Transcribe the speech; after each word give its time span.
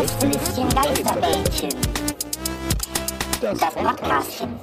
Gästelistchen 0.00 0.68
Geisterbällchen. 0.70 1.70
Das 3.42 3.58
Podcastchen. 3.58 4.56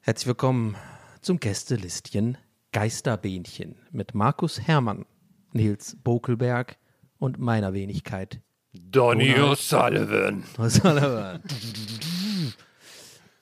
Herzlich 0.00 0.26
willkommen 0.26 0.76
zum 1.20 1.38
Gästelistchen 1.38 2.36
Geisterbähnchen 2.72 3.76
mit 3.92 4.12
Markus 4.12 4.60
Hermann, 4.60 5.06
Nils 5.52 5.96
Bokelberg 6.02 6.76
und 7.20 7.38
meiner 7.38 7.72
Wenigkeit. 7.72 8.40
Donny 8.72 9.36
O'Sullivan. 9.36 10.42
Er? 10.58 11.40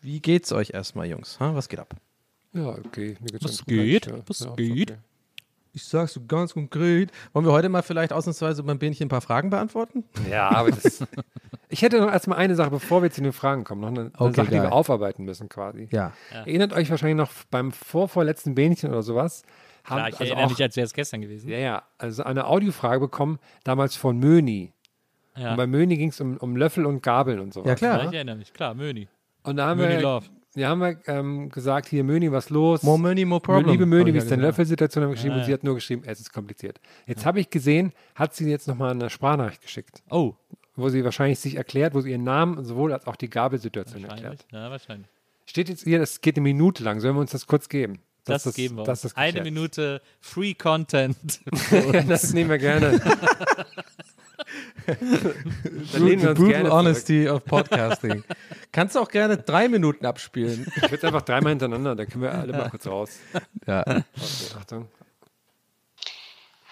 Wie 0.03 0.20
geht's 0.20 0.53
euch 0.53 0.75
erstmal, 0.75 1.06
Jungs? 1.06 1.41
Ha, 1.41 1.55
was 1.55 1.70
geht 1.70 1.81
ab? 1.81 1.97
Ja, 2.53 2.69
okay. 2.69 3.16
Mir 3.20 3.28
geht's 3.31 3.44
Was 3.44 3.50
ganz 3.53 3.58
gut, 3.60 3.69
geht? 3.69 4.06
ja. 4.08 4.19
Was 4.27 4.41
Ja, 4.41 4.55
geht? 4.56 4.91
okay. 4.91 5.00
Ich 5.77 5.84
sag's 5.84 6.14
so 6.14 6.22
ganz 6.27 6.55
konkret. 6.55 7.10
Wollen 7.34 7.44
wir 7.44 7.52
heute 7.52 7.69
mal 7.69 7.82
vielleicht 7.82 8.10
ausnahmsweise 8.10 8.62
beim 8.62 8.78
Bähnchen 8.78 9.06
ein 9.06 9.08
paar 9.10 9.20
Fragen 9.20 9.50
beantworten? 9.50 10.05
Ja, 10.30 10.48
aber 10.48 10.70
das. 10.70 11.05
ich 11.69 11.82
hätte 11.82 12.00
noch 12.00 12.10
erstmal 12.10 12.38
eine 12.38 12.55
Sache, 12.55 12.70
bevor 12.70 13.02
wir 13.02 13.10
zu 13.10 13.20
den 13.20 13.34
Fragen 13.34 13.64
kommen. 13.64 13.82
Noch 13.82 13.88
eine, 13.88 14.00
eine 14.00 14.12
Okay, 14.16 14.36
Sache, 14.36 14.47
die 14.47 14.52
geil. 14.54 14.62
wir 14.62 14.72
aufarbeiten 14.72 15.27
müssen 15.27 15.50
quasi. 15.50 15.86
Ja. 15.91 16.14
Erinnert 16.32 16.72
euch 16.72 16.88
wahrscheinlich 16.88 17.19
noch 17.19 17.30
beim 17.50 17.72
vorvorletzten 17.72 18.54
Bähnchen 18.54 18.88
oder 18.88 19.02
sowas. 19.02 19.42
Haben, 19.84 19.98
Klar, 19.98 20.08
ich 20.08 20.14
also 20.14 20.24
erinnere 20.24 20.47
auch, 20.47 20.50
mich, 20.50 20.62
als 20.62 20.77
wäre 20.77 20.86
es 20.86 20.94
gestern 20.94 21.20
gewesen. 21.20 21.50
Ja, 21.50 21.58
ja. 21.58 21.82
Also 21.98 22.22
eine 22.24 22.47
Audiofrage 22.47 23.00
bekommen, 23.00 23.38
damals 23.62 23.97
von 23.97 24.19
Möni. 24.19 24.72
Ja. 25.36 25.50
Und 25.50 25.56
bei 25.58 25.66
Möni 25.66 25.98
ging 25.98 26.08
es 26.08 26.19
um, 26.22 26.38
um 26.38 26.56
Löffel 26.56 26.86
und 26.86 27.02
Gabeln 27.02 27.38
und 27.38 27.52
sowas. 27.52 27.69
Ja, 27.69 27.74
klar. 27.74 27.98
Ja, 28.02 28.08
ich 28.08 28.14
erinnere 28.14 28.36
mich, 28.36 28.54
klar, 28.54 28.72
Möni. 28.72 29.08
Und 29.42 29.58
da 29.58 29.66
haben 29.66 29.78
Möni 29.78 29.97
wir, 29.97 30.00
Love. 30.00 30.27
Ja, 30.56 30.68
haben 30.70 30.80
wir 30.80 30.98
ähm, 31.06 31.48
gesagt, 31.50 31.88
hier 31.88 32.02
Möni, 32.02 32.32
was 32.32 32.50
los? 32.50 32.82
More 32.82 32.98
money, 32.98 33.24
more 33.24 33.40
problem. 33.40 33.70
Liebe 33.70 33.86
Möni, 33.86 34.12
wie 34.12 34.18
ist 34.18 34.24
ja 34.24 34.30
deine. 34.30 34.42
Löffelsituation? 34.42 35.04
Haben 35.04 35.10
wir 35.10 35.14
geschrieben 35.14 35.34
Ah, 35.34 35.38
und 35.38 35.44
sie 35.44 35.50
ja. 35.52 35.56
hat 35.58 35.64
nur 35.64 35.74
geschrieben, 35.76 36.02
es 36.04 36.18
ist 36.20 36.32
kompliziert. 36.32 36.81
Jetzt 37.06 37.25
habe 37.25 37.38
ich 37.41 37.50
gesehen, 37.50 37.92
hat 38.14 38.34
sie 38.34 38.50
jetzt 38.50 38.66
nochmal 38.66 38.91
eine 38.91 39.08
Sprachnachricht 39.10 39.62
geschickt, 39.62 40.03
Oh, 40.10 40.34
wo 40.75 40.88
sie 40.88 41.04
wahrscheinlich 41.04 41.38
sich 41.38 41.54
erklärt, 41.56 41.94
wo 41.94 42.00
sie 42.00 42.10
ihren 42.10 42.25
Namen 42.25 42.64
sowohl 42.64 42.92
als 42.92 43.06
auch 43.06 43.16
die 43.16 43.31
Gabelsituation 43.31 44.04
erklärt. 44.04 44.44
Ja, 44.50 44.70
wahrscheinlich. 44.70 45.06
Steht 45.47 45.69
jetzt 45.69 45.84
hier, 45.84 45.98
das 46.00 46.20
geht 46.20 46.36
eine 46.36 46.42
Minute 46.42 46.82
lang. 46.82 47.00
Sollen 47.00 47.14
wir 47.14 47.20
uns 47.20 47.31
das 47.31 47.47
kurz 47.47 47.69
geben? 47.69 48.00
Das, 48.25 48.42
Dass 48.42 48.54
geben 48.54 48.76
wir 48.76 48.82
dass 48.84 49.04
uns. 49.04 49.14
das 49.14 49.16
Eine 49.16 49.42
Minute 49.42 50.02
Free 50.20 50.54
Content. 50.54 51.16
das 52.08 52.32
nehmen 52.32 52.50
wir 52.50 52.58
gerne. 52.58 53.00
Dann 54.87 56.05
lehnen 56.06 56.22
wir 56.22 56.31
uns 56.31 56.39
Brutal 56.39 56.53
gerne 56.53 56.72
Honesty 56.72 57.28
of 57.28 57.44
Podcasting. 57.44 58.25
Kannst 58.72 58.94
du 58.94 59.00
auch 59.00 59.09
gerne 59.09 59.37
drei 59.37 59.69
Minuten 59.69 60.06
abspielen. 60.06 60.65
zurück. 60.65 60.84
Ich 60.84 60.91
würde 60.91 61.06
einfach 61.09 61.22
dreimal 61.22 61.50
hintereinander, 61.50 61.94
dann 61.97 62.09
können 62.09 62.22
wir 62.22 62.33
alle 62.33 62.53
mal 62.53 62.71
kurz 62.71 62.87
raus. 62.87 63.11
Ja. 63.67 63.81
Okay, 63.81 64.03
Achtung. 64.59 64.89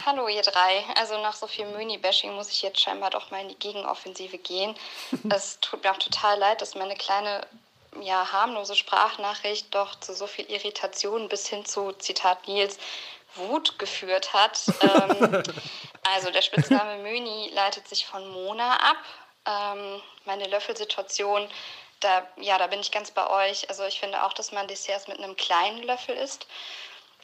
Hallo 0.07 0.29
ihr 0.29 0.43
drei. 0.43 0.85
Also 0.97 1.15
nach 1.23 1.35
so 1.35 1.47
viel 1.47 1.65
Möni-Bashing 1.65 2.35
muss 2.35 2.51
ich 2.51 2.61
jetzt 2.61 2.79
scheinbar 2.79 3.09
doch 3.09 3.31
mal 3.31 3.41
in 3.41 3.49
die 3.49 3.59
Gegenoffensive 3.59 4.37
gehen. 4.37 4.75
es 5.31 5.59
tut 5.61 5.83
mir 5.83 5.93
auch 5.93 5.99
total 5.99 6.39
leid, 6.39 6.61
dass 6.61 6.75
meine 6.75 6.95
kleine, 6.95 7.47
ja, 8.03 8.31
harmlose 8.31 8.75
Sprachnachricht 8.75 9.75
doch 9.75 9.99
zu 10.01 10.13
so 10.13 10.27
viel 10.27 10.45
Irritation 10.51 11.29
bis 11.31 11.47
hin 11.49 11.65
zu, 11.65 11.93
Zitat 11.93 12.47
Nils, 12.47 12.77
Wut 13.37 13.79
geführt 13.79 14.35
hat. 14.35 14.67
ähm, 14.83 15.43
also 16.05 16.31
der 16.31 16.43
Spitzname 16.43 16.97
Möni 17.03 17.51
leitet 17.53 17.89
sich 17.89 18.07
von 18.07 18.29
Mona 18.29 18.77
ab. 18.77 18.97
Ähm, 19.47 20.03
meine 20.25 20.47
Löffelsituation, 20.47 21.49
da, 22.01 22.27
ja, 22.37 22.59
da 22.59 22.67
bin 22.67 22.81
ich 22.81 22.91
ganz 22.91 23.11
bei 23.11 23.29
euch. 23.29 23.69
Also 23.69 23.85
ich 23.85 24.01
finde 24.01 24.23
auch, 24.25 24.33
dass 24.33 24.53
man 24.53 24.69
Desserts 24.69 25.09
mit 25.09 25.19
einem 25.19 25.37
kleinen 25.37 25.83
Löffel 25.83 26.17
isst. 26.17 26.47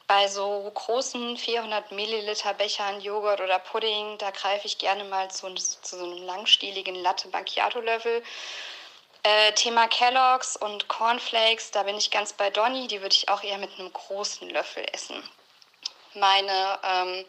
Bei 0.07 0.27
so 0.27 0.69
großen 0.75 1.37
400 1.37 1.93
Milliliter 1.93 2.53
Bechern 2.55 3.01
Joghurt 3.01 3.41
oder 3.41 3.61
Pudding, 3.61 4.19
da 4.19 4.33
greife 4.33 4.67
ich 4.67 4.79
gerne 4.79 5.05
mal 5.05 5.31
zu, 5.31 5.55
zu 5.55 5.99
so 5.99 6.05
einem 6.05 6.25
langstieligen 6.25 6.97
Latte 6.97 7.29
Macchiato 7.29 7.81
Löffel. 7.81 8.23
Äh, 9.23 9.53
Thema 9.53 9.87
Kelloggs 9.87 10.57
und 10.57 10.89
Cornflakes, 10.89 11.71
da 11.73 11.83
bin 11.83 11.97
ich 11.97 12.11
ganz 12.11 12.33
bei 12.33 12.49
Donny, 12.49 12.89
die 12.89 13.03
würde 13.03 13.15
ich 13.15 13.29
auch 13.29 13.43
eher 13.43 13.59
mit 13.59 13.71
einem 13.79 13.93
großen 13.93 14.49
Löffel 14.49 14.85
essen. 14.93 15.23
Meine 16.15 16.79
ähm, 16.83 17.25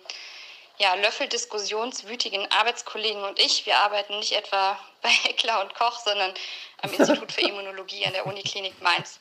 ja, 0.81 0.95
Löffeldiskussionswütigen 0.95 2.51
Arbeitskollegen 2.51 3.23
und 3.23 3.39
ich, 3.39 3.67
wir 3.67 3.77
arbeiten 3.77 4.17
nicht 4.17 4.31
etwa 4.31 4.77
bei 5.01 5.09
Heckler 5.09 5.61
und 5.61 5.75
Koch, 5.75 5.99
sondern 5.99 6.33
am 6.81 6.91
Institut 6.97 7.31
für 7.31 7.41
Immunologie 7.41 8.05
an 8.05 8.13
der 8.13 8.25
Uniklinik 8.25 8.81
Mainz. 8.81 9.19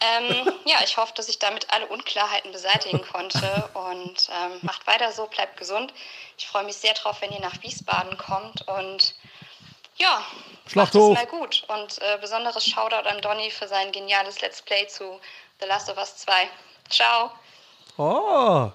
Ähm, 0.00 0.52
ja, 0.64 0.76
ich 0.84 0.96
hoffe, 0.96 1.12
dass 1.16 1.28
ich 1.28 1.40
damit 1.40 1.72
alle 1.72 1.86
Unklarheiten 1.86 2.52
beseitigen 2.52 3.02
konnte 3.02 3.68
und 3.74 4.30
ähm, 4.30 4.58
macht 4.62 4.86
weiter 4.86 5.10
so, 5.10 5.26
bleibt 5.26 5.56
gesund. 5.56 5.92
Ich 6.36 6.46
freue 6.46 6.62
mich 6.62 6.76
sehr 6.76 6.94
drauf, 6.94 7.20
wenn 7.20 7.32
ihr 7.32 7.40
nach 7.40 7.60
Wiesbaden 7.62 8.16
kommt 8.16 8.66
und 8.68 9.16
ja, 9.96 10.18
macht 10.18 10.66
es 10.66 10.72
Schlachthof. 10.72 11.14
mal 11.14 11.26
gut. 11.26 11.64
Und 11.66 12.00
äh, 12.00 12.18
besonderes 12.20 12.64
Shoutout 12.64 13.08
an 13.08 13.20
Donny 13.20 13.50
für 13.50 13.66
sein 13.66 13.90
geniales 13.90 14.40
Let's 14.40 14.62
Play 14.62 14.86
zu 14.86 15.18
The 15.58 15.66
Last 15.66 15.90
of 15.90 15.96
Us 15.96 16.16
2. 16.18 16.48
Ciao. 16.88 17.32
Oh. 17.96 18.70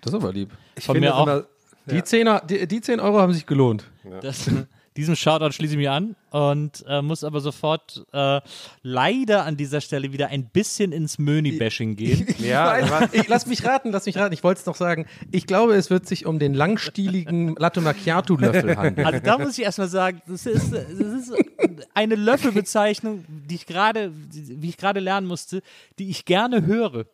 Das 0.00 0.14
ist 0.14 0.14
aber 0.14 0.32
lieb. 0.32 0.50
Ich 0.76 0.84
Von 0.84 0.94
finde 0.94 1.08
mir 1.08 1.14
auch. 1.16 1.26
immer- 1.26 1.44
Die, 1.86 2.02
Zehner, 2.04 2.40
die, 2.40 2.66
die 2.66 2.80
10 2.80 3.00
Euro 3.00 3.20
haben 3.20 3.32
sich 3.32 3.46
gelohnt. 3.46 3.90
Das, 4.20 4.48
diesem 4.96 5.14
Shoutout 5.16 5.52
schließe 5.52 5.74
ich 5.74 5.78
mich 5.78 5.88
an 5.90 6.16
und 6.30 6.84
äh, 6.88 7.02
muss 7.02 7.22
aber 7.24 7.40
sofort 7.40 8.04
äh, 8.12 8.40
leider 8.82 9.44
an 9.44 9.56
dieser 9.56 9.80
Stelle 9.80 10.12
wieder 10.12 10.28
ein 10.28 10.46
bisschen 10.48 10.92
ins 10.92 11.18
Möni-Bashing 11.18 11.96
gehen. 11.96 12.26
Ja, 12.38 12.72
aber- 12.82 13.08
ich, 13.14 13.26
lass 13.28 13.46
mich 13.46 13.64
raten, 13.64 13.90
lass 13.92 14.06
mich 14.06 14.16
raten. 14.16 14.32
Ich 14.32 14.44
wollte 14.44 14.60
es 14.60 14.66
noch 14.66 14.74
sagen. 14.76 15.06
Ich 15.32 15.46
glaube, 15.46 15.74
es 15.74 15.90
wird 15.90 16.06
sich 16.06 16.26
um 16.26 16.38
den 16.38 16.54
langstieligen 16.54 17.54
Latte 17.58 17.80
Macchiato 17.80 18.36
Löffel 18.36 18.76
handeln. 18.76 19.06
Also 19.06 19.20
da 19.20 19.38
muss 19.38 19.58
ich 19.58 19.64
erstmal 19.64 19.88
sagen, 19.88 20.20
das 20.26 20.46
ist, 20.46 20.72
das 20.72 20.88
ist 20.90 21.32
eine 21.94 22.14
Löffelbezeichnung, 22.14 23.24
die 23.28 23.54
ich 23.56 23.66
gerade, 23.66 24.12
wie 24.32 24.68
ich 24.68 24.76
gerade 24.76 25.00
lernen 25.00 25.26
musste, 25.26 25.62
die 25.98 26.08
ich 26.10 26.24
gerne 26.24 26.64
höre. 26.66 27.06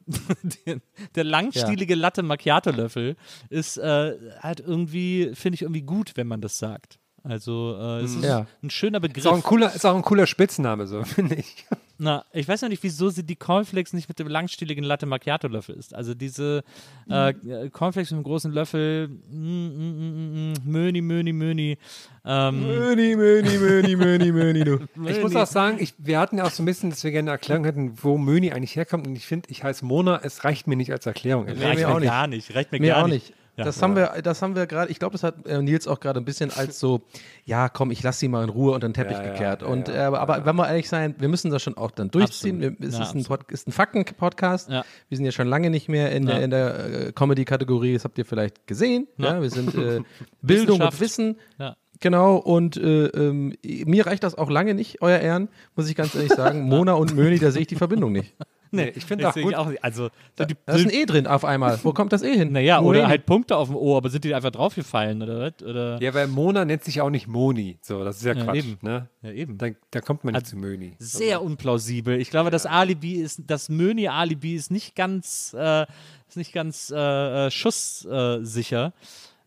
Der, 0.66 0.80
der 1.14 1.24
langstielige 1.24 1.94
Latte 1.94 2.22
Macchiato 2.22 2.70
Löffel 2.70 3.16
ist 3.48 3.78
äh, 3.78 4.14
halt 4.40 4.60
irgendwie, 4.60 5.30
finde 5.34 5.54
ich 5.54 5.62
irgendwie 5.62 5.82
gut, 5.82 6.12
wenn 6.16 6.26
man 6.26 6.40
das 6.40 6.58
sagt. 6.58 6.98
Also 7.24 7.76
äh, 7.80 8.00
es 8.00 8.16
ist 8.16 8.24
Ja. 8.24 8.46
ein 8.62 8.70
schöner 8.70 8.98
Ist 8.98 9.04
auch, 9.04 9.08
Begriff. 9.14 9.26
ein 9.32 9.42
cooler, 9.42 9.74
ist 9.74 9.86
auch 9.86 9.94
ein 9.94 10.02
cooler 10.02 10.26
Spitzname, 10.26 10.86
so, 10.86 11.02
finde 11.04 11.36
ich. 11.36 11.64
Na, 11.98 12.24
ich 12.32 12.48
weiß 12.48 12.62
noch 12.62 12.68
nicht, 12.68 12.82
wieso 12.82 13.10
sie 13.10 13.22
die 13.24 13.36
Cornflakes 13.36 13.92
nicht 13.92 14.08
mit 14.08 14.18
dem 14.18 14.26
langstieligen 14.26 14.82
Latte 14.82 15.06
Macchiato 15.06 15.46
Löffel 15.46 15.76
ist. 15.76 15.94
Also 15.94 16.14
diese 16.14 16.64
äh, 17.08 17.32
Cornflakes 17.70 18.10
mit 18.10 18.16
einem 18.16 18.24
großen 18.24 18.50
Löffel, 18.50 19.06
mm, 19.06 19.36
mm, 19.36 20.52
mm, 20.52 20.54
Möni, 20.64 21.00
Möni, 21.00 21.32
Möni. 21.32 21.78
Ähm, 22.24 22.66
Möni, 22.66 23.14
Möni, 23.14 23.56
Möni, 23.58 23.96
Möni, 23.96 24.32
Möni, 24.32 24.64
du. 24.64 24.78
Ich 25.06 25.22
muss 25.22 25.36
auch 25.36 25.46
sagen, 25.46 25.76
ich, 25.78 25.94
wir 25.98 26.18
hatten 26.18 26.38
ja 26.38 26.44
auch 26.44 26.50
so 26.50 26.64
ein 26.64 26.66
bisschen, 26.66 26.90
dass 26.90 27.04
wir 27.04 27.12
gerne 27.12 27.30
eine 27.30 27.38
Erklärung 27.38 27.64
hätten, 27.64 27.92
wo 28.02 28.18
Möni 28.18 28.50
eigentlich 28.52 28.74
herkommt. 28.74 29.06
Und 29.06 29.14
ich 29.14 29.26
finde, 29.26 29.48
ich 29.50 29.62
heiße 29.62 29.84
Mona, 29.84 30.20
es 30.24 30.42
reicht 30.42 30.66
mir 30.66 30.74
nicht 30.76 30.90
als 30.90 31.06
Erklärung. 31.06 31.46
Reicht 31.48 31.78
mir 31.78 31.88
auch 31.88 32.00
nicht. 32.00 32.08
gar 32.08 32.26
nicht. 32.26 32.52
Reicht 32.56 32.72
mir, 32.72 32.80
Mir 32.80 32.94
gar 32.94 33.06
nicht. 33.06 33.32
Nicht. 33.56 33.66
Das 33.66 33.82
haben 33.82 33.96
wir, 33.96 34.20
das 34.22 34.40
haben 34.42 34.56
wir 34.56 34.66
gerade, 34.66 34.90
ich 34.90 34.98
glaube, 34.98 35.12
das 35.12 35.22
hat 35.22 35.46
äh, 35.46 35.60
Nils 35.62 35.86
auch 35.86 36.00
gerade 36.00 36.20
ein 36.20 36.24
bisschen 36.24 36.50
als 36.50 36.78
so, 36.78 37.02
ja, 37.44 37.68
komm, 37.68 37.90
ich 37.90 38.02
lass 38.02 38.18
sie 38.18 38.28
mal 38.28 38.42
in 38.44 38.48
Ruhe 38.50 38.72
unter 38.74 38.88
den 38.88 38.94
Teppich 38.94 39.16
Ja, 39.16 39.24
ja, 39.24 39.30
gekehrt. 39.32 39.62
ja, 39.62 39.68
und, 39.68 39.88
ja, 39.88 39.94
äh, 40.12 40.16
aber 40.16 40.44
wenn 40.46 40.56
wir 40.56 40.68
ehrlich 40.68 40.88
sein, 40.88 41.14
wir 41.18 41.28
müssen 41.28 41.50
das 41.50 41.62
schon 41.62 41.76
auch 41.76 41.90
dann 41.90 42.10
durchziehen. 42.10 42.60
Wir, 42.60 42.74
es 42.80 42.96
Ja, 42.96 43.02
ist, 43.02 43.14
ein 43.14 43.24
Pod, 43.24 43.50
ist 43.50 43.68
ein 43.68 43.72
Fakten-Podcast. 43.72 44.70
Ja. 44.70 44.84
Wir 45.08 45.16
sind 45.16 45.24
ja 45.26 45.32
schon 45.32 45.48
lange 45.48 45.70
nicht 45.70 45.88
mehr 45.88 46.12
in 46.12 46.26
Ja. 46.26 46.34
der, 46.34 46.42
in 46.44 46.50
der 46.50 46.84
äh, 47.08 47.12
Comedy-Kategorie, 47.12 47.92
das 47.94 48.04
habt 48.04 48.16
ihr 48.18 48.24
vielleicht 48.24 48.66
gesehen. 48.66 49.06
Ja. 49.18 49.34
Ja. 49.34 49.42
Wir 49.42 49.50
sind 49.50 49.74
äh, 49.74 50.00
Bildung 50.42 50.80
und. 50.80 51.00
Wissen. 51.00 51.36
Ja. 51.58 51.76
Genau, 52.00 52.36
und 52.36 52.76
äh, 52.76 53.06
ähm, 53.06 53.54
mir 53.62 54.06
reicht 54.06 54.24
das 54.24 54.34
auch 54.36 54.50
lange 54.50 54.74
nicht, 54.74 55.02
euer 55.02 55.18
Ehren, 55.20 55.48
muss 55.76 55.88
ich 55.88 55.94
ganz 55.94 56.14
ehrlich 56.16 56.32
sagen. 56.32 56.62
Mona 56.68 56.94
und 56.94 57.14
Möni, 57.14 57.38
da 57.38 57.52
sehe 57.52 57.62
ich 57.62 57.68
die 57.68 57.76
Verbindung 57.76 58.10
nicht. 58.10 58.34
Nee, 58.74 58.92
ich 58.96 59.04
finde 59.04 59.28
auch 59.28 59.34
gut. 59.34 59.54
auch, 59.54 59.70
also, 59.82 60.08
so 60.38 60.44
die, 60.44 60.56
Da 60.66 60.74
ist 60.74 60.84
ein 60.86 60.90
E 60.90 61.04
drin 61.04 61.26
auf 61.26 61.44
einmal. 61.44 61.78
Wo 61.82 61.92
kommt 61.92 62.12
das 62.12 62.22
E 62.22 62.34
hin? 62.36 62.52
naja, 62.52 62.82
Wo 62.82 62.88
oder 62.88 63.06
halt 63.06 63.26
Punkte 63.26 63.56
auf 63.56 63.68
dem 63.68 63.76
O, 63.76 63.96
aber 63.96 64.08
sind 64.10 64.24
die 64.24 64.34
einfach 64.34 64.50
draufgefallen, 64.50 65.22
oder 65.22 65.40
was? 65.40 65.62
Oder? 65.66 66.00
Ja, 66.02 66.14
weil 66.14 66.26
Mona 66.26 66.64
nennt 66.64 66.82
sich 66.82 67.00
auch 67.02 67.10
nicht 67.10 67.28
Moni. 67.28 67.78
So, 67.82 68.02
das 68.02 68.16
ist 68.16 68.24
ja, 68.24 68.32
Ja, 68.34 68.44
Quatsch. 68.44 68.56
eben. 68.56 68.78
Ne? 68.80 69.08
Ja, 69.22 69.30
eben. 69.30 69.58
Da, 69.58 69.68
da 69.90 70.00
kommt 70.00 70.24
man 70.24 70.32
nicht 70.32 70.42
Also- 70.44 70.56
zu 70.56 70.56
Möni. 70.56 70.94
Sehr 70.98 71.42
unplausibel. 71.42 72.18
Ich 72.20 72.30
glaube, 72.30 72.50
das 72.50 72.64
Alibi 72.66 73.14
ist, 73.14 73.42
das 73.46 73.68
Möni-Alibi 73.68 74.54
ist 74.54 74.70
nicht 74.70 74.94
ganz, 74.96 75.54
äh, 75.58 75.82
ist 76.28 76.36
nicht 76.38 76.52
ganz 76.54 76.90
äh, 76.96 77.46
äh, 77.46 77.50
schusssicher. 77.50 78.92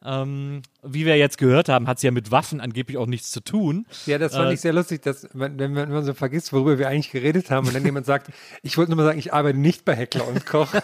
Ähm, 0.04 0.62
wie 0.88 1.06
wir 1.06 1.18
jetzt 1.18 1.38
gehört 1.38 1.70
haben, 1.70 1.88
hat 1.88 2.00
sie 2.00 2.08
ja 2.08 2.12
mit 2.12 2.32
Waffen 2.32 2.62
angeblich 2.62 2.98
auch 2.98 3.08
nichts 3.08 3.32
zu 3.32 3.42
tun. 3.42 3.86
Ja, 4.06 4.18
das 4.18 4.36
fand 4.36 4.50
Äh, 4.50 4.54
ich 4.54 4.62
sehr 4.62 4.74
lustig, 4.74 5.02
dass 5.02 5.28
man, 5.34 5.58
wenn 5.58 5.74
man 5.74 6.04
so 6.04 6.14
vergisst, 6.14 6.54
worüber 6.54 6.78
wir 6.80 6.88
eigentlich 6.88 7.12
geredet 7.12 7.52
haben 7.52 7.68
und 7.68 7.76
dann 7.76 7.84
jemand 7.84 8.06
sagt, 8.06 8.32
ich 8.64 8.78
wollte 8.78 8.92
nur 8.92 8.98
mal 8.98 9.06
sagen, 9.06 9.20
ich 9.20 9.34
arbeite 9.34 9.58
nicht 9.58 9.86
bei 9.86 9.96
Heckler 9.96 10.28
und 10.28 10.46
Koch. 10.46 10.74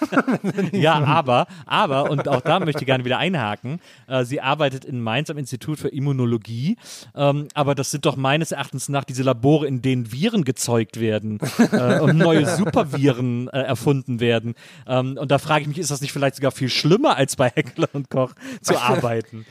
Ja, 0.71 1.03
aber, 1.03 1.47
aber, 1.65 2.09
und 2.09 2.27
auch 2.27 2.41
da 2.41 2.59
möchte 2.59 2.81
ich 2.81 2.85
gerne 2.85 3.05
wieder 3.05 3.17
einhaken, 3.17 3.79
äh, 4.07 4.23
sie 4.23 4.41
arbeitet 4.41 4.85
in 4.85 5.01
Mainz 5.01 5.29
am 5.29 5.37
Institut 5.37 5.79
für 5.79 5.89
Immunologie, 5.89 6.77
ähm, 7.15 7.47
aber 7.53 7.75
das 7.75 7.91
sind 7.91 8.05
doch 8.05 8.15
meines 8.15 8.51
Erachtens 8.51 8.89
nach 8.89 9.03
diese 9.03 9.23
Labore, 9.23 9.67
in 9.67 9.81
denen 9.81 10.11
Viren 10.11 10.43
gezeugt 10.43 10.99
werden 10.99 11.39
äh, 11.71 11.99
und 11.99 12.17
neue 12.17 12.45
Superviren 12.45 13.47
äh, 13.49 13.61
erfunden 13.61 14.19
werden. 14.19 14.55
Ähm, 14.87 15.17
und 15.19 15.31
da 15.31 15.37
frage 15.37 15.63
ich 15.63 15.67
mich, 15.67 15.77
ist 15.77 15.91
das 15.91 16.01
nicht 16.01 16.11
vielleicht 16.11 16.35
sogar 16.35 16.51
viel 16.51 16.69
schlimmer, 16.69 17.15
als 17.17 17.35
bei 17.35 17.49
Heckler 17.49 17.89
und 17.93 18.09
Koch 18.09 18.33
zu 18.61 18.77
arbeiten? 18.81 19.45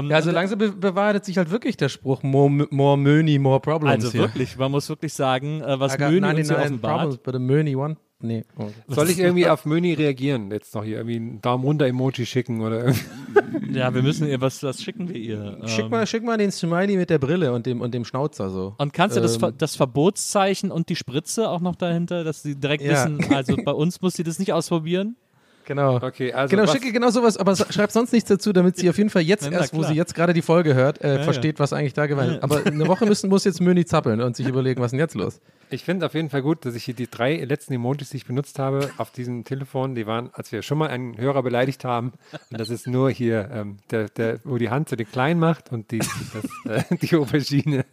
Ähm, 0.00 0.10
Ja, 0.10 0.16
also 0.16 0.30
langsam 0.30 0.58
be 0.58 0.70
bewahrheitet 0.72 1.24
sich 1.24 1.36
halt 1.38 1.50
wirklich 1.50 1.76
der 1.76 1.88
Spruch 1.88 2.22
more, 2.22 2.50
more 2.70 2.96
Möni, 2.98 3.38
more 3.38 3.60
problems. 3.60 3.94
also 4.04 4.10
hier. 4.12 4.20
wirklich, 4.22 4.56
man 4.56 4.70
muss 4.70 4.88
wirklich 4.88 5.12
sagen, 5.12 5.60
äh, 5.62 5.78
was 5.80 5.98
Möni 5.98 6.04
uns 6.04 6.12
hier 6.12 6.20
99 6.20 6.52
problems, 6.56 6.64
offenbart. 6.70 7.22
but 7.22 7.34
a 7.34 7.38
Möni 7.38 7.76
one. 7.76 7.96
Nee. 8.20 8.44
Okay. 8.56 8.70
Soll 8.88 9.10
ich 9.10 9.18
irgendwie 9.18 9.46
auf 9.48 9.66
Möni 9.66 9.92
reagieren? 9.92 10.50
Jetzt 10.50 10.74
noch 10.74 10.82
hier 10.84 10.96
irgendwie 10.98 11.16
einen 11.16 11.40
Daumen 11.42 11.62
runter 11.64 11.86
Emoji 11.86 12.24
schicken 12.24 12.62
oder 12.62 12.84
irgendwie? 12.86 13.78
Ja, 13.78 13.92
wir 13.92 14.02
müssen 14.02 14.26
ihr, 14.28 14.40
was, 14.40 14.62
was 14.62 14.82
schicken 14.82 15.08
wir 15.10 15.16
ihr? 15.16 15.58
Schick 15.66 15.84
Ähm, 15.86 15.90
mal, 15.90 16.06
schick 16.06 16.22
mal 16.24 16.38
den 16.38 16.50
Smiley 16.50 16.96
mit 16.96 17.10
der 17.10 17.18
Brille 17.18 17.52
und 17.52 17.66
dem, 17.66 17.82
und 17.82 17.92
dem 17.92 18.04
Schnauzer 18.06 18.48
so. 18.48 18.76
Und 18.78 18.92
kannst 18.94 19.16
du 19.16 19.20
das, 19.20 19.34
Ähm, 19.34 19.40
Ver- 19.40 19.52
das 19.52 19.76
Verbotszeichen 19.76 20.70
und 20.70 20.88
die 20.88 20.96
Spritze 20.96 21.50
auch 21.50 21.60
noch 21.60 21.74
dahinter, 21.76 22.24
dass 22.24 22.42
sie 22.42 22.54
direkt 22.58 22.82
Ja. 22.84 22.92
wissen, 22.92 23.34
also 23.34 23.56
bei 23.62 23.72
uns 23.72 24.00
muss 24.00 24.14
sie 24.14 24.22
das 24.22 24.38
nicht 24.38 24.52
ausprobieren? 24.54 25.16
Genau. 25.64 25.96
Okay, 25.96 26.32
also 26.32 26.50
genau, 26.50 26.64
was- 26.64 26.72
schicke 26.72 26.92
genau 26.92 27.10
sowas, 27.10 27.36
aber 27.36 27.56
schreib 27.56 27.90
sonst 27.90 28.12
nichts 28.12 28.28
dazu, 28.28 28.52
damit 28.52 28.76
sie 28.76 28.88
auf 28.90 28.98
jeden 28.98 29.10
Fall 29.10 29.22
jetzt 29.22 29.48
na, 29.50 29.58
erst, 29.58 29.74
wo 29.74 29.82
sie 29.82 29.94
jetzt 29.94 30.14
gerade 30.14 30.32
die 30.32 30.42
Folge 30.42 30.74
hört, 30.74 31.02
äh, 31.02 31.16
ja. 31.16 31.22
versteht, 31.22 31.58
was 31.58 31.72
eigentlich 31.72 31.94
da 31.94 32.06
gemeint 32.06 32.32
ist. 32.32 32.42
Aber 32.42 32.62
eine 32.66 32.86
Woche 32.86 33.06
müssen, 33.06 33.30
muss 33.30 33.44
jetzt 33.44 33.60
Möni 33.60 33.84
zappeln 33.84 34.20
und 34.20 34.36
sich 34.36 34.46
überlegen, 34.46 34.80
was 34.80 34.86
ist 34.86 34.92
denn 34.92 35.00
jetzt 35.00 35.14
los? 35.14 35.40
Ich 35.70 35.82
finde 35.82 36.06
auf 36.06 36.14
jeden 36.14 36.30
Fall 36.30 36.42
gut, 36.42 36.64
dass 36.66 36.74
ich 36.74 36.84
hier 36.84 36.94
die 36.94 37.08
drei 37.10 37.36
letzten 37.36 37.72
Emojis, 37.72 38.10
die 38.10 38.18
ich 38.18 38.26
benutzt 38.26 38.58
habe, 38.58 38.90
auf 38.98 39.10
diesem 39.10 39.44
Telefon, 39.44 39.94
die 39.94 40.06
waren, 40.06 40.30
als 40.32 40.52
wir 40.52 40.62
schon 40.62 40.78
mal 40.78 40.88
einen 40.88 41.16
Hörer 41.16 41.42
beleidigt 41.42 41.84
haben. 41.84 42.12
Und 42.50 42.60
das 42.60 42.70
ist 42.70 42.86
nur 42.86 43.10
hier, 43.10 43.50
ähm, 43.52 43.78
der, 43.90 44.08
der, 44.08 44.38
wo 44.44 44.58
die 44.58 44.70
Hand 44.70 44.88
so 44.88 44.96
den 44.96 45.10
klein 45.10 45.38
macht 45.38 45.72
und 45.72 45.90
die, 45.90 45.98
das, 45.98 46.88
äh, 46.90 46.96
die 47.02 47.16
Aubergine. 47.16 47.84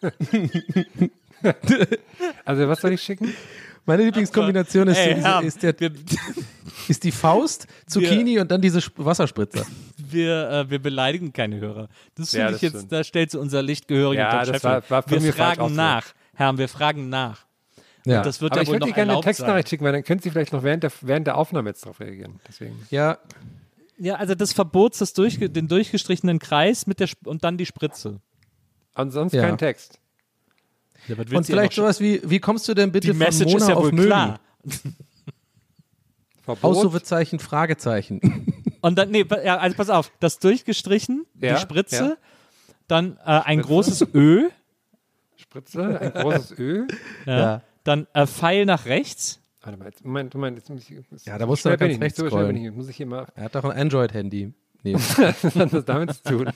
also, 2.44 2.68
was 2.68 2.80
soll 2.80 2.92
ich 2.92 3.02
schicken? 3.02 3.32
Meine 3.88 4.04
Lieblingskombination 4.04 4.86
ist, 4.88 4.98
Ey, 4.98 5.46
ist, 5.46 5.62
der, 5.62 5.80
wir, 5.80 5.90
ist 6.88 7.02
die 7.04 7.10
Faust, 7.10 7.66
Zucchini 7.86 8.38
und 8.38 8.50
dann 8.50 8.60
diese 8.60 8.78
Sp- 8.84 9.02
Wasserspritzer. 9.04 9.64
wir, 9.96 10.50
äh, 10.50 10.70
wir 10.70 10.78
beleidigen 10.78 11.32
keine 11.32 11.58
Hörer. 11.58 11.88
Das 12.14 12.32
Ja, 12.32 12.46
finde 12.48 12.52
das 12.52 12.56
ich 12.56 12.62
jetzt, 12.62 12.72
stimmt. 12.76 12.92
da 12.92 13.02
stellt 13.04 13.30
sie 13.32 13.40
unser 13.40 13.62
Licht 13.62 13.88
gehörig 13.88 14.18
Ja, 14.18 14.38
unter 14.40 14.52
das 14.52 14.62
war- 14.64 14.82
war 14.90 15.02
von 15.02 15.12
Wir 15.12 15.20
mir 15.20 15.32
fragen 15.32 15.74
nach, 15.74 16.04
Herr, 16.34 16.56
wir 16.58 16.68
fragen 16.68 17.08
nach. 17.08 17.46
Ja. 18.04 18.22
Das 18.22 18.40
wird 18.40 18.52
Aber 18.52 18.60
ja 18.60 18.62
ich 18.62 18.68
wohl 18.68 18.74
würde 18.74 18.80
noch 18.80 18.86
dir 18.88 18.92
gerne 18.94 19.02
eine 19.02 19.10
erlaubt 19.12 19.24
sein. 19.24 19.30
Textnachricht 19.32 19.68
schicken, 19.70 19.84
weil 19.84 19.92
dann 19.92 20.04
können 20.04 20.20
Sie 20.20 20.30
vielleicht 20.30 20.52
noch 20.52 20.62
während 20.62 20.82
der, 20.82 20.92
während 21.02 21.26
der 21.26 21.36
Aufnahme 21.36 21.70
jetzt 21.70 21.82
darauf 21.84 21.98
reagieren. 22.00 22.40
Deswegen. 22.46 22.86
ja, 22.90 23.18
Ja, 23.98 24.14
also 24.16 24.34
das 24.34 24.52
Verbot, 24.52 24.98
das 25.00 25.12
durchge 25.14 25.50
den 25.50 25.66
durchgestrichenen 25.66 26.38
Kreis 26.38 26.86
mit 26.86 27.00
der 27.00 27.08
und 27.24 27.42
dann 27.42 27.56
die 27.58 27.66
Spritze. 27.66 28.20
Ansonsten 28.94 29.38
Ja. 29.38 29.42
kein 29.46 29.58
Text. 29.58 29.98
Ja, 31.08 31.16
und 31.38 31.46
vielleicht 31.46 31.72
sowas 31.72 32.00
wie, 32.00 32.20
wie 32.24 32.38
kommst 32.38 32.68
du 32.68 32.74
denn 32.74 32.92
bitte 32.92 33.06
Die 33.08 33.12
von 33.12 33.18
Message 33.18 33.50
Mona 33.52 33.64
ist 33.64 33.68
ja 33.68 33.74
auf 33.76 33.84
wohl 33.84 33.92
Möni? 33.92 34.06
klar. 34.06 34.40
Ausrufezeichen, 36.62 37.38
Fragezeichen. 37.38 38.20
Und 38.80 38.96
dann, 38.96 39.10
nee, 39.10 39.24
ja, 39.44 39.58
also 39.58 39.76
pass 39.76 39.90
auf, 39.90 40.10
das 40.20 40.38
durchgestrichen, 40.38 41.26
Ja, 41.40 41.54
die 41.54 41.60
Spritze, 41.60 42.04
ja. 42.04 42.16
dann 42.86 43.16
äh, 43.18 43.20
ein 43.24 43.60
großes 43.60 44.06
Ö, 44.14 44.48
Spritze, 45.36 46.00
ein 46.00 46.12
großes 46.12 46.52
Ö. 46.58 46.86
ja, 47.26 47.38
Ja. 47.38 47.62
dann 47.84 48.06
äh, 48.14 48.26
Pfeil 48.26 48.66
nach 48.66 48.86
rechts. 48.86 49.40
Warte 49.62 49.78
mal, 49.78 49.86
jetzt, 49.86 50.04
Moment, 50.04 50.32
Moment, 50.32 50.56
jetzt 50.58 50.70
muss 50.70 50.88
ich. 50.88 51.26
Ja, 51.26 51.36
da 51.36 51.40
so 51.44 51.46
musst 51.48 51.64
du 51.64 51.68
schnell 51.70 51.76
ganz 51.76 52.00
rechts 52.00 52.18
so 52.18 52.26
scrollen. 52.28 52.54
nicht. 52.54 52.74
Muss 52.74 52.88
ich 52.88 52.96
hier 52.96 53.06
mal. 53.06 53.26
er 53.34 53.44
hat 53.44 53.54
doch 53.56 53.64
ein 53.64 53.72
Android-Handy. 53.72 54.52
Nee. 54.82 54.94
Was 54.96 55.54
hat 55.56 55.72
das 55.72 55.84
damit 55.84 56.14
zu 56.14 56.22
tun? 56.22 56.52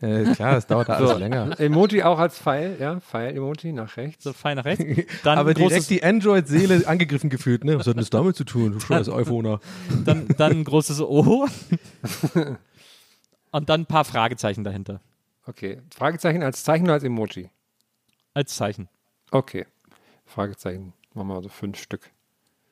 äh, 0.00 0.24
klar, 0.34 0.54
das 0.54 0.66
dauert 0.66 0.88
da 0.88 0.94
alles 0.94 1.10
So, 1.10 1.16
länger. 1.18 1.58
Emoji 1.58 2.02
auch 2.04 2.18
als 2.18 2.38
Pfeil, 2.38 2.76
ja, 2.78 3.00
Pfeil-Emoji 3.00 3.72
nach 3.72 3.96
rechts. 3.96 4.24
So 4.24 4.32
Pfeil 4.32 4.54
nach 4.54 4.64
rechts. 4.64 4.84
Dann 5.24 5.38
Aber 5.38 5.54
direkt 5.54 5.90
die 5.90 6.02
Android-Seele 6.04 6.86
angegriffen 6.86 7.30
gefühlt, 7.30 7.64
ne? 7.64 7.78
Was 7.78 7.86
hat 7.86 7.94
denn 7.94 8.00
das 8.00 8.10
damit 8.10 8.36
zu 8.36 8.44
tun? 8.44 8.72
Du 8.72 8.80
scheiß 8.80 9.08
iPhoner. 9.08 9.60
dann, 10.04 10.28
dann 10.36 10.52
ein 10.52 10.64
großes 10.64 11.00
O. 11.00 11.46
Und 13.50 13.68
dann 13.68 13.82
ein 13.82 13.86
paar 13.86 14.04
Fragezeichen 14.04 14.64
dahinter. 14.64 15.00
Okay, 15.46 15.80
Fragezeichen 15.94 16.42
als 16.42 16.64
Zeichen 16.64 16.84
oder 16.84 16.94
als 16.94 17.04
Emoji? 17.04 17.50
Als 18.34 18.54
Zeichen. 18.56 18.88
Okay, 19.30 19.66
Fragezeichen. 20.26 20.92
Machen 21.12 21.28
wir 21.28 21.34
also 21.36 21.48
fünf 21.48 21.78
Stück. 21.80 22.10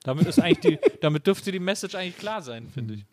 Damit 0.04 0.26
ist 0.26 0.40
eigentlich 0.40 0.78
die, 0.80 0.98
damit 1.00 1.26
dürfte 1.26 1.52
die 1.52 1.60
Message 1.60 1.94
eigentlich 1.94 2.18
klar 2.18 2.42
sein, 2.42 2.68
finde 2.72 2.94
ich. 2.94 3.04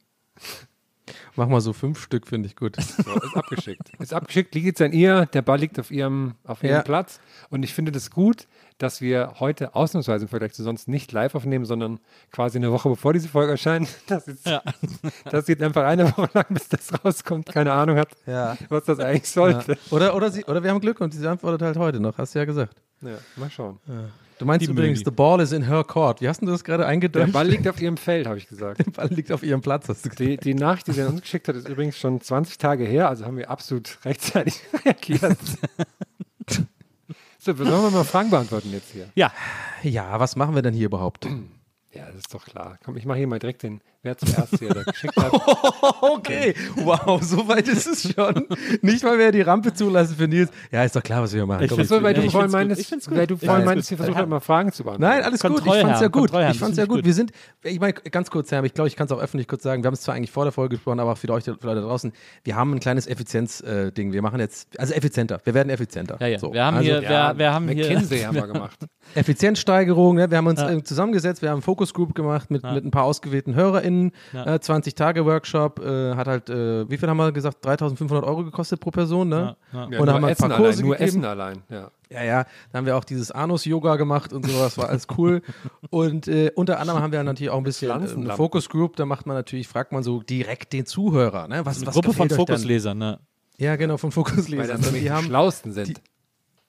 Mach 1.35 1.47
mal 1.47 1.61
so 1.61 1.73
fünf 1.73 2.01
Stück, 2.01 2.27
finde 2.27 2.47
ich 2.47 2.55
gut. 2.55 2.75
So, 2.99 3.13
ist 3.21 3.35
abgeschickt. 3.35 3.91
Ist 3.99 4.13
abgeschickt, 4.13 4.53
liegt 4.55 4.65
jetzt 4.67 4.81
an 4.81 4.91
ihr, 4.93 5.25
der 5.27 5.41
Ball 5.41 5.59
liegt 5.59 5.79
auf 5.79 5.89
ihrem, 5.91 6.35
auf 6.45 6.63
ihrem 6.63 6.75
Ja. 6.75 6.81
Platz. 6.81 7.19
Und 7.49 7.63
ich 7.63 7.73
finde 7.73 7.91
das 7.91 8.11
gut, 8.11 8.47
dass 8.77 9.01
wir 9.01 9.33
heute 9.39 9.75
ausnahmsweise 9.75 10.25
im 10.25 10.29
Vergleich 10.29 10.53
zu 10.53 10.63
sonst 10.63 10.87
nicht 10.87 11.11
live 11.11 11.35
aufnehmen, 11.35 11.65
sondern 11.65 11.99
quasi 12.31 12.57
eine 12.57 12.71
Woche 12.71 12.89
bevor 12.89 13.13
diese 13.13 13.27
Folge 13.29 13.51
erscheint. 13.51 13.89
Das 14.07 14.25
jetzt, 14.27 14.45
Ja. 14.45 14.61
das 15.31 15.47
jetzt 15.47 15.61
einfach 15.63 15.83
eine 15.85 16.05
Woche 16.17 16.29
lang, 16.33 16.45
bis 16.49 16.67
das 16.69 16.91
rauskommt, 17.03 17.47
keine 17.47 17.73
Ahnung 17.73 17.97
hat, 17.97 18.09
Ja. 18.25 18.57
was 18.69 18.85
das 18.85 18.99
eigentlich 18.99 19.33
Ja. 19.35 19.41
sollte. 19.41 19.77
Oder, 19.91 20.15
oder, 20.15 20.31
sie, 20.31 20.43
oder 20.45 20.63
wir 20.63 20.69
haben 20.71 20.79
Glück 20.81 21.01
und 21.01 21.13
sie 21.13 21.25
antwortet 21.27 21.61
halt 21.61 21.77
heute 21.77 21.99
noch, 21.99 22.17
hast 22.17 22.35
du 22.35 22.39
ja 22.39 22.45
gesagt. 22.45 22.75
Ja, 23.01 23.17
mal 23.37 23.49
schauen. 23.49 23.79
Du 24.39 24.45
meinst 24.45 24.65
Die 24.65 24.71
übrigens, 24.71 24.99
Möni. 24.99 25.05
the 25.05 25.11
ball 25.11 25.39
is 25.41 25.51
in 25.51 25.67
her 25.67 25.83
court. 25.83 26.21
Wie 26.21 26.27
hast 26.29 26.41
du 26.41 26.45
das 26.47 26.63
gerade 26.63 26.79
Der 26.83 26.87
eingedeutscht? 26.87 27.33
Ball 27.33 27.47
liegt 27.47 27.67
auf 27.67 27.79
ihrem 27.81 27.97
Feld, 27.97 28.25
habe 28.25 28.37
ich 28.37 28.47
gesagt. 28.47 28.79
Der 28.85 28.89
Ball 28.91 29.07
liegt 29.09 29.31
auf 29.31 29.43
ihrem 29.43 29.61
Platz, 29.61 29.87
hast 29.89 30.05
du 30.05 30.09
gesagt. 30.09 30.19
Die, 30.27 30.37
die 30.37 30.53
Nachricht, 30.55 30.87
die 30.87 30.93
sie 30.93 31.03
uns 31.03 31.21
geschickt 31.21 31.47
hat, 31.49 31.55
ist 31.57 31.67
übrigens 31.67 31.97
schon 31.97 32.19
20 32.21 32.57
Tage 32.57 32.85
her, 32.85 33.09
also 33.09 33.25
haben 33.25 33.37
wir 33.37 33.49
absolut 33.49 33.99
rechtzeitig 34.05 34.55
reagiert. 34.85 35.37
so, 37.37 37.53
sollen 37.53 37.67
wir 37.83 37.91
mal 37.91 38.03
Fragen 38.03 38.29
beantworten 38.29 38.71
jetzt 38.71 38.91
hier? 38.91 39.09
Ja, 39.15 39.31
Ja, 39.83 40.19
was 40.19 40.35
machen 40.35 40.55
wir 40.55 40.61
denn 40.61 40.73
hier 40.73 40.85
überhaupt? 40.87 41.25
Ja, 41.91 42.05
das 42.07 42.15
ist 42.17 42.33
doch 42.33 42.45
klar. 42.45 42.77
Komm, 42.85 42.97
ich 42.97 43.05
mache 43.05 43.17
hier 43.17 43.27
mal 43.27 43.39
direkt 43.39 43.63
den, 43.63 43.81
wer 44.03 44.17
zuerst 44.17 44.57
hier 44.59 44.69
da 44.73 44.83
geschickt 44.83 45.15
hat. 45.17 45.31
Okay, 46.01 46.53
wow, 46.77 47.21
so 47.21 47.47
weit 47.47 47.67
ist 47.67 47.85
es 47.87 48.13
schon. 48.13 48.45
Nicht 48.81 49.03
mal 49.03 49.17
mehr 49.17 49.31
die 49.31 49.41
Rampe 49.41 49.73
zulassen 49.73 50.15
für 50.15 50.27
Nils. 50.27 50.49
Ja, 50.71 50.83
ist 50.83 50.95
doch 50.95 51.03
klar, 51.03 51.23
was 51.23 51.33
wir 51.33 51.39
hier 51.41 51.45
machen. 51.47 51.63
Ich 51.63 51.69
Komm, 51.69 51.77
find's 51.77 51.89
So, 51.89 52.01
weil 52.01 52.15
Ja, 52.15 52.21
du 52.21 52.29
vorhin 52.29 52.51
meinst, 52.51 53.11
weil 53.11 53.27
du 53.27 53.33
Ja, 53.35 53.39
vorhin 53.45 53.65
meinst, 53.65 53.89
hier 53.89 53.97
versucht 53.97 54.27
mal 54.27 54.39
Fragen 54.39 54.71
zu 54.71 54.83
beantworten. 54.83 55.15
Nein, 55.15 55.23
alles 55.23 55.41
gut. 55.41 55.59
Ich 55.65 55.81
fand's 55.81 56.01
ja 56.01 56.07
gut. 56.07 56.21
Kontrollherr, 56.29 56.51
Ich 56.51 56.59
fand's 56.59 56.77
ja 56.77 56.85
gut. 56.85 57.03
Wir 57.05 57.13
sind, 57.13 57.31
ich 57.63 57.79
meine, 57.79 57.93
ganz 57.93 58.29
kurz, 58.29 58.51
Herr, 58.51 58.63
ich 58.63 58.73
glaube, 58.73 58.87
ich 58.87 58.95
kann 58.95 59.05
es 59.05 59.11
auch 59.11 59.19
öffentlich 59.19 59.47
kurz 59.47 59.63
sagen. 59.63 59.83
Wir 59.83 59.87
haben 59.87 59.93
es 59.93 60.01
zwar 60.01 60.15
eigentlich 60.15 60.31
vor 60.31 60.45
der 60.45 60.51
Folge 60.51 60.75
gesprochen, 60.75 60.99
aber 60.99 61.13
auch 61.13 61.17
für 61.17 61.29
euch 61.31 61.43
für 61.43 61.51
Leute 61.51 61.81
da 61.81 61.87
draußen. 61.87 62.11
Wir 62.43 62.55
haben 62.55 62.73
ein 62.73 62.79
kleines 62.79 63.07
Effizienz-Ding. 63.07 64.13
wir 64.13 64.21
machen 64.21 64.39
jetzt, 64.39 64.79
also 64.79 64.93
effizienter. 64.93 65.39
Wir 65.43 65.53
werden 65.53 65.69
effizienter. 65.69 66.17
ja, 66.19 66.27
ja. 66.27 66.39
So, 66.39 66.53
wir 66.53 66.63
haben 66.63 66.77
also, 66.77 66.89
hier, 66.89 67.01
wir, 67.01 67.33
wir 67.37 67.53
haben 67.53 67.67
hier, 67.69 67.85
McKinsey 67.89 68.19
haben 68.21 68.35
wir 68.35 68.47
gemacht. 68.47 68.79
Effizienzsteigerung, 69.15 70.15
ne? 70.15 70.29
wir 70.29 70.37
haben 70.37 70.47
uns 70.47 70.59
Ja. 70.59 70.71
äh, 70.71 70.83
zusammengesetzt, 70.83 71.41
wir 71.41 71.49
haben 71.49 71.55
einen 71.57 71.61
Focus 71.63 71.93
Group 71.93 72.13
gemacht 72.15 72.51
mit, 72.51 72.63
mit 72.63 72.85
ein 72.85 72.91
paar 72.91 73.03
ausgewählten 73.05 73.55
HörerInnen, 73.55 73.88
Ja. 74.33 74.55
äh, 74.55 74.59
20 74.59 74.95
Tage 74.95 75.25
Workshop, 75.25 75.79
äh, 75.79 76.15
hat 76.15 76.27
halt, 76.27 76.49
äh, 76.49 76.89
wie 76.89 76.97
viel 76.97 77.09
haben 77.09 77.17
wir 77.17 77.31
gesagt, 77.31 77.63
3500 77.65 78.23
Euro 78.23 78.43
gekostet 78.43 78.79
pro 78.79 78.91
Person, 78.91 79.29
ne? 79.29 79.55
Ja, 79.73 79.87
ja. 79.89 79.99
Und 79.99 80.09
haben 80.09 80.21
wir 80.21 80.27
ein 80.27 80.31
Essen 80.33 80.49
paar 80.49 80.57
Kurse 80.57 80.79
allein, 80.79 80.85
nur 80.85 80.95
gegeben. 80.95 81.09
Essen 81.09 81.25
allein, 81.25 81.63
ja. 81.69 81.91
Ja, 82.11 82.23
ja, 82.23 82.45
da 82.71 82.77
haben 82.79 82.85
wir 82.87 82.97
auch 82.97 83.03
dieses 83.03 83.31
Anus-Yoga 83.31 83.95
gemacht 83.95 84.33
und 84.33 84.43
sowas, 84.47 84.77
war 84.79 84.89
alles 84.89 85.05
cool. 85.17 85.41
und 85.91 86.27
äh, 86.27 86.51
unter 86.55 86.79
anderem 86.79 87.01
haben 87.01 87.11
wir 87.11 87.23
natürlich 87.23 87.51
auch 87.51 87.57
ein 87.57 87.63
bisschen 87.63 87.91
äh, 87.91 87.93
eine. 87.93 88.35
Focus 88.35 88.69
Group, 88.69 88.95
da 88.95 89.05
macht 89.05 89.27
man 89.27 89.35
natürlich, 89.35 89.67
fragt 89.67 89.91
man 89.91 90.01
so 90.01 90.21
direkt 90.21 90.73
den 90.73 90.87
Zuhörer, 90.87 91.47
ne? 91.47 91.65
Was, 91.65 91.77
Eine 91.77 91.87
was 91.87 91.93
Gruppe 91.93 92.13
von? 92.13 92.29
Fokuslesern, 92.29 92.97
ne? 92.97 93.19
Ja, 93.59 93.75
genau, 93.75 93.97
von 93.97 94.11
Fokuslesern. 94.11 94.81
die 94.81 95.01
die 95.01 95.11
haben, 95.11 95.25
Schlausten 95.25 95.73
sind. 95.73 96.01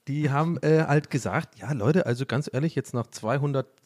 die 0.09 0.31
haben 0.31 0.59
äh, 0.61 0.85
halt 0.87 1.09
gesagt, 1.09 1.59
ja 1.59 1.73
Leute, 1.73 2.05
also 2.05 2.27
ganz 2.27 2.51
ehrlich, 2.53 2.75
jetzt 2.75 2.93
nach 2.93 3.07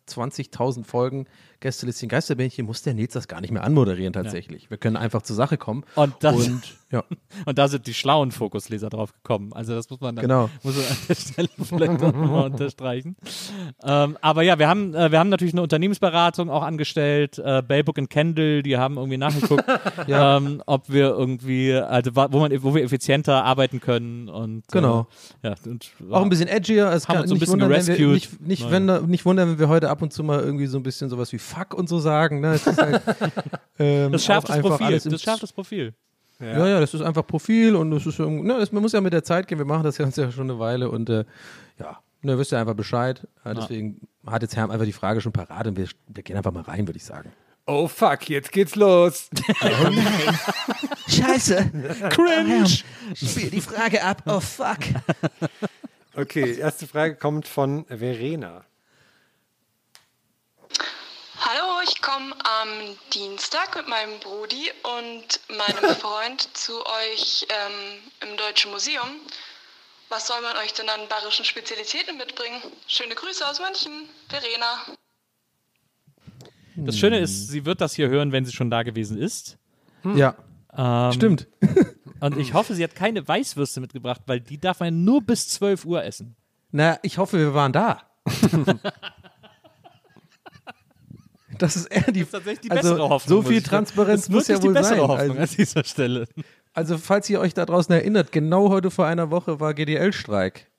220.000 0.08 0.84
Folgen 0.84 1.26
Gästelistchen 1.60 2.10
Geisterbähnchen 2.10 2.66
muss 2.66 2.82
der 2.82 2.92
Nils 2.92 3.14
das 3.14 3.26
gar 3.26 3.40
nicht 3.40 3.50
mehr 3.50 3.64
anmoderieren 3.64 4.12
tatsächlich. 4.12 4.68
Wir 4.70 4.76
können 4.76 4.96
einfach 4.98 5.22
zur 5.22 5.34
Sache 5.34 5.56
kommen. 5.56 5.84
Und 5.94 6.12
das- 6.20 6.46
und 6.46 6.62
ja, 6.90 7.02
Und 7.46 7.58
da 7.58 7.68
sind 7.68 7.86
die 7.86 7.94
schlauen 7.94 8.30
Fokusleser 8.32 8.90
drauf 8.90 9.14
gekommen. 9.14 9.52
Also 9.54 9.74
das 9.74 9.88
muss 9.88 10.00
man 10.00 10.14
dann 10.14 10.22
Genau. 10.24 10.50
muss 10.62 10.76
man 10.76 10.84
an 10.84 10.96
der 11.08 11.14
Stelle 11.14 11.48
vielleicht 11.62 12.00
nochmal 12.02 12.50
unterstreichen. 12.50 13.16
Ähm, 13.82 14.18
aber 14.20 14.42
ja, 14.42 14.58
wir 14.58 14.68
haben, 14.68 14.94
äh, 14.94 15.10
wir 15.10 15.18
haben 15.18 15.30
natürlich 15.30 15.54
eine 15.54 15.62
Unternehmensberatung 15.62 16.50
auch 16.50 16.62
angestellt, 16.62 17.38
äh, 17.38 17.62
Bellbook 17.66 17.96
und 17.96 18.10
Kendall, 18.10 18.62
die 18.62 18.76
haben 18.76 18.96
irgendwie 18.98 19.16
nachgeguckt, 19.16 19.64
ähm, 20.08 20.62
ob 20.66 20.90
wir 20.90 21.08
irgendwie, 21.08 21.72
also 21.74 22.14
wo, 22.14 22.40
man, 22.40 22.62
wo 22.62 22.74
wir 22.74 22.82
effizienter 22.84 23.42
arbeiten 23.42 23.80
können. 23.80 24.28
Und, 24.28 24.64
Genau. 24.70 25.06
Äh, 25.42 25.48
ja, 25.48 25.54
und, 25.64 25.90
auch 26.10 26.22
ein 26.22 26.28
bisschen 26.28 26.48
edgier. 26.48 26.90
Es 26.92 27.08
Haben 27.08 27.14
kann 27.14 27.22
uns 27.22 27.30
so 27.30 27.36
ein 27.36 27.38
bisschen 27.38 27.52
wundern, 27.54 27.70
wenn 27.70 27.86
wir, 27.86 27.96
gerescued. 27.96 28.40
nicht, 28.42 28.60
nicht, 28.62 28.70
wenn, 28.70 29.06
nicht 29.06 29.24
wundern, 29.24 29.48
wenn 29.52 29.58
wir 29.58 29.68
heute 29.68 29.88
ab 29.94 30.02
und 30.02 30.12
zu 30.12 30.24
mal 30.24 30.40
irgendwie 30.40 30.66
so 30.66 30.76
ein 30.76 30.82
bisschen 30.82 31.08
sowas 31.08 31.32
wie 31.32 31.38
Fuck 31.38 31.72
und 31.74 31.88
so 31.88 32.00
sagen. 32.00 32.40
Ne? 32.40 32.54
Es 32.54 32.66
ist 32.66 32.78
halt, 32.80 33.00
ähm, 33.78 34.10
das 34.12 34.24
schärft 34.24 34.48
das 34.48 34.60
Profil. 34.60 35.00
Das 35.00 35.22
schärft 35.22 35.42
das 35.42 35.52
Profil. 35.52 35.94
Ja, 36.40 36.66
ja, 36.66 36.80
das 36.80 36.92
ist 36.92 37.00
einfach 37.00 37.24
Profil 37.24 37.76
und 37.76 37.92
das 37.92 38.06
ist 38.06 38.18
irgendwie, 38.18 38.46
ne, 38.46 38.58
das, 38.58 38.72
man 38.72 38.82
muss 38.82 38.92
ja 38.92 39.00
mit 39.00 39.12
der 39.12 39.22
Zeit 39.22 39.46
gehen. 39.46 39.58
Wir 39.58 39.64
machen 39.64 39.84
das 39.84 39.96
Ganze 39.96 40.22
ja 40.22 40.32
schon 40.32 40.50
eine 40.50 40.58
Weile 40.58 40.90
und 40.90 41.08
äh, 41.08 41.24
ja, 41.78 42.00
ne, 42.22 42.36
wisst 42.36 42.52
ihr 42.52 42.58
einfach 42.58 42.74
Bescheid. 42.74 43.26
Ja, 43.44 43.54
deswegen 43.54 44.00
hat 44.26 44.42
jetzt 44.42 44.56
Herr 44.56 44.68
einfach 44.68 44.84
die 44.84 44.92
Frage 44.92 45.20
schon 45.20 45.32
parat 45.32 45.68
und 45.68 45.76
wir, 45.76 45.88
wir 46.08 46.22
gehen 46.24 46.36
einfach 46.36 46.52
mal 46.52 46.64
rein, 46.64 46.88
würde 46.88 46.96
ich 46.96 47.04
sagen. 47.04 47.32
Oh 47.66 47.86
fuck, 47.86 48.28
jetzt 48.28 48.50
geht's 48.50 48.74
los. 48.74 49.30
Scheiße. 51.08 51.70
Cringe. 52.10 52.68
Spiel 53.14 53.50
die 53.50 53.60
Frage 53.60 54.02
ab. 54.02 54.22
Oh 54.26 54.40
fuck. 54.40 54.80
Okay, 56.16 56.58
erste 56.58 56.86
Frage 56.86 57.16
kommt 57.16 57.48
von 57.48 57.86
Verena. 57.86 58.64
Hallo, 61.40 61.73
ich 61.84 62.00
komme 62.02 62.34
am 62.44 62.68
Dienstag 63.12 63.76
mit 63.76 63.88
meinem 63.88 64.18
Brudi 64.20 64.70
und 64.98 65.40
meinem 65.48 65.94
Freund 65.96 66.48
zu 66.56 66.72
euch 66.84 67.46
ähm, 67.48 68.28
im 68.30 68.36
Deutschen 68.36 68.70
Museum. 68.70 69.08
Was 70.08 70.26
soll 70.26 70.40
man 70.42 70.56
euch 70.58 70.72
denn 70.74 70.88
an 70.88 71.00
bayerischen 71.08 71.44
Spezialitäten 71.44 72.16
mitbringen? 72.16 72.60
Schöne 72.86 73.14
Grüße 73.14 73.46
aus 73.48 73.60
München, 73.60 74.08
Verena. 74.28 74.96
Das 76.76 76.98
Schöne 76.98 77.18
ist, 77.20 77.48
sie 77.48 77.64
wird 77.64 77.80
das 77.80 77.94
hier 77.94 78.08
hören, 78.08 78.32
wenn 78.32 78.44
sie 78.44 78.52
schon 78.52 78.70
da 78.70 78.82
gewesen 78.82 79.18
ist. 79.18 79.56
Ja, 80.14 80.36
Ähm, 80.76 81.12
stimmt. 81.12 81.46
Und 82.20 82.38
ich 82.38 82.52
hoffe, 82.54 82.74
sie 82.74 82.82
hat 82.82 82.94
keine 82.94 83.26
Weißwürste 83.26 83.80
mitgebracht, 83.80 84.22
weil 84.26 84.40
die 84.40 84.58
darf 84.58 84.80
man 84.80 85.04
nur 85.04 85.20
bis 85.22 85.48
12 85.48 85.84
Uhr 85.84 86.02
essen. 86.04 86.36
Na, 86.70 86.98
ich 87.02 87.18
hoffe, 87.18 87.38
wir 87.38 87.54
waren 87.54 87.72
da. 87.72 88.02
Das 91.64 91.76
ist 91.76 91.86
eher 91.86 92.12
die, 92.12 92.20
Das 92.20 92.26
ist 92.28 92.30
tatsächlich 92.32 92.60
die 92.60 92.70
also, 92.70 92.90
bessere 92.90 93.08
Hoffnung. 93.08 93.42
So 93.42 93.48
viel. 93.48 93.62
Transparenz 93.62 94.28
muss 94.28 94.48
ja 94.48 94.56
wohl 94.62 94.68
die 94.74 94.78
bessere 94.78 94.96
sein. 94.96 95.08
Hoffnung 95.08 95.38
Also, 95.38 95.52
an 95.52 95.56
dieser 95.56 95.84
Stelle. 95.84 96.26
also, 96.74 96.98
falls 96.98 97.30
ihr 97.30 97.40
euch 97.40 97.54
da 97.54 97.64
draußen 97.64 97.94
erinnert, 97.94 98.32
genau 98.32 98.68
heute 98.68 98.90
vor 98.90 99.06
einer 99.06 99.30
Woche 99.30 99.60
war 99.60 99.72
GDL-Streik. 99.72 100.70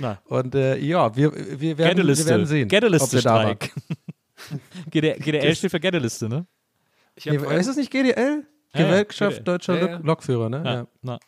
Na. 0.00 0.20
Und 0.24 0.54
äh, 0.54 0.76
ja, 0.78 1.14
wir, 1.16 1.32
wir, 1.60 1.78
werden, 1.78 2.06
wir 2.06 2.26
werden 2.26 2.46
sehen. 2.46 2.68
GD, 4.90 5.14
GDL 5.18 5.54
steht 5.56 5.70
für 5.70 5.80
Gädeliste, 5.80 6.28
ne? 6.28 6.46
Ich 7.14 7.26
Nee, 7.26 7.36
ist 7.36 7.66
es 7.66 7.76
nicht 7.76 7.90
GDL? 7.90 8.44
Ja, 8.74 8.80
ja, 8.80 8.86
Gewerkschaft 8.86 9.38
GDL. 9.38 9.44
Deutscher 9.44 9.74
Ja, 9.74 9.80
Lok 9.80 9.90
ja. 9.90 9.98
Lokführer, 10.02 10.48
ne? 10.50 10.86
Ja. 11.02 11.18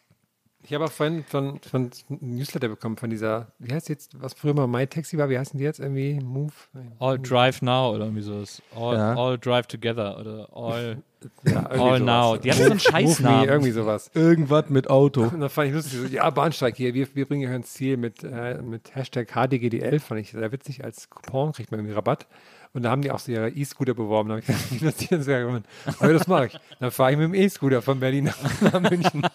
Ich 0.69 0.75
habe 0.75 0.85
auch 0.85 0.93
vorhin 0.93 1.25
von, 1.25 1.59
von 1.61 1.91
einem 2.11 2.37
Newsletter 2.37 2.69
bekommen, 2.69 2.99
von 2.99 3.09
dieser, 3.09 3.47
wie 3.59 3.73
heißt 3.73 3.89
die 3.89 3.93
jetzt, 3.93 4.21
was 4.21 4.35
früher 4.35 4.53
mal 4.53 4.67
MyTaxi 4.67 5.17
war, 5.17 5.31
wie 5.31 5.39
heißen 5.39 5.57
die 5.57 5.65
jetzt 5.65 5.81
irgendwie? 5.81 6.21
Move? 6.23 6.53
All 6.99 7.19
Drive 7.19 7.63
Now 7.63 7.95
oder 7.95 8.05
irgendwie 8.05 8.21
sowas. 8.23 8.61
All, 8.77 8.95
Ja. 8.97 9.15
all 9.15 9.39
Drive 9.39 9.67
Together 9.67 10.19
oder 10.21 10.49
All. 10.53 11.03
Ja, 11.45 11.67
All. 11.67 11.99
Now. 11.99 12.37
Die 12.37 12.53
haben 12.53 12.59
so 12.59 12.71
einen 12.71 12.79
Scheißnamen. 12.79 13.41
Me, 13.41 13.47
irgendwie 13.47 13.71
sowas. 13.73 14.09
Irgendwas 14.15 14.69
mit 14.69 14.89
Auto. 14.89 15.23
Und 15.23 15.41
dann 15.41 15.51
fand 15.51 15.69
ich 15.69 15.75
lustig, 15.75 15.99
so, 15.99 16.05
ja, 16.07 16.31
Bahnsteig 16.31 16.77
hier, 16.77 16.95
wir, 16.95 17.09
wir 17.13 17.27
bringen 17.27 17.49
euch 17.49 17.57
ins 17.57 17.73
Ziel 17.73 17.97
mit, 17.97 18.23
äh, 18.23 18.61
mit 18.63 18.95
Hashtag 18.95 19.29
HDGDL, 19.33 19.99
fand 19.99 20.21
ich 20.21 20.31
sehr 20.31 20.53
witzig, 20.53 20.85
als 20.85 21.11
Coupon 21.11 21.53
kriegt 21.53 21.71
man 21.73 21.81
irgendwie 21.81 21.95
Rabatt. 21.97 22.29
Und 22.75 22.83
da 22.83 22.91
haben 22.91 23.03
die 23.03 23.11
auch 23.11 23.19
so 23.19 23.33
ihre 23.33 23.49
E-Scooter 23.51 23.95
beworben. 23.95 24.29
Da 24.29 24.35
habe 24.35 24.41
ich 24.41 24.47
gesagt, 24.47 24.73
ich 24.73 24.83
investiere 24.83 25.23
sehr 25.23 25.41
gewonnen. 25.41 25.65
Aber 25.99 26.13
das 26.13 26.27
mache 26.27 26.47
ich. 26.47 26.59
Dann 26.79 26.91
fahre 26.91 27.13
ich 27.13 27.17
mit 27.19 27.25
dem 27.25 27.35
E-Scooter 27.35 27.81
von 27.83 27.99
Berlin 27.99 28.25
nach, 28.25 28.61
nach 28.73 28.81
München. 28.91 29.23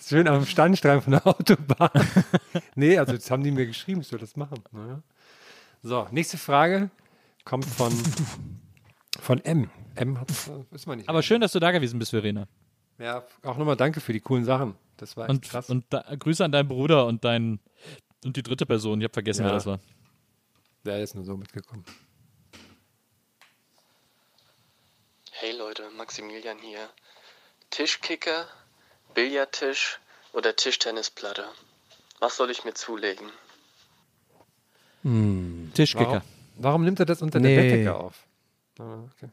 Schön 0.00 0.28
am 0.28 0.44
Standstreifen 0.46 1.02
von 1.02 1.12
der 1.12 1.26
Autobahn. 1.26 1.90
nee, 2.74 2.98
also 2.98 3.12
das 3.14 3.30
haben 3.30 3.42
die 3.42 3.50
mir 3.50 3.66
geschrieben, 3.66 4.00
ich 4.00 4.08
soll 4.08 4.18
das 4.18 4.36
machen. 4.36 4.58
Naja. 4.72 5.02
So, 5.82 6.06
nächste 6.10 6.38
Frage 6.38 6.90
kommt 7.44 7.64
von, 7.64 7.92
von 9.20 9.44
M. 9.44 9.70
M 9.94 10.20
hat, 10.20 10.28
wissen 10.70 10.90
wir 10.90 10.96
nicht. 10.96 11.08
Aber 11.08 11.22
schön, 11.22 11.40
dass 11.40 11.52
du 11.52 11.60
da 11.60 11.70
gewesen 11.72 11.98
bist, 11.98 12.10
Verena. 12.10 12.46
Ja, 12.98 13.22
auch 13.44 13.56
nochmal 13.56 13.76
danke 13.76 14.00
für 14.00 14.12
die 14.12 14.20
coolen 14.20 14.44
Sachen. 14.44 14.74
Das 14.96 15.16
war 15.16 15.24
echt 15.24 15.30
Und, 15.30 15.42
krass. 15.42 15.70
und 15.70 15.84
da, 15.90 16.04
Grüße 16.18 16.44
an 16.44 16.52
deinen 16.52 16.68
Bruder 16.68 17.06
und 17.06 17.24
dein 17.24 17.60
und 18.24 18.36
die 18.36 18.42
dritte 18.42 18.66
Person. 18.66 19.00
Ich 19.00 19.04
habe 19.04 19.12
vergessen, 19.14 19.42
Ja. 19.42 19.46
wer 19.48 19.54
das 19.54 19.66
war. 19.66 19.78
Der 20.84 21.02
ist 21.02 21.14
nur 21.14 21.24
so 21.24 21.36
mitgekommen. 21.36 21.84
Hey 25.32 25.52
Leute, 25.56 25.90
Maximilian 25.96 26.58
hier. 26.58 26.88
Tischkicker, 27.70 28.46
Billardtisch 29.14 30.00
oder 30.32 30.56
Tischtennisplatte? 30.56 31.44
Was 32.20 32.36
soll 32.36 32.50
ich 32.50 32.64
mir 32.64 32.74
zulegen? 32.74 33.28
Tischkicker. 35.74 36.06
Warum, 36.10 36.22
warum 36.56 36.84
nimmt 36.84 36.98
er 37.00 37.06
das 37.06 37.22
unter 37.22 37.38
Nee. 37.38 37.54
der 37.54 37.62
Bettdecke 37.62 37.94
auf? 37.94 38.26
Ah, 38.80 39.04
okay. 39.14 39.30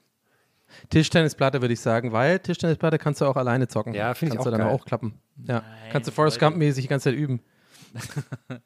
Tischtennisplatte 0.89 1.61
würde 1.61 1.73
ich 1.73 1.79
sagen, 1.79 2.11
weil 2.11 2.39
Tischtennisplatte 2.39 2.99
kannst 2.99 3.21
du 3.21 3.25
auch 3.25 3.35
alleine 3.35 3.67
zocken. 3.67 3.93
Ja, 3.93 4.13
finde 4.13 4.33
ich 4.33 4.37
Kannst 4.37 4.47
auch 4.47 4.51
du 4.51 4.57
dann 4.57 4.67
geil. 4.67 4.75
auch 4.75 4.85
klappen. 4.85 5.19
Ja. 5.47 5.63
kannst 5.91 6.07
du 6.07 6.11
Forrest 6.11 6.39
Gump-mäßig 6.39 6.83
die 6.83 6.87
ganze 6.87 7.05
Zeit 7.09 7.15
üben. 7.15 7.41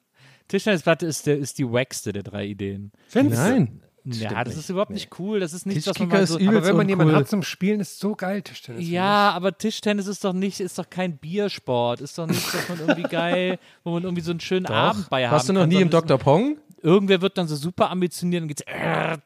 Tischtennisplatte 0.50 1.06
ist, 1.06 1.26
der, 1.26 1.38
ist 1.38 1.58
die 1.58 1.70
wackste 1.70 2.12
der 2.12 2.24
drei 2.24 2.44
Ideen. 2.46 2.90
Nein. 3.14 3.80
Ja, 4.04 4.14
Stimmt 4.30 4.46
das 4.46 4.48
ist 4.48 4.56
nicht. 4.56 4.70
überhaupt 4.70 4.90
nicht 4.90 5.18
cool. 5.18 5.40
Das 5.40 5.52
ist 5.52 5.66
nicht, 5.66 5.86
was 5.86 5.98
man 5.98 6.08
mal 6.08 6.22
ist 6.22 6.30
so. 6.30 6.38
übel. 6.38 6.56
Aber 6.56 6.66
wenn 6.66 6.76
man 6.76 6.86
uncool. 6.86 6.90
jemanden 6.90 7.16
hat 7.16 7.28
zum 7.28 7.42
Spielen, 7.42 7.80
ist 7.80 8.00
so 8.00 8.14
geil 8.16 8.40
Tischtennis. 8.42 8.88
Ja, 8.88 9.30
aber 9.32 9.56
Tischtennis 9.56 10.06
ist 10.06 10.24
doch 10.24 10.32
nicht, 10.32 10.58
ist 10.58 10.78
doch 10.78 10.88
kein 10.88 11.18
Biersport. 11.18 12.00
Ist 12.00 12.16
doch 12.16 12.26
nicht, 12.26 12.42
dass 12.52 12.68
man 12.68 12.80
irgendwie 12.80 13.02
geil, 13.02 13.58
wo 13.84 13.92
man 13.92 14.02
irgendwie 14.04 14.22
so 14.22 14.30
einen 14.30 14.40
schönen 14.40 14.66
Abend 14.66 15.08
bei 15.10 15.26
haben 15.26 15.32
Warst 15.32 15.48
du 15.50 15.52
noch 15.52 15.60
kann, 15.60 15.68
nie 15.68 15.82
im 15.82 15.90
Dr. 15.90 16.18
Pong? 16.18 16.56
Irgendwer 16.82 17.20
wird 17.20 17.36
dann 17.38 17.46
so 17.48 17.56
super 17.56 17.90
ambitioniert 17.90 18.42
und 18.42 18.48
geht's 18.48 18.62
äh, 18.66 19.16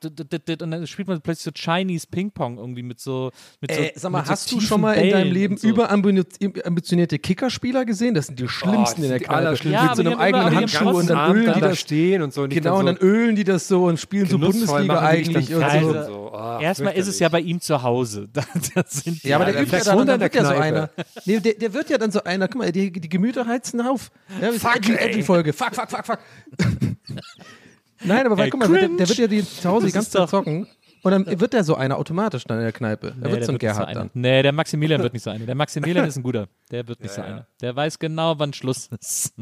und 0.62 0.70
dann 0.70 0.86
spielt 0.86 1.08
man 1.08 1.20
plötzlich 1.20 1.44
so 1.44 1.50
Chinese 1.52 2.06
Ping 2.10 2.30
Pong 2.30 2.58
irgendwie 2.58 2.82
mit 2.82 3.00
so 3.00 3.30
mit 3.60 3.72
so, 3.72 3.80
Äh, 3.80 3.92
sag 3.94 4.10
mal, 4.12 4.18
mit 4.18 4.26
so 4.26 4.32
hast 4.32 4.52
du 4.52 4.60
schon 4.60 4.80
mal 4.80 4.94
in 4.94 5.10
deinem 5.10 5.32
Leben 5.32 5.56
so. 5.56 5.68
überambitionierte 5.68 7.18
Kickerspieler 7.18 7.84
gesehen? 7.84 8.14
Das 8.14 8.26
sind 8.26 8.38
die 8.38 8.48
schlimmsten 8.48 9.02
Oh, 9.02 9.04
in 9.04 9.10
der 9.10 9.18
die 9.18 9.24
Kneipe. 9.24 9.36
allerschlimmsten. 9.38 9.86
Mit 9.88 9.96
so 9.96 10.02
Ja, 10.02 10.08
einem 10.08 10.18
die 10.18 10.24
eigenen 10.38 10.56
Handschuh 10.56 10.88
und 10.90 11.02
die 11.04 11.06
dann 11.08 11.36
ölen 11.36 11.54
die 11.54 11.60
da 11.60 11.68
das. 11.68 11.80
stehen 11.80 12.22
und 12.22 12.32
so. 12.32 12.42
Und 12.42 12.50
Genau, 12.50 12.78
und 12.78 12.86
dann 12.86 12.96
ölen 12.96 13.36
die 13.36 13.44
das 13.44 13.68
so 13.68 13.84
und 13.84 13.98
spielen 13.98 14.26
so 14.28 14.38
Bundesliga 14.38 15.00
die 15.00 15.06
eigentlich 15.06 15.54
und 15.54 15.70
so. 15.70 15.88
und 15.88 16.04
so. 16.06 16.32
Ah, 16.34 16.60
Erstmal 16.60 16.94
ist 16.94 17.06
es 17.08 17.18
ja 17.18 17.28
bei 17.28 17.40
ihm 17.40 17.60
zu 17.60 17.82
Hause. 17.82 18.28
Da, 18.34 18.42
da 18.74 18.82
sind 18.88 19.22
die 19.22 19.28
Ja, 19.28 19.36
aber 19.36 19.46
Ja, 19.46 19.52
der 19.52 19.62
übt 19.62 19.76
ja 19.76 19.84
dann, 19.84 20.06
dann 20.06 20.20
wird 20.20 20.34
ja 20.34 20.44
so 20.44 20.54
einer. 20.54 20.90
Nee, 21.24 21.38
der, 21.40 21.54
der 21.54 21.72
wird 21.74 21.90
ja 21.90 21.98
dann 21.98 22.10
so 22.10 22.22
einer. 22.24 22.48
Guck 22.48 22.56
mal, 22.62 22.72
die, 22.72 22.90
die 22.90 23.08
Gemüter 23.08 23.46
heizen 23.46 23.80
auf. 23.80 24.10
Ja, 24.40 24.48
das 24.50 24.58
Fuck, 24.60 24.88
edgy 24.88 25.22
Folge. 25.22 25.52
Fuck, 25.52 25.74
fuck, 25.74 25.90
fuck, 25.90 26.04
fuck. 26.04 26.18
Nein, 28.04 28.26
aber 28.26 28.36
weil, 28.36 28.44
Ey, 28.46 28.50
guck 28.50 28.60
mal, 28.60 28.68
der, 28.68 28.88
der 28.88 29.08
wird 29.08 29.18
ja 29.18 29.26
die 29.26 29.44
zu 29.44 29.68
Hause 29.68 29.86
die 29.86 29.92
Das 29.92 29.94
ganze 29.94 30.08
ist 30.08 30.12
Zeit 30.12 30.28
zocken. 30.28 30.66
Und 31.02 31.10
dann 31.10 31.40
wird 31.40 31.52
der 31.52 31.64
so 31.64 31.74
einer 31.74 31.98
automatisch 31.98 32.44
dann 32.44 32.58
in 32.58 32.64
der 32.64 32.72
Kneipe. 32.72 33.08
Da 33.10 33.14
Nee, 33.16 33.22
wird 33.32 33.36
der 33.40 33.46
so 33.46 33.52
ein 33.52 33.58
Gerhard 33.58 33.88
einer. 33.88 34.00
dann. 34.00 34.10
Nee, 34.14 34.42
der 34.42 34.52
Maximilian 34.52 35.02
wird 35.02 35.12
nicht 35.12 35.22
so 35.22 35.30
einer. 35.30 35.44
Der 35.44 35.54
Maximilian 35.54 36.06
ist 36.06 36.16
ein 36.16 36.22
guter. 36.22 36.48
Der 36.70 36.86
wird 36.88 37.00
nicht 37.00 37.12
so 37.14 37.20
Ja, 37.20 37.26
ja. 37.26 37.32
einer. 37.34 37.46
Der 37.60 37.76
weiß 37.76 37.98
genau, 37.98 38.38
wann 38.38 38.52
Schluss 38.54 38.88
ist. 39.00 39.34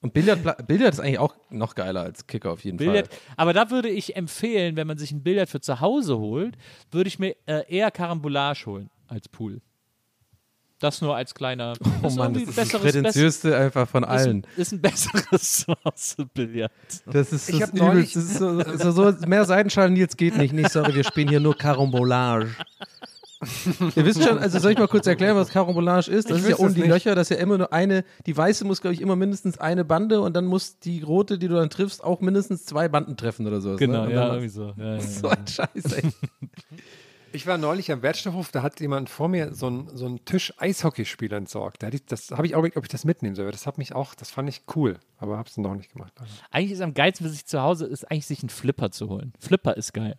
Und 0.00 0.12
Billard, 0.12 0.66
Billard 0.66 0.92
ist 0.94 1.00
eigentlich 1.00 1.18
auch 1.18 1.34
noch 1.50 1.74
geiler 1.74 2.02
als 2.02 2.26
Kicker 2.26 2.52
auf 2.52 2.62
jeden 2.62 2.76
Billard. 2.76 3.08
Fall. 3.08 3.18
Aber 3.38 3.52
da 3.54 3.70
würde 3.70 3.88
ich 3.88 4.14
empfehlen, 4.16 4.76
wenn 4.76 4.86
man 4.86 4.98
sich 4.98 5.10
ein 5.12 5.22
Billard 5.22 5.48
für 5.48 5.60
zu 5.60 5.80
Hause 5.80 6.18
holt, 6.18 6.56
würde 6.90 7.08
ich 7.08 7.18
mir 7.18 7.34
äh, 7.46 7.62
eher 7.68 7.90
Karambolage 7.90 8.66
holen 8.66 8.90
als 9.08 9.28
Pool. 9.28 9.62
Das 10.84 11.00
nur 11.00 11.16
als 11.16 11.34
kleiner. 11.34 11.72
Oh 12.02 12.08
ist 12.08 12.16
Mann, 12.16 12.34
das 12.34 12.42
ist 12.42 12.58
das 12.58 12.68
prätentiöste 12.68 13.56
einfach 13.56 13.88
von 13.88 14.04
allen. 14.04 14.44
Ist, 14.56 14.56
ein- 14.58 14.60
ist 14.60 14.72
ein 14.72 14.80
besseres 14.82 15.64
Zuhause-Billard. 15.66 16.70
Das 17.06 17.32
ist 17.32 17.48
Ich 17.48 17.58
das 17.58 17.70
Übelste. 17.70 18.18
Das 18.18 18.26
ist 18.26 18.38
so, 18.38 18.92
so, 18.92 19.12
so 19.12 19.26
mehr 19.26 19.46
Seitenschalen 19.46 19.96
jetzt 19.96 20.18
geht 20.18 20.36
nicht. 20.36 20.52
Nee, 20.52 20.66
sorry, 20.70 20.94
wir 20.94 21.04
spielen 21.04 21.28
hier 21.28 21.40
nur 21.40 21.56
Carambolage. 21.56 22.48
Ihr 23.96 24.04
wisst 24.06 24.22
schon, 24.22 24.38
also 24.38 24.58
soll 24.58 24.72
ich 24.72 24.78
mal 24.78 24.88
kurz 24.88 25.06
erklären, 25.06 25.36
was 25.36 25.48
Carambolage 25.50 26.10
ist? 26.10 26.30
Das 26.30 26.38
Ich 26.38 26.44
ist 26.44 26.50
ja 26.50 26.56
ohne 26.58 26.72
die 26.74 26.80
nicht. 26.80 26.88
Löcher, 26.90 27.14
das 27.14 27.30
ist 27.30 27.36
ja 27.36 27.42
immer 27.42 27.58
nur 27.58 27.72
eine, 27.72 28.04
die 28.26 28.36
weiße 28.36 28.64
muss, 28.64 28.80
glaube 28.80 28.94
ich, 28.94 29.00
immer 29.00 29.16
mindestens 29.16 29.58
eine 29.58 29.84
Bande 29.84 30.20
und 30.20 30.34
dann 30.34 30.46
muss 30.46 30.78
die 30.78 31.02
rote, 31.02 31.38
die 31.38 31.48
du 31.48 31.54
dann 31.56 31.68
triffst, 31.70 32.02
auch 32.04 32.20
mindestens 32.20 32.64
zwei 32.64 32.88
Banden 32.88 33.16
treffen 33.16 33.46
oder 33.46 33.60
sowas. 33.60 33.78
Genau, 33.78 34.04
ne? 34.06 34.14
Ja, 34.14 34.26
irgendwie 34.28 34.48
so. 34.48 34.72
Ja, 34.78 34.94
ja, 34.94 35.00
So 35.00 35.28
ja. 35.28 35.34
ein 35.34 35.46
Scheiß, 35.46 35.92
ey. 35.92 36.02
Ich 37.34 37.48
war 37.48 37.58
neulich 37.58 37.90
am 37.90 38.02
Wertstoffhof, 38.02 38.52
da 38.52 38.62
hat 38.62 38.78
jemand 38.78 39.10
vor 39.10 39.28
mir 39.28 39.54
so 39.54 39.66
einen 39.66 39.96
so 39.96 40.06
einen 40.06 40.24
Tisch 40.24 40.54
Eishockeyspiel 40.56 41.32
entsorgt. 41.32 41.82
Da 41.82 41.88
ich, 41.88 42.06
das 42.06 42.30
habe 42.30 42.46
ich 42.46 42.54
auch 42.54 42.60
überlegt, 42.60 42.76
ob 42.76 42.84
ich 42.84 42.90
das 42.90 43.04
mitnehmen 43.04 43.34
soll. 43.34 43.50
Das 43.50 43.66
hat 43.66 43.76
mich 43.76 43.92
auch, 43.92 44.14
das 44.14 44.30
fand 44.30 44.48
ich 44.48 44.62
cool, 44.76 45.00
aber 45.18 45.36
habe 45.36 45.48
es 45.48 45.56
noch 45.56 45.74
nicht 45.74 45.92
gemacht. 45.92 46.12
Also, 46.20 46.32
Eigentlich 46.52 46.70
ist 46.70 46.80
am 46.80 46.94
geilsten 46.94 47.26
für 47.26 47.32
sich 47.32 47.44
zu 47.44 47.60
Hause, 47.60 47.86
ist 47.86 48.08
eigentlich 48.08 48.26
sich 48.26 48.40
einen 48.42 48.50
Flipper 48.50 48.92
zu 48.92 49.08
holen. 49.08 49.32
Flipper 49.40 49.76
ist 49.76 49.92
geil. 49.92 50.16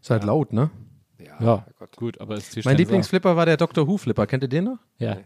Ist 0.00 0.10
halt 0.10 0.22
laut, 0.22 0.52
ne? 0.52 0.70
Ja, 1.18 1.66
Gott. 1.76 1.96
gut, 1.96 2.20
aber 2.20 2.36
ist 2.36 2.64
Mein 2.64 2.76
Lieblingsflipper 2.76 3.34
war 3.34 3.44
der 3.44 3.56
Doctor 3.56 3.88
Who 3.88 3.98
Flipper. 3.98 4.28
Kennt 4.28 4.44
ihr 4.44 4.48
den 4.48 4.64
noch? 4.64 4.78
Ja. 4.98 5.18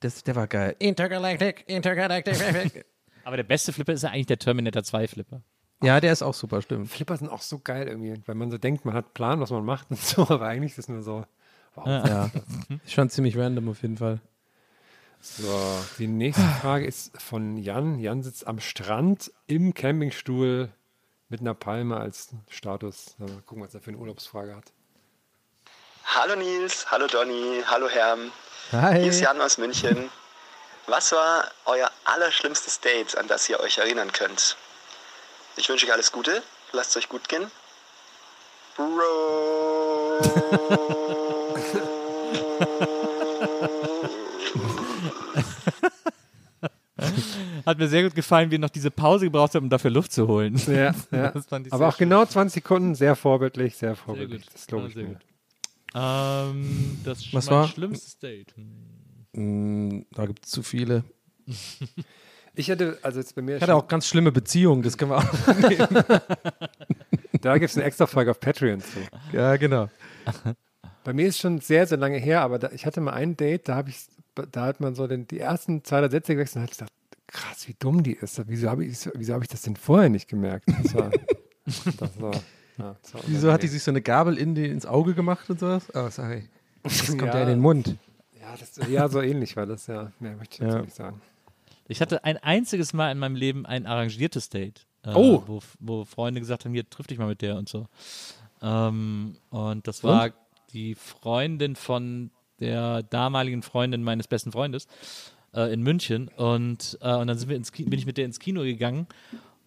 Das, 0.00 0.24
der 0.24 0.34
war 0.34 0.46
geil. 0.46 0.74
Intergalactic, 0.78 1.64
Intergalactic. 1.68 2.86
Aber 3.24 3.36
der 3.36 3.44
beste 3.44 3.72
Flipper 3.72 3.92
ist 3.92 4.02
ja 4.02 4.10
eigentlich 4.10 4.26
der 4.26 4.38
Terminator 4.38 4.82
2 4.82 5.06
Flipper. 5.06 5.42
Ja, 5.82 6.00
der 6.00 6.12
ist 6.12 6.22
auch 6.22 6.34
super, 6.34 6.62
stimmt. 6.62 6.88
Flipper 6.88 7.16
sind 7.16 7.28
auch 7.28 7.42
so 7.42 7.58
geil 7.58 7.88
irgendwie, 7.88 8.14
weil 8.26 8.34
man 8.34 8.50
so 8.50 8.58
denkt, 8.58 8.84
man 8.84 8.94
hat 8.94 9.06
einen 9.06 9.14
Plan, 9.14 9.40
was 9.40 9.50
man 9.50 9.64
macht 9.64 9.90
und 9.90 10.00
so, 10.00 10.22
aber 10.28 10.46
eigentlich 10.46 10.72
ist 10.72 10.78
es 10.78 10.88
nur 10.88 11.02
so. 11.02 11.24
Wow. 11.74 11.86
Ja. 11.86 12.30
Ist 12.84 12.92
schon 12.92 13.08
ziemlich 13.08 13.36
random 13.36 13.68
auf 13.70 13.82
jeden 13.82 13.96
Fall. 13.96 14.20
So, 15.20 15.84
die 15.98 16.08
nächste 16.08 16.42
Frage 16.60 16.86
ist 16.86 17.12
von 17.20 17.56
Jan. 17.56 17.98
Jan 17.98 18.22
sitzt 18.22 18.46
am 18.46 18.60
Strand 18.60 19.32
im 19.46 19.72
Campingstuhl 19.72 20.70
mit 21.28 21.40
einer 21.40 21.54
Palme 21.54 21.96
als 21.96 22.30
Status. 22.48 23.14
Mal 23.18 23.28
gucken, 23.46 23.64
was 23.64 23.74
er 23.74 23.80
für 23.80 23.90
eine 23.90 23.98
Urlaubsfrage 23.98 24.54
hat. 24.54 24.72
Hallo 26.04 26.36
Nils, 26.36 26.90
hallo 26.90 27.06
Donny, 27.06 27.62
hallo 27.66 27.88
Herm. 27.88 28.30
Hi. 28.72 28.98
Hier 28.98 29.10
ist 29.10 29.20
Jan 29.20 29.40
aus 29.40 29.56
München. 29.56 30.10
Was 30.86 31.12
war 31.12 31.44
euer 31.64 31.90
allerschlimmstes 32.04 32.80
Date, 32.80 33.16
an 33.16 33.28
das 33.28 33.48
ihr 33.48 33.60
euch 33.60 33.78
erinnern 33.78 34.12
könnt? 34.12 34.56
Ich 35.56 35.68
wünsche 35.68 35.86
euch 35.86 35.92
alles 35.92 36.12
Gute, 36.12 36.42
lasst 36.72 36.90
es 36.90 36.96
euch 36.98 37.08
gut 37.08 37.28
gehen. 37.28 37.50
Hat 47.66 47.78
mir 47.78 47.88
sehr 47.88 48.02
gut 48.02 48.14
gefallen, 48.14 48.50
wie 48.50 48.56
ihr 48.56 48.60
noch 48.60 48.68
diese 48.70 48.90
Pause 48.90 49.26
gebraucht 49.26 49.54
habt, 49.54 49.62
um 49.62 49.70
dafür 49.70 49.90
Luft 49.90 50.12
zu 50.12 50.28
holen. 50.28 50.60
Ja, 50.66 50.94
ja. 51.10 51.30
Das 51.32 51.46
fand 51.46 51.66
ich 51.66 51.72
Aber 51.72 51.84
sehr 51.84 51.88
auch 51.88 51.96
genau 51.98 52.24
20 52.24 52.54
Sekunden, 52.62 52.94
sehr 52.94 53.16
vorbildlich, 53.16 53.76
sehr 53.76 53.96
vorbildlich. 53.96 54.44
gut. 54.44 54.54
Das 54.54 54.66
glaube 54.66 54.88
ich 54.88 54.94
sehr 54.94 55.04
mir. 55.04 55.14
gut. 55.14 55.22
Ähm, 55.94 57.00
das 57.04 57.32
Was 57.32 57.46
mein 57.46 57.54
war? 57.54 57.68
schlimmstes 57.68 58.18
Date. 58.18 58.54
Mm, 59.32 60.00
Da 60.12 60.26
gibt 60.26 60.44
es 60.44 60.50
zu 60.50 60.62
viele. 60.62 61.04
Ich 62.54 62.70
hatte, 62.70 62.98
also 63.02 63.18
jetzt 63.18 63.34
bei 63.34 63.42
mir, 63.42 63.56
Ich 63.56 63.62
hatte 63.62 63.74
auch 63.74 63.88
ganz 63.88 64.06
schlimme 64.06 64.30
Beziehungen, 64.30 64.82
das 64.82 64.98
können 64.98 65.10
wir 65.12 65.18
auch 65.18 65.46
nehmen. 65.56 66.04
da 67.40 67.58
gibt 67.58 67.70
es 67.70 67.76
eine 67.76 67.84
extra 67.84 68.06
Folge 68.06 68.30
auf 68.30 68.40
Patreon 68.40 68.80
zu. 68.80 68.98
Ja, 69.32 69.56
genau. 69.56 69.88
Bei 71.04 71.12
mir 71.12 71.26
ist 71.26 71.38
schon 71.38 71.60
sehr, 71.60 71.86
sehr 71.86 71.98
lange 71.98 72.18
her, 72.18 72.42
aber 72.42 72.58
da, 72.58 72.70
ich 72.72 72.84
hatte 72.86 73.00
mal 73.00 73.12
ein 73.14 73.36
Date, 73.36 73.68
da 73.68 73.74
habe 73.76 73.88
ich, 73.90 74.06
da 74.50 74.66
hat 74.66 74.80
man 74.80 74.94
so 74.94 75.06
den, 75.06 75.26
die 75.26 75.40
ersten 75.40 75.82
zwei, 75.82 76.06
Sätze 76.08 76.34
gewechselt 76.34 76.56
und 76.56 76.62
hat 76.64 76.70
gedacht, 76.72 76.92
krass, 77.26 77.66
wie 77.68 77.74
dumm 77.78 78.02
die 78.02 78.12
ist. 78.12 78.40
Wieso 78.46 78.68
habe 78.68 78.84
ich, 78.84 79.08
wieso 79.14 79.32
habe 79.32 79.44
ich 79.44 79.48
das 79.48 79.62
denn 79.62 79.76
vorher 79.76 80.10
nicht 80.10 80.28
gemerkt? 80.28 80.66
Das 80.82 80.94
war, 80.94 81.10
das 81.64 82.20
war, 82.20 82.34
ja, 82.78 82.96
das 83.02 83.14
war 83.14 83.20
Wieso 83.26 83.50
hat 83.52 83.62
die 83.62 83.68
sich 83.68 83.82
so 83.82 83.90
eine 83.90 84.02
Gabel 84.02 84.36
in 84.36 84.54
die, 84.54 84.66
ins 84.66 84.84
Auge 84.84 85.14
gemacht 85.14 85.48
und 85.48 85.58
sowas? 85.58 85.84
Oh, 85.94 86.08
sorry. 86.10 86.48
Das 86.82 87.06
kommt 87.06 87.22
ja, 87.34 87.40
in 87.42 87.48
den 87.48 87.60
Mund. 87.60 87.96
Ja, 88.40 88.54
das, 88.58 88.88
ja, 88.88 89.08
so 89.08 89.22
ähnlich 89.22 89.56
war 89.56 89.66
das, 89.66 89.86
ja. 89.86 90.12
Mehr 90.20 90.36
möchte 90.36 90.56
ich 90.56 90.60
jetzt 90.60 90.74
Ja. 90.74 90.82
nicht 90.82 90.94
sagen. 90.94 91.20
Ich 91.88 92.00
hatte 92.00 92.24
ein 92.24 92.38
einziges 92.38 92.92
Mal 92.92 93.10
in 93.10 93.18
meinem 93.18 93.36
Leben 93.36 93.66
ein 93.66 93.86
arrangiertes 93.86 94.48
Date. 94.48 94.86
Äh, 95.04 95.12
Oh. 95.14 95.42
Wo, 95.46 95.60
wo 95.80 96.04
Freunde 96.04 96.40
gesagt 96.40 96.64
haben, 96.64 96.72
hier, 96.72 96.88
triff 96.88 97.06
dich 97.06 97.18
mal 97.18 97.26
mit 97.26 97.42
der 97.42 97.56
und 97.56 97.68
so. 97.68 97.86
Ähm, 98.62 99.36
und 99.50 99.86
das 99.88 100.04
war 100.04 100.30
die 100.72 100.94
Freundin 100.94 101.76
von 101.76 102.30
der 102.60 103.02
damaligen 103.02 103.62
Freundin 103.62 104.02
meines 104.02 104.28
besten 104.28 104.52
Freundes 104.52 104.86
äh, 105.54 105.72
in 105.72 105.82
München. 105.82 106.28
Und, 106.28 106.98
äh, 107.02 107.14
und 107.14 107.26
dann 107.26 107.38
sind 107.38 107.48
wir 107.48 107.56
ins 107.56 107.72
bin 107.72 107.92
ich 107.92 108.06
mit 108.06 108.16
der 108.16 108.24
ins 108.24 108.38
Kino 108.38 108.62
gegangen. 108.62 109.06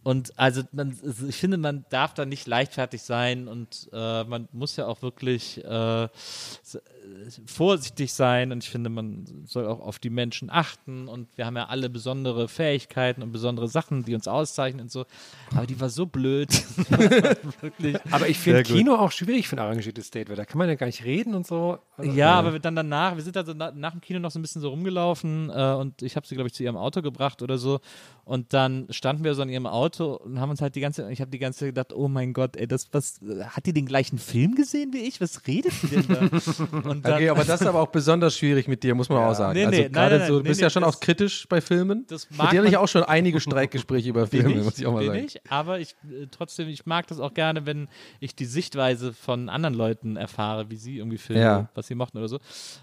Und 0.03 0.37
also 0.37 0.61
man, 0.71 0.97
also 1.03 1.27
ich 1.27 1.35
finde, 1.35 1.57
man 1.57 1.83
darf 1.89 2.13
da 2.13 2.25
nicht 2.25 2.45
leichtfertig 2.47 3.01
sein 3.01 3.47
und 3.47 3.89
äh, 3.91 4.23
man 4.23 4.47
muss 4.51 4.75
ja 4.75 4.85
auch 4.85 5.01
wirklich 5.01 5.63
äh, 5.65 6.07
vorsichtig 7.45 8.13
sein 8.13 8.51
und 8.51 8.63
ich 8.63 8.69
finde, 8.69 8.89
man 8.89 9.25
soll 9.45 9.67
auch 9.67 9.79
auf 9.79 9.99
die 9.99 10.09
Menschen 10.09 10.49
achten 10.49 11.07
und 11.07 11.27
wir 11.35 11.45
haben 11.45 11.55
ja 11.55 11.65
alle 11.65 11.89
besondere 11.89 12.47
Fähigkeiten 12.47 13.21
und 13.23 13.31
besondere 13.31 13.67
Sachen, 13.67 14.05
die 14.05 14.15
uns 14.15 14.27
auszeichnen 14.27 14.81
und 14.81 14.91
so. 14.91 15.05
Aber 15.55 15.65
die 15.65 15.79
war 15.79 15.89
so 15.89 16.05
blöd. 16.05 16.49
wirklich. 17.61 17.97
Aber 18.11 18.27
ich 18.27 18.37
finde. 18.37 18.63
Kino 18.63 18.95
auch 18.95 19.11
schwierig 19.11 19.47
für 19.47 19.57
ein 19.57 19.59
arrangiertes 19.59 20.11
Date, 20.11 20.29
weil 20.29 20.35
da 20.35 20.45
kann 20.45 20.57
man 20.57 20.69
ja 20.69 20.75
gar 20.75 20.85
nicht 20.85 21.03
reden 21.03 21.35
und 21.35 21.47
so. 21.47 21.79
Also, 21.97 22.11
Ja, 22.11 22.33
aber 22.33 22.53
wir 22.53 22.59
dann 22.59 22.75
danach, 22.75 23.15
wir 23.15 23.23
sind 23.23 23.37
also 23.37 23.53
na, 23.55 23.71
nach 23.71 23.91
dem 23.91 24.01
Kino 24.01 24.19
noch 24.19 24.31
so 24.31 24.39
ein 24.39 24.41
bisschen 24.41 24.61
so 24.61 24.69
rumgelaufen 24.69 25.49
äh, 25.49 25.73
und 25.73 26.01
ich 26.01 26.15
habe 26.15 26.27
sie, 26.27 26.35
glaube 26.35 26.47
ich, 26.47 26.53
zu 26.53 26.63
ihrem 26.63 26.77
Auto 26.77 27.01
gebracht 27.01 27.41
oder 27.41 27.57
so. 27.57 27.79
Und 28.23 28.53
dann 28.53 28.87
standen 28.89 29.23
wir 29.23 29.35
so 29.35 29.43
an 29.43 29.49
ihrem 29.49 29.67
Auto 29.67 30.15
und 30.15 30.39
haben 30.39 30.49
uns 30.49 30.61
halt 30.61 30.75
die 30.75 30.81
ganze, 30.81 31.11
ich 31.11 31.21
habe 31.21 31.29
die 31.29 31.37
ganze 31.37 31.59
Zeit 31.59 31.69
gedacht, 31.69 31.93
oh 31.93 32.07
mein 32.07 32.33
Gott, 32.33 32.55
ey, 32.55 32.67
das, 32.67 32.89
was, 32.91 33.21
äh, 33.21 33.43
hat 33.45 33.65
die 33.65 33.73
den 33.73 33.85
gleichen 33.85 34.17
Film 34.17 34.55
gesehen 34.55 34.93
wie 34.93 34.99
ich? 34.99 35.21
Was 35.21 35.45
redet 35.47 35.73
die 35.83 35.87
denn 35.87 36.07
da? 36.07 36.21
Und 36.97 37.05
Okay, 37.07 37.29
aber 37.29 37.43
das 37.43 37.61
ist 37.61 37.67
aber 37.67 37.79
auch 37.81 37.87
besonders 37.87 38.37
schwierig 38.37 38.67
mit 38.67 38.83
dir, 38.83 38.95
muss 38.95 39.09
man 39.09 39.19
auch 39.23 39.33
sagen. 39.33 39.53
Nee, 39.53 39.65
nee, 39.65 39.65
also 39.65 39.81
nein, 39.83 39.91
gerade 39.91 40.17
nein, 40.19 40.27
so, 40.27 40.37
du 40.39 40.43
bist 40.43 40.59
nee, 40.59 40.65
ja 40.65 40.69
schon 40.69 40.83
auch 40.83 40.99
kritisch 40.99 41.47
bei 41.47 41.61
Filmen. 41.61 42.05
das 42.07 42.29
mit 42.29 42.37
mag 42.37 42.49
dir 42.51 42.59
hatte 42.59 42.69
ich 42.69 42.77
auch 42.77 42.87
schon 42.87 43.03
einige 43.03 43.39
Streitgespräche 43.39 44.09
über 44.09 44.27
Filme, 44.27 44.55
muss 44.63 44.77
ich 44.79 44.85
auch 44.85 44.93
mal 44.93 44.99
bin 44.99 45.07
sagen. 45.07 45.25
ich, 45.25 45.51
aber 45.51 45.79
ich 45.79 45.95
äh, 46.09 46.27
trotzdem, 46.31 46.67
ich 46.69 46.85
mag 46.85 47.07
das 47.07 47.19
auch 47.19 47.33
gerne, 47.33 47.65
wenn 47.65 47.87
ich 48.19 48.35
die 48.35 48.45
Sichtweise 48.45 49.13
von 49.13 49.49
anderen 49.49 49.75
Leuten 49.75 50.15
erfahre, 50.15 50.69
wie 50.69 50.77
sie 50.77 50.97
irgendwie 50.97 51.17
filmen, 51.17 51.41
Ja. 51.41 51.69
was 51.75 51.87
sie 51.87 51.95
mochten 51.95 52.17
oder 52.17 52.27
so. 52.27 52.39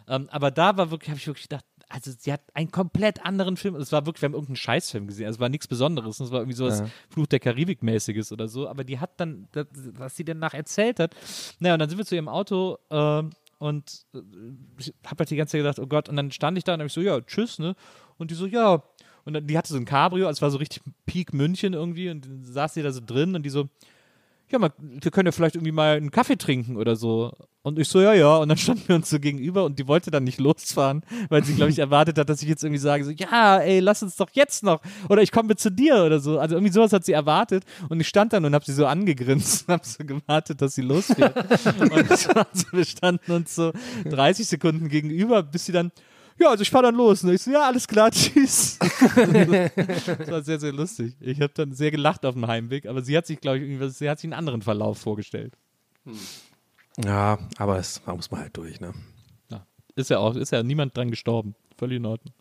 Ähm, 0.08 0.28
aber 0.30 0.50
da 0.50 0.76
war 0.76 0.90
wirklich, 0.90 1.08
habe 1.10 1.18
ich 1.18 1.26
wirklich 1.26 1.48
gedacht, 1.48 1.64
also 1.88 2.10
sie 2.18 2.32
hat 2.32 2.40
einen 2.54 2.70
komplett 2.70 3.22
anderen 3.22 3.58
Film. 3.58 3.74
Es 3.76 3.92
war 3.92 4.06
wirklich, 4.06 4.22
wir 4.22 4.28
haben 4.28 4.32
irgendeinen 4.32 4.56
Scheißfilm 4.56 5.06
gesehen. 5.08 5.26
Also 5.26 5.36
es 5.36 5.40
war 5.40 5.50
nichts 5.50 5.66
Besonderes. 5.68 6.20
Es 6.20 6.30
war 6.30 6.40
irgendwie 6.40 6.56
so 6.56 6.64
was 6.64 6.80
Ja. 6.80 6.86
Fluch 7.10 7.26
der 7.26 7.38
Karibik-mäßiges 7.38 8.32
oder 8.32 8.48
so. 8.48 8.66
Aber 8.66 8.82
die 8.82 8.98
hat 8.98 9.10
dann, 9.18 9.46
das, 9.52 9.66
was 9.98 10.16
sie 10.16 10.24
danach 10.24 10.54
erzählt 10.54 10.98
hat. 10.98 11.14
Naja, 11.58 11.74
und 11.74 11.80
dann 11.80 11.90
sind 11.90 11.98
wir 11.98 12.06
zu 12.06 12.14
ihrem 12.14 12.28
Auto 12.28 12.78
ähm, 12.90 13.28
und 13.62 14.06
äh, 14.12 14.18
ich 14.76 14.92
habe 15.06 15.20
halt 15.20 15.30
die 15.30 15.36
ganze 15.36 15.52
Zeit 15.52 15.60
gedacht, 15.60 15.78
oh 15.78 15.86
Gott. 15.86 16.08
Und 16.08 16.16
dann 16.16 16.32
stand 16.32 16.58
ich 16.58 16.64
da 16.64 16.74
und 16.74 16.80
habe 16.80 16.88
ich 16.88 16.92
so, 16.92 17.00
ja, 17.00 17.20
tschüss, 17.20 17.60
ne? 17.60 17.76
Und 18.18 18.32
die 18.32 18.34
so, 18.34 18.46
ja. 18.46 18.82
Und 19.24 19.34
dann, 19.34 19.46
die 19.46 19.56
hatte 19.56 19.72
so 19.72 19.78
ein 19.78 19.84
Cabrio, 19.84 20.26
also 20.26 20.38
es 20.38 20.42
war 20.42 20.50
so 20.50 20.58
richtig 20.58 20.82
Peak 21.06 21.32
München 21.32 21.72
irgendwie 21.72 22.10
und 22.10 22.26
dann 22.26 22.44
saß 22.44 22.74
sie 22.74 22.82
da 22.82 22.90
so 22.90 23.00
drin 23.04 23.36
und 23.36 23.44
die 23.44 23.50
so, 23.50 23.68
ja, 24.52 24.58
mal, 24.58 24.72
wir 24.78 25.10
können 25.10 25.26
ja 25.26 25.32
vielleicht 25.32 25.56
irgendwie 25.56 25.72
mal 25.72 25.96
einen 25.96 26.10
Kaffee 26.10 26.36
trinken 26.36 26.76
oder 26.76 26.96
so. 26.96 27.32
Und 27.62 27.78
ich 27.78 27.88
so, 27.88 28.00
ja, 28.00 28.12
ja. 28.12 28.36
Und 28.36 28.48
dann 28.48 28.58
standen 28.58 28.82
wir 28.86 28.96
uns 28.96 29.08
so 29.08 29.20
gegenüber 29.20 29.64
und 29.64 29.78
die 29.78 29.86
wollte 29.86 30.10
dann 30.10 30.24
nicht 30.24 30.40
losfahren, 30.40 31.02
weil 31.28 31.44
sie, 31.44 31.54
glaube 31.54 31.70
ich, 31.70 31.78
erwartet 31.80 32.18
hat, 32.18 32.28
dass 32.28 32.42
ich 32.42 32.48
jetzt 32.48 32.64
irgendwie 32.64 32.80
sage, 32.80 33.04
so, 33.04 33.10
ja, 33.12 33.58
ey, 33.58 33.80
lass 33.80 34.02
uns 34.02 34.16
doch 34.16 34.28
jetzt 34.32 34.62
noch. 34.64 34.80
Oder 35.08 35.22
ich 35.22 35.30
komme 35.30 35.54
zu 35.56 35.70
dir 35.70 36.04
oder 36.04 36.18
so. 36.18 36.38
Also 36.38 36.56
irgendwie 36.56 36.72
sowas 36.72 36.92
hat 36.92 37.04
sie 37.04 37.12
erwartet. 37.12 37.64
Und 37.88 38.00
ich 38.00 38.08
stand 38.08 38.32
dann 38.32 38.44
und 38.44 38.54
habe 38.54 38.64
sie 38.64 38.72
so 38.72 38.86
angegrinst 38.86 39.68
und 39.68 39.74
habe 39.74 39.86
so 39.86 40.04
gewartet, 40.04 40.60
dass 40.60 40.74
sie 40.74 40.82
losfährt. 40.82 41.36
und 41.80 42.18
so, 42.18 42.30
wir 42.72 42.84
standen 42.84 43.32
uns 43.32 43.54
so 43.54 43.72
30 44.04 44.46
Sekunden 44.46 44.88
gegenüber, 44.88 45.42
bis 45.42 45.66
sie 45.66 45.72
dann, 45.72 45.92
ja, 46.38 46.48
also 46.50 46.62
ich 46.62 46.70
fahre 46.70 46.84
dann 46.84 46.94
los. 46.94 47.24
Und 47.24 47.32
ich 47.32 47.42
so, 47.42 47.50
ja, 47.50 47.66
alles 47.66 47.86
klar, 47.86 48.10
tschüss. 48.12 48.78
das 48.78 50.30
war 50.30 50.42
sehr, 50.42 50.58
sehr 50.58 50.72
lustig. 50.72 51.14
Ich 51.20 51.40
habe 51.40 51.52
dann 51.54 51.72
sehr 51.72 51.90
gelacht 51.90 52.24
auf 52.24 52.34
dem 52.34 52.46
Heimweg, 52.46 52.86
aber 52.86 53.02
sie 53.02 53.16
hat 53.16 53.26
sich, 53.26 53.40
glaube 53.40 53.58
ich, 53.58 53.64
irgendwie, 53.64 53.88
sie 53.90 54.08
hat 54.08 54.18
sich 54.18 54.26
einen 54.26 54.38
anderen 54.38 54.62
Verlauf 54.62 54.98
vorgestellt. 54.98 55.54
Ja, 57.04 57.38
aber 57.56 57.78
es, 57.78 58.02
da 58.04 58.14
muss 58.14 58.30
man 58.30 58.40
halt 58.40 58.56
durch, 58.56 58.80
ne? 58.80 58.92
Ja. 59.50 59.66
Ist 59.94 60.10
ja 60.10 60.18
auch, 60.18 60.34
ist 60.34 60.52
ja 60.52 60.62
niemand 60.62 60.96
dran 60.96 61.10
gestorben. 61.10 61.54
Völlig 61.76 61.96
in 61.96 62.06
Ordnung. 62.06 62.34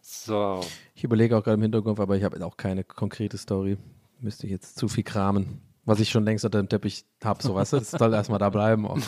So. 0.00 0.60
Ich 0.94 1.04
überlege 1.04 1.36
auch 1.36 1.44
gerade 1.44 1.54
im 1.54 1.62
Hintergrund, 1.62 2.00
aber 2.00 2.16
ich 2.16 2.24
habe 2.24 2.44
auch 2.44 2.56
keine 2.56 2.84
konkrete 2.84 3.38
Story. 3.38 3.76
Müsste 4.20 4.46
ich 4.46 4.52
jetzt 4.52 4.78
zu 4.78 4.88
viel 4.88 5.04
kramen. 5.04 5.60
Was 5.84 6.00
ich 6.00 6.10
schon 6.10 6.24
längst 6.24 6.44
unter 6.44 6.60
dem 6.60 6.68
Teppich 6.68 7.04
habe, 7.22 7.42
so 7.42 7.54
was. 7.54 7.70
Das 7.70 7.90
soll 7.90 8.12
erstmal 8.12 8.38
da 8.38 8.50
bleiben. 8.50 8.86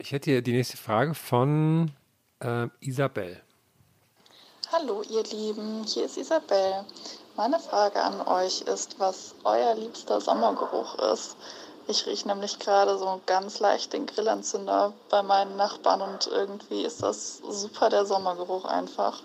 Ich 0.00 0.12
hätte 0.12 0.30
hier 0.30 0.40
die 0.40 0.54
nächste 0.54 0.78
Frage 0.78 1.14
von 1.14 1.92
äh, 2.40 2.68
Isabel. 2.80 3.38
Hallo 4.72 5.02
ihr 5.02 5.22
Lieben, 5.24 5.84
hier 5.84 6.06
ist 6.06 6.16
Isabel. 6.16 6.86
Meine 7.36 7.58
Frage 7.58 8.02
an 8.02 8.26
euch 8.26 8.62
ist, 8.62 8.98
was 8.98 9.34
euer 9.44 9.74
liebster 9.74 10.22
Sommergeruch 10.22 10.94
ist. 11.12 11.36
Ich 11.86 12.06
rieche 12.06 12.26
nämlich 12.26 12.58
gerade 12.58 12.96
so 12.96 13.20
ganz 13.26 13.60
leicht 13.60 13.92
den 13.92 14.06
Grillanzünder 14.06 14.94
bei 15.10 15.22
meinen 15.22 15.56
Nachbarn 15.56 16.00
und 16.00 16.26
irgendwie 16.28 16.82
ist 16.82 17.02
das 17.02 17.42
super 17.46 17.90
der 17.90 18.06
Sommergeruch 18.06 18.64
einfach. 18.64 19.22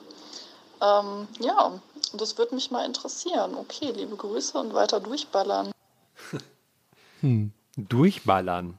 Ähm, 0.82 1.30
ja, 1.40 1.72
das 2.12 2.38
würde 2.38 2.54
mich 2.54 2.70
mal 2.70 2.86
interessieren. 2.86 3.56
Okay, 3.56 3.92
liebe 3.92 4.18
Grüße 4.18 4.58
und 4.58 4.74
weiter 4.74 5.00
durchballern. 5.00 5.72
Hm. 7.22 7.54
Durchballern. 7.78 8.78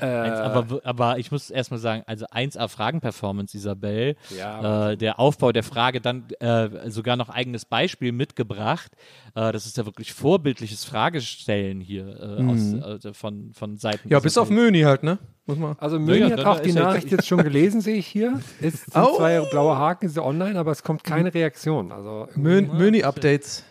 Eins, 0.00 0.38
aber, 0.40 0.80
aber 0.84 1.18
ich 1.18 1.30
muss 1.30 1.50
erstmal 1.50 1.78
sagen, 1.80 2.02
also 2.06 2.26
1A 2.26 2.68
Fragen-Performance, 2.68 3.56
Isabel. 3.56 4.16
Ja, 4.36 4.90
äh, 4.90 4.96
der 4.96 5.18
Aufbau 5.18 5.52
der 5.52 5.62
Frage, 5.62 6.00
dann 6.00 6.24
äh, 6.40 6.90
sogar 6.90 7.16
noch 7.16 7.28
eigenes 7.28 7.64
Beispiel 7.64 8.12
mitgebracht. 8.12 8.92
Äh, 9.34 9.52
das 9.52 9.66
ist 9.66 9.76
ja 9.76 9.84
wirklich 9.86 10.12
vorbildliches 10.12 10.84
Fragestellen 10.84 11.80
hier 11.80 12.20
äh, 12.20 12.42
Mhm. 12.42 12.48
aus, 12.82 13.04
äh, 13.04 13.14
von, 13.14 13.52
von 13.52 13.76
Seiten. 13.76 14.08
Ja, 14.08 14.20
bis 14.20 14.36
auf 14.38 14.50
Möni 14.50 14.80
halt, 14.82 15.02
ne? 15.02 15.18
Muss 15.44 15.58
man. 15.58 15.74
Also 15.78 15.98
Möni 15.98 16.30
hat 16.30 16.44
auch 16.44 16.60
die 16.60 16.72
Nachricht 16.72 17.10
jetzt 17.10 17.26
schon 17.26 17.42
gelesen, 17.42 17.80
sehe 17.80 17.96
ich 17.96 18.06
hier. 18.06 18.40
Es 18.60 18.84
sind 18.84 18.94
Oh. 18.96 19.16
zwei 19.16 19.40
blaue 19.50 19.76
Haken, 19.76 20.06
ist 20.06 20.16
online, 20.18 20.56
aber 20.56 20.70
es 20.70 20.84
kommt 20.84 21.02
keine 21.02 21.34
Reaktion. 21.34 21.90
Also 21.90 22.28
Mö 22.36 22.62
Möni-Updates. 22.62 23.64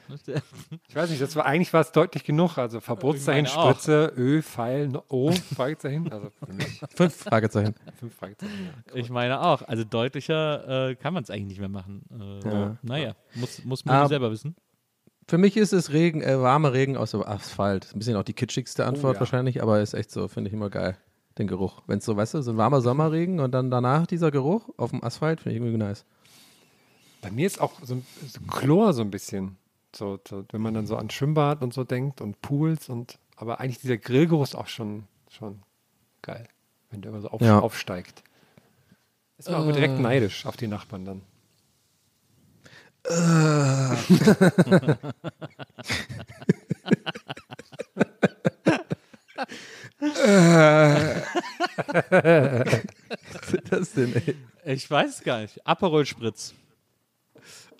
ich 0.89 0.95
weiß 0.95 1.09
nicht, 1.09 1.21
das 1.21 1.33
war 1.37 1.45
eigentlich 1.45 1.71
war 1.71 1.79
es 1.79 1.93
deutlich 1.93 2.25
genug. 2.25 2.57
Also 2.57 2.81
Verbotszeichen, 2.81 3.45
Ich 3.45 3.55
meine 3.55 3.65
auch. 3.65 3.71
Spritze, 3.71 4.11
Ö, 4.17 4.41
Pfeil, 4.41 4.91
O, 5.07 5.31
Fragezeichen. 5.55 6.11
Also 6.11 6.27
Fünf 6.93 7.15
Fragezeichen. 7.15 7.75
fünf 7.99 8.15
Fragezeichen. 8.15 8.51
Ja. 8.89 8.95
Ich 8.95 9.09
meine 9.09 9.41
auch. 9.41 9.61
Also 9.61 9.85
deutlicher 9.85 10.89
äh, 10.89 10.95
kann 10.95 11.13
man 11.13 11.23
es 11.23 11.29
eigentlich 11.29 11.47
nicht 11.47 11.59
mehr 11.61 11.69
machen. 11.69 12.01
Äh, 12.11 12.49
Ja. 12.49 12.77
Naja, 12.81 13.13
muss, 13.35 13.63
muss 13.63 13.85
man 13.85 13.95
Ah, 13.95 14.07
selber 14.09 14.29
wissen. 14.31 14.55
Für 15.27 15.37
mich 15.37 15.55
ist 15.55 15.71
es 15.71 15.93
Regen, 15.93 16.21
äh, 16.21 16.37
warmer 16.41 16.73
Regen 16.73 16.97
aus 16.97 17.11
dem 17.11 17.23
Asphalt. 17.23 17.87
Ein 17.93 17.99
bisschen 17.99 18.17
auch 18.17 18.23
die 18.23 18.33
kitschigste 18.33 18.85
Antwort 18.85 19.13
ja. 19.15 19.19
wahrscheinlich, 19.21 19.61
aber 19.63 19.79
ist 19.79 19.93
echt 19.93 20.11
so, 20.11 20.27
finde 20.27 20.49
ich 20.49 20.53
immer 20.53 20.69
geil. 20.69 20.97
Den 21.37 21.47
Geruch. 21.47 21.81
Wenn 21.87 21.99
es 21.99 22.05
so, 22.05 22.15
weißt 22.17 22.33
du, 22.35 22.41
so 22.41 22.51
ein 22.51 22.57
warmer 22.57 22.81
Sommerregen 22.81 23.39
und 23.39 23.51
dann 23.51 23.71
danach 23.71 24.05
dieser 24.05 24.31
Geruch 24.31 24.69
auf 24.77 24.89
dem 24.91 25.03
Asphalt, 25.03 25.39
finde 25.41 25.55
ich 25.57 25.61
irgendwie 25.63 25.77
nice. 25.77 26.03
Bei 27.21 27.31
mir 27.31 27.47
ist 27.47 27.61
auch 27.61 27.73
so, 27.83 27.95
ein- 27.95 28.05
so 28.27 28.39
Chlor 28.41 28.93
so 28.93 29.01
ein 29.01 29.11
bisschen. 29.11 29.57
So, 29.95 30.19
so, 30.27 30.43
wenn 30.51 30.61
man 30.61 30.73
dann 30.73 30.87
so 30.87 30.95
an 30.97 31.09
Schwimmbad 31.09 31.61
und 31.61 31.73
so 31.73 31.83
denkt 31.83 32.21
und 32.21 32.41
Pools 32.41 32.89
und 32.89 33.17
aber 33.35 33.59
eigentlich 33.59 33.79
dieser 33.79 33.97
Grillgeruch 33.97 34.43
ist 34.43 34.55
auch 34.55 34.67
schon, 34.67 35.05
schon 35.29 35.61
geil, 36.21 36.47
wenn 36.91 37.01
der 37.01 37.11
immer 37.11 37.21
so 37.21 37.29
auf, 37.29 37.41
Ja. 37.41 37.59
aufsteigt. 37.59 38.23
Ist 39.37 39.49
man 39.49 39.61
auch 39.67 39.71
direkt 39.71 39.99
neidisch 39.99 40.45
auf 40.45 40.55
die 40.57 40.67
Nachbarn 40.67 41.05
dann. 41.05 41.21
Was 52.11 53.53
ist 53.53 53.71
das 53.71 53.93
denn, 53.93 54.13
ey? 54.15 54.35
Ich 54.73 54.89
weiß 54.89 55.09
es 55.17 55.23
gar 55.23 55.39
nicht. 55.41 55.65
Aperol 55.65 56.05
Spritz. 56.05 56.53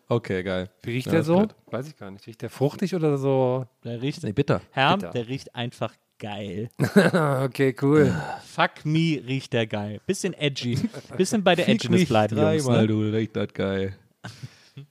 Okay, 0.08 0.44
geil. 0.44 0.70
Wie 0.84 0.92
riecht 0.92 1.06
Ja, 1.08 1.14
der 1.14 1.24
so? 1.24 1.40
gut. 1.40 1.56
Weiß 1.68 1.88
ich 1.88 1.96
gar 1.98 2.12
nicht. 2.12 2.26
Riecht 2.28 2.42
der 2.42 2.50
fruchtig 2.50 2.94
oder 2.96 3.18
so? 3.18 3.66
Der 3.84 4.02
riecht, 4.02 4.24
Nee, 4.24 4.34
bitter. 4.34 4.62
Herm, 4.72 5.00
bitter. 5.00 5.14
der 5.14 5.28
riecht 5.28 5.56
einfach 5.56 5.94
geil. 6.20 6.70
okay, 7.46 7.76
cool. 7.82 8.14
Fuck 8.46 8.84
me 8.86 9.22
riecht 9.26 9.54
der 9.54 9.68
geil. 9.68 10.02
Bisschen 10.06 10.34
edgy. 10.34 10.78
Bisschen 11.16 11.44
bei 11.44 11.56
der 11.56 11.70
Edginess 11.70 12.06
bleiben, 12.08 12.36
Jungs. 12.38 12.64
dreimal, 12.66 12.82
Ne? 12.82 12.88
du, 12.88 13.00
riecht 13.12 13.36
das 13.36 13.54
geil. 13.54 13.96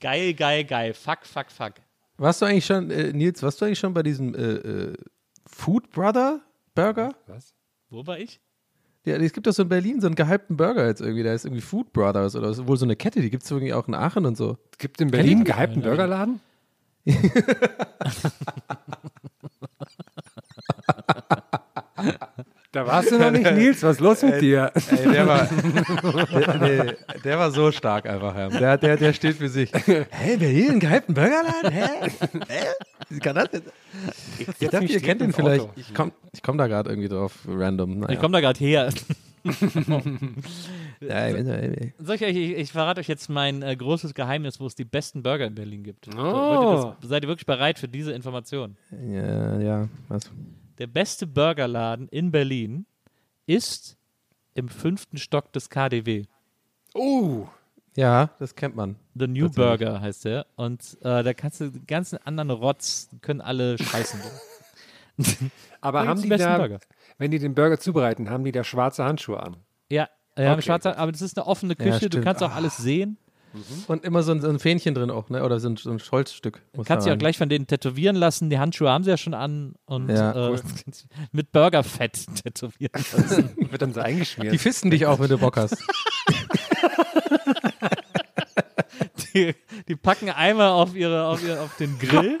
Geil, 0.00 0.32
geil, 0.34 0.64
geil. 0.64 0.94
Fuck, 0.94 1.26
fuck, 1.26 1.50
fuck. 1.50 1.72
Warst 2.18 2.40
du 2.40 2.46
eigentlich 2.46 2.64
schon, 2.66 2.88
äh, 2.90 3.12
Nils, 3.12 3.42
warst 3.42 3.60
du 3.60 3.64
eigentlich 3.64 3.78
schon 3.80 3.92
bei 3.94 4.02
diesem 4.04 4.32
äh, 4.34 4.38
äh, 4.38 4.94
Food 5.48 5.90
Brother 5.90 6.40
Burger? 6.74 7.10
Was? 7.26 7.54
Wo 7.90 8.06
war 8.06 8.18
ich? 8.18 8.40
Ja, 9.04 9.16
es 9.16 9.32
gibt 9.32 9.46
doch 9.46 9.52
so 9.52 9.62
in 9.62 9.68
Berlin 9.68 10.00
so 10.00 10.06
einen 10.06 10.16
gehypten 10.16 10.56
Burger 10.56 10.86
jetzt 10.86 11.00
irgendwie, 11.00 11.22
der 11.22 11.34
ist 11.34 11.44
irgendwie 11.46 11.62
Food 11.62 11.92
Brothers 11.92 12.36
oder 12.36 12.50
ist 12.50 12.66
wohl 12.66 12.76
so 12.76 12.84
eine 12.84 12.96
Kette, 12.96 13.20
die 13.22 13.30
gibt 13.30 13.42
es 13.42 13.50
irgendwie 13.50 13.72
auch 13.72 13.88
in 13.88 13.94
Aachen 13.94 14.26
und 14.26 14.36
so. 14.36 14.58
Es 14.72 14.78
gibt 14.78 15.00
in 15.00 15.10
Berlin 15.10 15.38
einen 15.38 15.44
gehypten 15.44 15.82
Burgerladen? 15.82 16.40
da 22.72 22.86
warst 22.86 23.10
du 23.10 23.18
noch 23.18 23.30
nicht, 23.30 23.50
Nils. 23.50 23.82
Was 23.82 23.96
ist 23.96 24.00
los 24.00 24.22
mit 24.22 24.42
dir? 24.42 24.72
Ey, 24.74 25.10
der 25.10 25.26
war, 25.26 25.48
der, 25.48 26.58
nee, 26.58 26.92
der 27.24 27.38
war 27.38 27.50
so 27.50 27.72
stark 27.72 28.06
einfach. 28.06 28.34
Der, 28.58 28.76
der, 28.76 28.98
der 28.98 29.12
steht 29.14 29.36
für 29.36 29.48
sich. 29.48 29.72
Hä, 29.86 30.36
Berlin, 30.36 30.70
einen 30.72 30.80
gehypten 30.80 31.14
Burgerladen? 31.14 31.72
Hä? 31.72 32.10
Hä? 32.48 32.66
Wie 33.10 33.20
kann 33.20 33.36
das 33.36 33.50
denn? 33.50 33.62
Ich 34.58 34.68
dachte, 34.68 34.84
ihr 34.84 35.00
kennt 35.00 35.20
den 35.20 35.28
ins 35.28 35.36
vielleicht. 35.36 35.62
Auto. 35.62 35.72
Ich 35.76 35.94
komme 35.94 36.12
ich 36.32 36.42
komm 36.42 36.58
da 36.58 36.66
gerade 36.66 36.90
irgendwie 36.90 37.08
drauf, 37.08 37.32
random. 37.46 38.00
Naja. 38.00 38.14
Ich 38.14 38.20
komme 38.20 38.32
da 38.32 38.40
gerade 38.40 38.58
her. 38.58 38.92
Ja, 41.00 41.28
ich 41.28 41.36
ich, 41.36 42.22
euch, 42.22 42.36
ich, 42.36 42.72
verrate 42.72 43.00
euch 43.00 43.06
jetzt 43.06 43.28
mein 43.28 43.62
äh, 43.62 43.76
großes 43.76 44.14
Geheimnis, 44.14 44.58
wo 44.58 44.66
es 44.66 44.74
die 44.74 44.84
besten 44.84 45.22
Burger 45.22 45.46
in 45.46 45.54
Berlin 45.54 45.84
gibt. 45.84 46.06
So, 46.06 46.10
ihr 46.12 46.96
das, 47.00 47.08
seid 47.08 47.22
ihr 47.22 47.28
wirklich 47.28 47.46
bereit 47.46 47.78
für 47.78 47.88
diese 47.88 48.12
Information? 48.12 48.76
Ja, 48.90 49.60
ja, 49.60 49.88
was? 50.08 50.30
Der 50.78 50.88
beste 50.88 51.26
Burgerladen 51.26 52.08
in 52.08 52.32
Berlin 52.32 52.86
ist 53.46 53.96
im 54.54 54.68
fünften 54.68 55.18
Stock 55.18 55.52
des 55.52 55.70
KDW. 55.70 56.24
Oh, 56.94 57.46
Ja, 57.98 58.30
das 58.38 58.54
kennt 58.54 58.76
man. 58.76 58.94
The 59.16 59.26
New. 59.26 59.50
Burger 59.50 60.00
heißt 60.00 60.24
der. 60.24 60.46
Und 60.54 60.96
äh, 61.02 61.24
da 61.24 61.34
kannst 61.34 61.60
du 61.60 61.70
die 61.70 61.84
ganzen 61.84 62.18
anderen 62.18 62.50
Rotz, 62.50 63.08
die 63.08 63.18
können 63.18 63.40
alle 63.40 63.76
scheißen. 63.76 64.20
aber 65.80 66.06
haben 66.06 66.22
die 66.22 66.28
da, 66.28 66.58
Burger. 66.58 66.78
wenn 67.18 67.30
die 67.32 67.38
den 67.40 67.54
Burger 67.54 67.78
zubereiten, 67.80 68.30
haben 68.30 68.44
die 68.44 68.52
da 68.52 68.62
schwarze 68.62 69.04
Handschuhe 69.04 69.42
an? 69.42 69.56
ja, 69.90 70.08
ja 70.38 70.52
Okay, 70.52 70.62
schwarzer, 70.62 70.96
aber 70.96 71.10
das 71.10 71.22
ist 71.22 71.36
eine 71.36 71.46
offene 71.48 71.74
Ja, 71.76 71.84
Küche, 71.84 72.00
du 72.00 72.06
stimmt. 72.18 72.24
kannst 72.24 72.42
auch 72.42 72.54
alles 72.54 72.76
sehen. 72.76 73.18
Und 73.88 74.04
immer 74.04 74.22
so 74.22 74.30
ein, 74.32 74.42
so 74.42 74.48
ein 74.48 74.58
Fähnchen 74.58 74.94
drin 74.94 75.10
auch, 75.10 75.30
ne? 75.30 75.42
Oder 75.42 75.58
so 75.58 75.70
ein, 75.70 75.76
so 75.76 75.90
ein 75.90 75.98
Holzstück. 75.98 76.62
Du 76.72 76.78
muss 76.78 76.86
kannst 76.86 77.06
dich 77.06 77.12
auch 77.12 77.18
gleich 77.18 77.38
von 77.38 77.48
denen 77.48 77.66
tätowieren 77.66 78.14
lassen. 78.14 78.50
Die 78.50 78.58
Handschuhe 78.58 78.90
haben 78.90 79.02
sie 79.04 79.10
ja 79.10 79.16
schon 79.16 79.32
an 79.34 79.74
und 79.86 80.10
Ja, 80.10 80.50
äh, 80.54 80.58
mit 81.32 81.50
Burgerfett 81.50 82.26
tätowieren 82.44 83.02
lassen. 83.12 83.50
Wird 83.70 83.82
dann 83.82 83.94
so 83.94 84.00
eingeschmiert. 84.00 84.52
Die 84.52 84.58
fisten 84.58 84.90
dich 84.90 85.06
auch, 85.06 85.18
wenn 85.18 85.30
du 85.30 85.38
Bock 85.38 85.56
hast. 85.56 85.76
Die, 89.34 89.54
die 89.86 89.96
packen 89.96 90.30
einmal 90.30 90.68
auf, 90.70 90.94
ihre, 90.94 91.26
auf, 91.26 91.42
ihre, 91.42 91.60
auf 91.60 91.76
den 91.76 91.98
Grill 91.98 92.38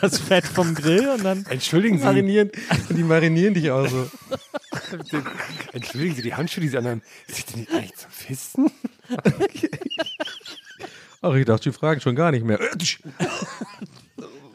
das 0.00 0.18
Fett 0.18 0.46
vom 0.46 0.74
Grill 0.74 1.08
und 1.08 1.24
dann 1.24 1.46
Entschuldigen 1.48 1.98
Sie, 1.98 2.04
marinieren, 2.04 2.50
die 2.90 3.02
marinieren 3.02 3.54
dich 3.54 3.70
auch 3.70 3.86
so. 3.88 4.10
entschuldigen 5.72 6.14
Sie, 6.14 6.22
die 6.22 6.34
Handschuhe, 6.34 6.62
die 6.62 6.68
Sie 6.68 6.78
anhaben, 6.78 7.02
sind 7.26 7.50
die 7.54 7.56
nicht 7.60 7.72
eigentlich 7.72 7.96
zum 7.96 8.10
Fisten? 8.10 8.70
Ach, 11.22 11.34
ich 11.34 11.44
dachte, 11.46 11.70
die 11.70 11.72
fragen 11.72 12.00
schon 12.00 12.14
gar 12.14 12.30
nicht 12.30 12.44
mehr. 12.44 12.58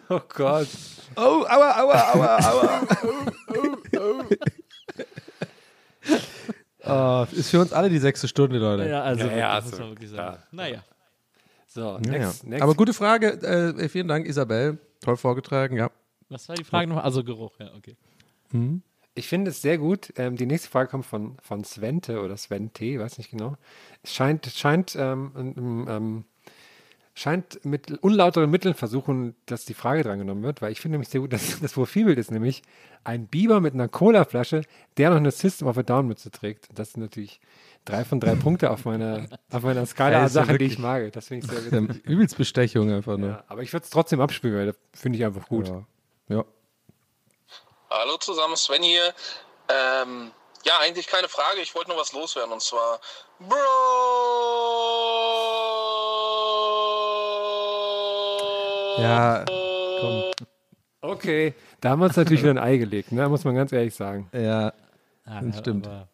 Oh 0.10 0.22
Gott. 0.30 0.68
Oh, 1.16 1.46
aua, 1.48 1.80
aua, 1.82 2.14
aua, 2.14 2.38
aua. 2.40 2.88
Oh, 3.98 4.24
ist 7.32 7.50
für 7.50 7.60
uns 7.60 7.74
alle 7.74 7.90
die 7.90 8.00
sechste 8.00 8.28
Stunde, 8.28 8.58
Leute. 8.58 8.90
ja, 8.90 9.02
also 9.04 9.26
Ja, 9.28 9.38
ja, 9.38 9.56
das 9.56 9.66
muss 9.66 9.76
so, 9.76 9.82
man 9.84 9.92
wirklich 9.92 10.10
sagen. 10.10 10.38
klar. 10.38 10.48
Naja. 10.52 10.84
So, 11.68 11.82
Ja, 11.82 12.00
next, 12.00 12.44
ja. 12.44 12.50
next. 12.50 12.62
Aber 12.64 12.74
gute 12.76 12.94
Frage. 12.94 13.28
Äh, 13.78 13.90
vielen 13.90 14.08
Dank, 14.08 14.26
Isabel. 14.28 14.78
Toll 15.02 15.18
vorgetragen, 15.18 15.78
ja. 15.78 15.92
Was 16.30 16.48
war 16.50 16.56
die 16.56 16.64
Frage 16.64 16.88
noch? 16.90 17.04
Also 17.04 17.24
Geruch, 17.24 17.54
ja, 17.60 17.72
okay. 17.76 17.96
Ich 19.16 19.28
finde 19.28 19.52
es 19.52 19.62
sehr 19.62 19.78
gut. 19.78 20.14
Ähm, 20.18 20.36
die 20.36 20.46
nächste 20.46 20.70
Frage 20.70 20.90
kommt 20.90 21.06
von, 21.06 21.38
von 21.42 21.64
Svente 21.64 22.22
oder 22.22 22.38
Svente, 22.38 23.00
weiß 23.00 23.18
nicht 23.18 23.32
genau. 23.32 23.56
Es 24.04 24.14
scheint, 24.14 24.46
scheint, 24.48 24.96
ähm, 24.96 25.32
ähm, 25.36 25.88
ähm, 25.90 26.26
scheint 27.20 27.66
mit 27.66 27.92
unlauteren 28.02 28.50
Mitteln 28.50 28.74
versuchen, 28.74 29.36
dass 29.46 29.66
die 29.66 29.74
Frage 29.74 30.04
drangenommen 30.04 30.42
wird, 30.44 30.62
weil 30.62 30.72
ich 30.72 30.80
finde 30.80 30.94
nämlich 30.94 31.10
sehr 31.10 31.20
gut, 31.20 31.34
dass 31.34 31.60
das 31.60 31.74
Profilbild 31.74 32.18
ist 32.18 32.32
nämlich 32.32 32.62
ein 33.04 33.28
Biber 33.28 33.60
mit 33.60 33.74
einer 33.74 33.90
Colaflasche, 33.90 34.62
der 34.98 35.10
noch 35.10 35.18
eine 35.18 35.32
System 35.32 35.68
of 35.68 35.78
a 35.78 35.84
Down 35.84 36.08
Mütze 36.08 36.32
trägt. 36.32 36.68
Das 36.74 36.94
sind 36.94 37.02
natürlich 37.02 37.42
drei 37.86 38.06
von 38.06 38.20
drei 38.20 38.36
Punkte 38.36 38.72
auf 38.72 38.86
meiner, 38.86 39.28
auf 39.52 39.64
meiner 39.64 39.86
Skala 39.86 40.20
an 40.20 40.26
ist 40.26 40.36
ja 40.36 40.46
Sachen, 40.46 40.58
die 40.58 40.66
ich 40.66 40.80
mag. 40.80 41.12
Das 41.12 41.28
finde 41.28 41.46
ich 41.46 41.52
sehr 41.52 41.72
witzig. 41.90 42.06
Übelst 42.06 42.38
Bestechung 42.38 42.92
einfach 42.92 43.18
nur. 43.18 43.30
Ja, 43.30 43.44
aber 43.48 43.64
ich 43.64 43.74
würde 43.74 43.84
es 43.84 43.90
trotzdem 43.90 44.22
abspielen, 44.22 44.56
weil 44.56 44.68
das 44.68 44.78
finde 44.94 45.18
ich 45.18 45.26
einfach 45.26 45.48
gut. 45.48 45.68
Ja. 45.68 45.84
ja. 46.30 46.46
Hallo 47.90 48.18
zusammen, 48.18 48.56
Sven 48.56 48.84
hier. 48.84 49.14
Ähm, 49.68 50.32
ja, 50.64 50.74
eigentlich 50.82 51.08
keine 51.08 51.28
Frage. 51.28 51.60
Ich 51.62 51.76
wollte 51.76 51.90
nur 51.90 52.00
was 52.00 52.14
loswerden 52.14 52.54
und 52.54 52.62
zwar 52.62 53.02
Bro. 53.40 53.58
Ja, 59.02 59.46
komm. 60.00 60.24
Okay, 61.02 61.54
da 61.80 61.92
haben 61.92 62.00
wir 62.00 62.06
uns 62.06 62.18
natürlich 62.18 62.42
wieder 62.42 62.52
ein 62.52 62.58
Ei 62.58 62.78
gelegt, 62.78 63.12
ne? 63.12 63.28
muss 63.30 63.44
man 63.46 63.56
ganz 63.56 63.72
ehrlich 63.72 63.94
sagen. 63.96 64.28
Ja, 64.34 64.74
Ah, 65.26 65.42
das 65.42 65.60
stimmt. 65.60 65.86
Aber, 65.88 66.08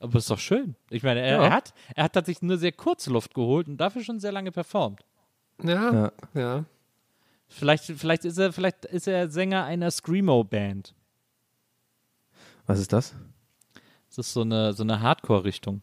aber 0.00 0.18
ist 0.18 0.30
doch 0.30 0.38
schön. 0.38 0.74
Ich 0.90 1.02
meine, 1.02 1.20
er, 1.20 1.36
Ja. 1.38 1.44
er, 1.44 1.50
hat, 1.52 1.72
er 1.94 2.04
hat 2.04 2.12
tatsächlich 2.12 2.42
nur 2.42 2.58
sehr 2.58 2.72
kurze 2.72 3.10
Luft 3.10 3.34
geholt 3.34 3.68
und 3.68 3.78
dafür 3.78 4.04
schon 4.04 4.20
sehr 4.20 4.32
lange 4.32 4.52
performt. 4.52 5.00
Ja, 5.62 5.92
Ja. 5.92 6.12
ja. 6.34 6.64
Vielleicht, 7.48 7.84
vielleicht, 7.86 8.24
ist 8.26 8.38
er, 8.38 8.52
vielleicht 8.52 8.84
ist 8.84 9.08
er 9.08 9.28
Sänger 9.30 9.64
einer 9.64 9.90
Screamo-Band. 9.90 10.94
Was 12.66 12.78
ist 12.78 12.92
das? 12.92 13.14
Das 14.08 14.18
ist 14.18 14.32
so 14.32 14.42
eine, 14.42 14.72
so 14.74 14.82
eine 14.84 15.00
Hardcore-Richtung. 15.00 15.82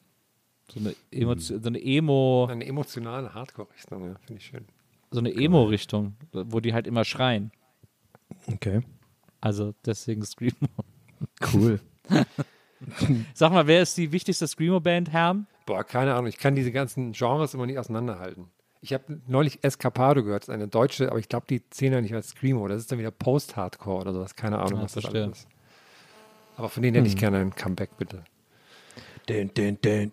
So 0.71 0.79
eine, 0.79 0.95
Emotio 1.11 1.59
so 1.59 1.67
eine 1.67 1.81
Emo. 1.83 2.47
Eine 2.49 2.65
emotionale 2.65 3.33
Hardcore-Richtung, 3.33 4.05
ja, 4.07 4.15
finde 4.25 4.39
ich 4.39 4.45
schön. 4.45 4.65
So 5.11 5.19
eine 5.19 5.33
Emo-Richtung, 5.33 6.15
wo 6.31 6.59
die 6.59 6.73
halt 6.73 6.87
immer 6.87 7.05
schreien. 7.05 7.51
Okay. 8.51 8.81
Also 9.41 9.73
deswegen 9.85 10.23
Screamo. 10.23 10.53
Cool. 11.53 11.79
Sag 13.33 13.51
mal, 13.53 13.67
wer 13.67 13.81
ist 13.81 13.97
die 13.97 14.11
wichtigste 14.11 14.47
Screamo-Band, 14.47 15.11
Herm? 15.11 15.47
Boah, 15.65 15.83
keine 15.83 16.13
Ahnung. 16.13 16.27
Ich 16.27 16.37
kann 16.37 16.55
diese 16.55 16.71
ganzen 16.71 17.11
Genres 17.13 17.53
immer 17.53 17.65
nicht 17.65 17.79
auseinanderhalten. 17.79 18.47
Ich 18.81 18.93
habe 18.93 19.19
neulich 19.27 19.63
Escapado 19.63 20.23
gehört, 20.23 20.43
das 20.43 20.49
ist 20.49 20.53
eine 20.53 20.67
deutsche, 20.67 21.09
aber 21.09 21.19
ich 21.19 21.27
glaube, 21.29 21.47
die 21.49 21.67
zählen 21.69 21.93
ja 21.93 22.01
nicht 22.01 22.13
als 22.13 22.29
Screamo. 22.29 22.67
Das 22.67 22.77
ist 22.79 22.91
dann 22.91 22.99
wieder 22.99 23.09
Post-Hardcore 23.11 24.01
oder 24.01 24.13
sowas. 24.13 24.35
Keine 24.35 24.59
Ahnung, 24.59 24.77
Ja, 24.79 24.83
was 24.83 24.93
das 24.93 25.03
verstehe. 25.03 25.23
alles 25.23 25.39
ist. 25.39 25.47
Aber 26.57 26.69
von 26.69 26.83
denen 26.83 26.95
hätte 26.95 27.07
ich 27.07 27.13
Hm. 27.13 27.19
gerne 27.19 27.37
ein 27.39 27.55
Comeback, 27.55 27.97
bitte. 27.97 28.23
Dun, 29.27 29.51
dun, 29.53 29.77
dun, 29.81 30.11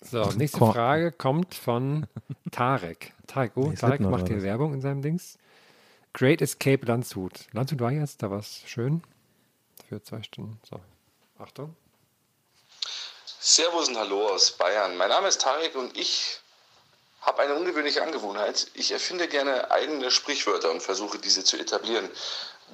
So, 0.00 0.24
nächste 0.32 0.58
Komm. 0.58 0.72
Frage 0.72 1.12
kommt 1.12 1.54
von 1.54 2.06
Tarek. 2.50 3.12
Tarek, 3.26 3.52
oh, 3.56 3.68
Nee, 3.68 3.74
Tarek 3.74 4.00
macht 4.00 4.28
hier. 4.28 4.42
Werbung 4.42 4.74
in 4.74 4.80
seinem 4.80 5.02
Dings. 5.02 5.38
Great 6.12 6.40
Escape 6.40 6.86
Landshut. 6.86 7.46
Landshut 7.52 7.80
war 7.80 7.90
jetzt, 7.92 8.22
da 8.22 8.30
war 8.30 8.38
es 8.38 8.62
schön. 8.66 9.02
Für 9.88 10.02
zwei 10.02 10.22
Stunden. 10.22 10.60
So, 10.68 10.80
Achtung. 11.38 11.74
Servus 13.40 13.88
und 13.88 13.96
Hallo 13.96 14.28
aus 14.28 14.56
Bayern. 14.56 14.96
Mein 14.96 15.08
Name 15.08 15.28
ist 15.28 15.40
Tarek 15.40 15.74
und 15.74 15.96
ich 15.96 16.40
habe 17.20 17.42
eine 17.42 17.54
ungewöhnliche 17.54 18.02
Angewohnheit. 18.02 18.68
Ich 18.74 18.92
erfinde 18.92 19.28
gerne 19.28 19.70
eigene 19.70 20.10
Sprichwörter 20.10 20.70
und 20.70 20.82
versuche 20.82 21.18
diese 21.18 21.44
zu 21.44 21.56
etablieren. 21.58 22.08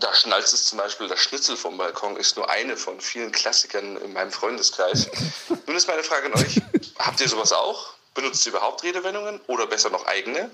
Da 0.01 0.13
schnalzt 0.13 0.53
es 0.53 0.67
zum 0.67 0.79
Beispiel, 0.79 1.09
das 1.09 1.21
Schnitzel 1.21 1.57
vom 1.57 1.77
Balkon 1.77 2.17
ist 2.17 2.37
nur 2.37 2.51
eine 2.51 2.77
von 2.77 3.01
vielen 3.01 3.31
Klassikern 3.31 3.97
in 3.99 4.13
meinem 4.13 4.33
Freundeskreis. 4.33 5.09
Nun 5.67 5.77
ist 5.77 5.87
meine 5.87 6.03
Frage 6.03 6.27
an 6.27 6.35
euch, 6.35 6.61
habt 6.99 7.21
ihr 7.21 7.29
sowas 7.29 7.53
auch? 7.53 7.95
Benutzt 8.13 8.45
ihr 8.47 8.53
überhaupt 8.53 8.83
Redewendungen 8.83 9.41
oder 9.47 9.67
besser 9.67 9.91
noch 9.91 10.07
eigene? 10.07 10.51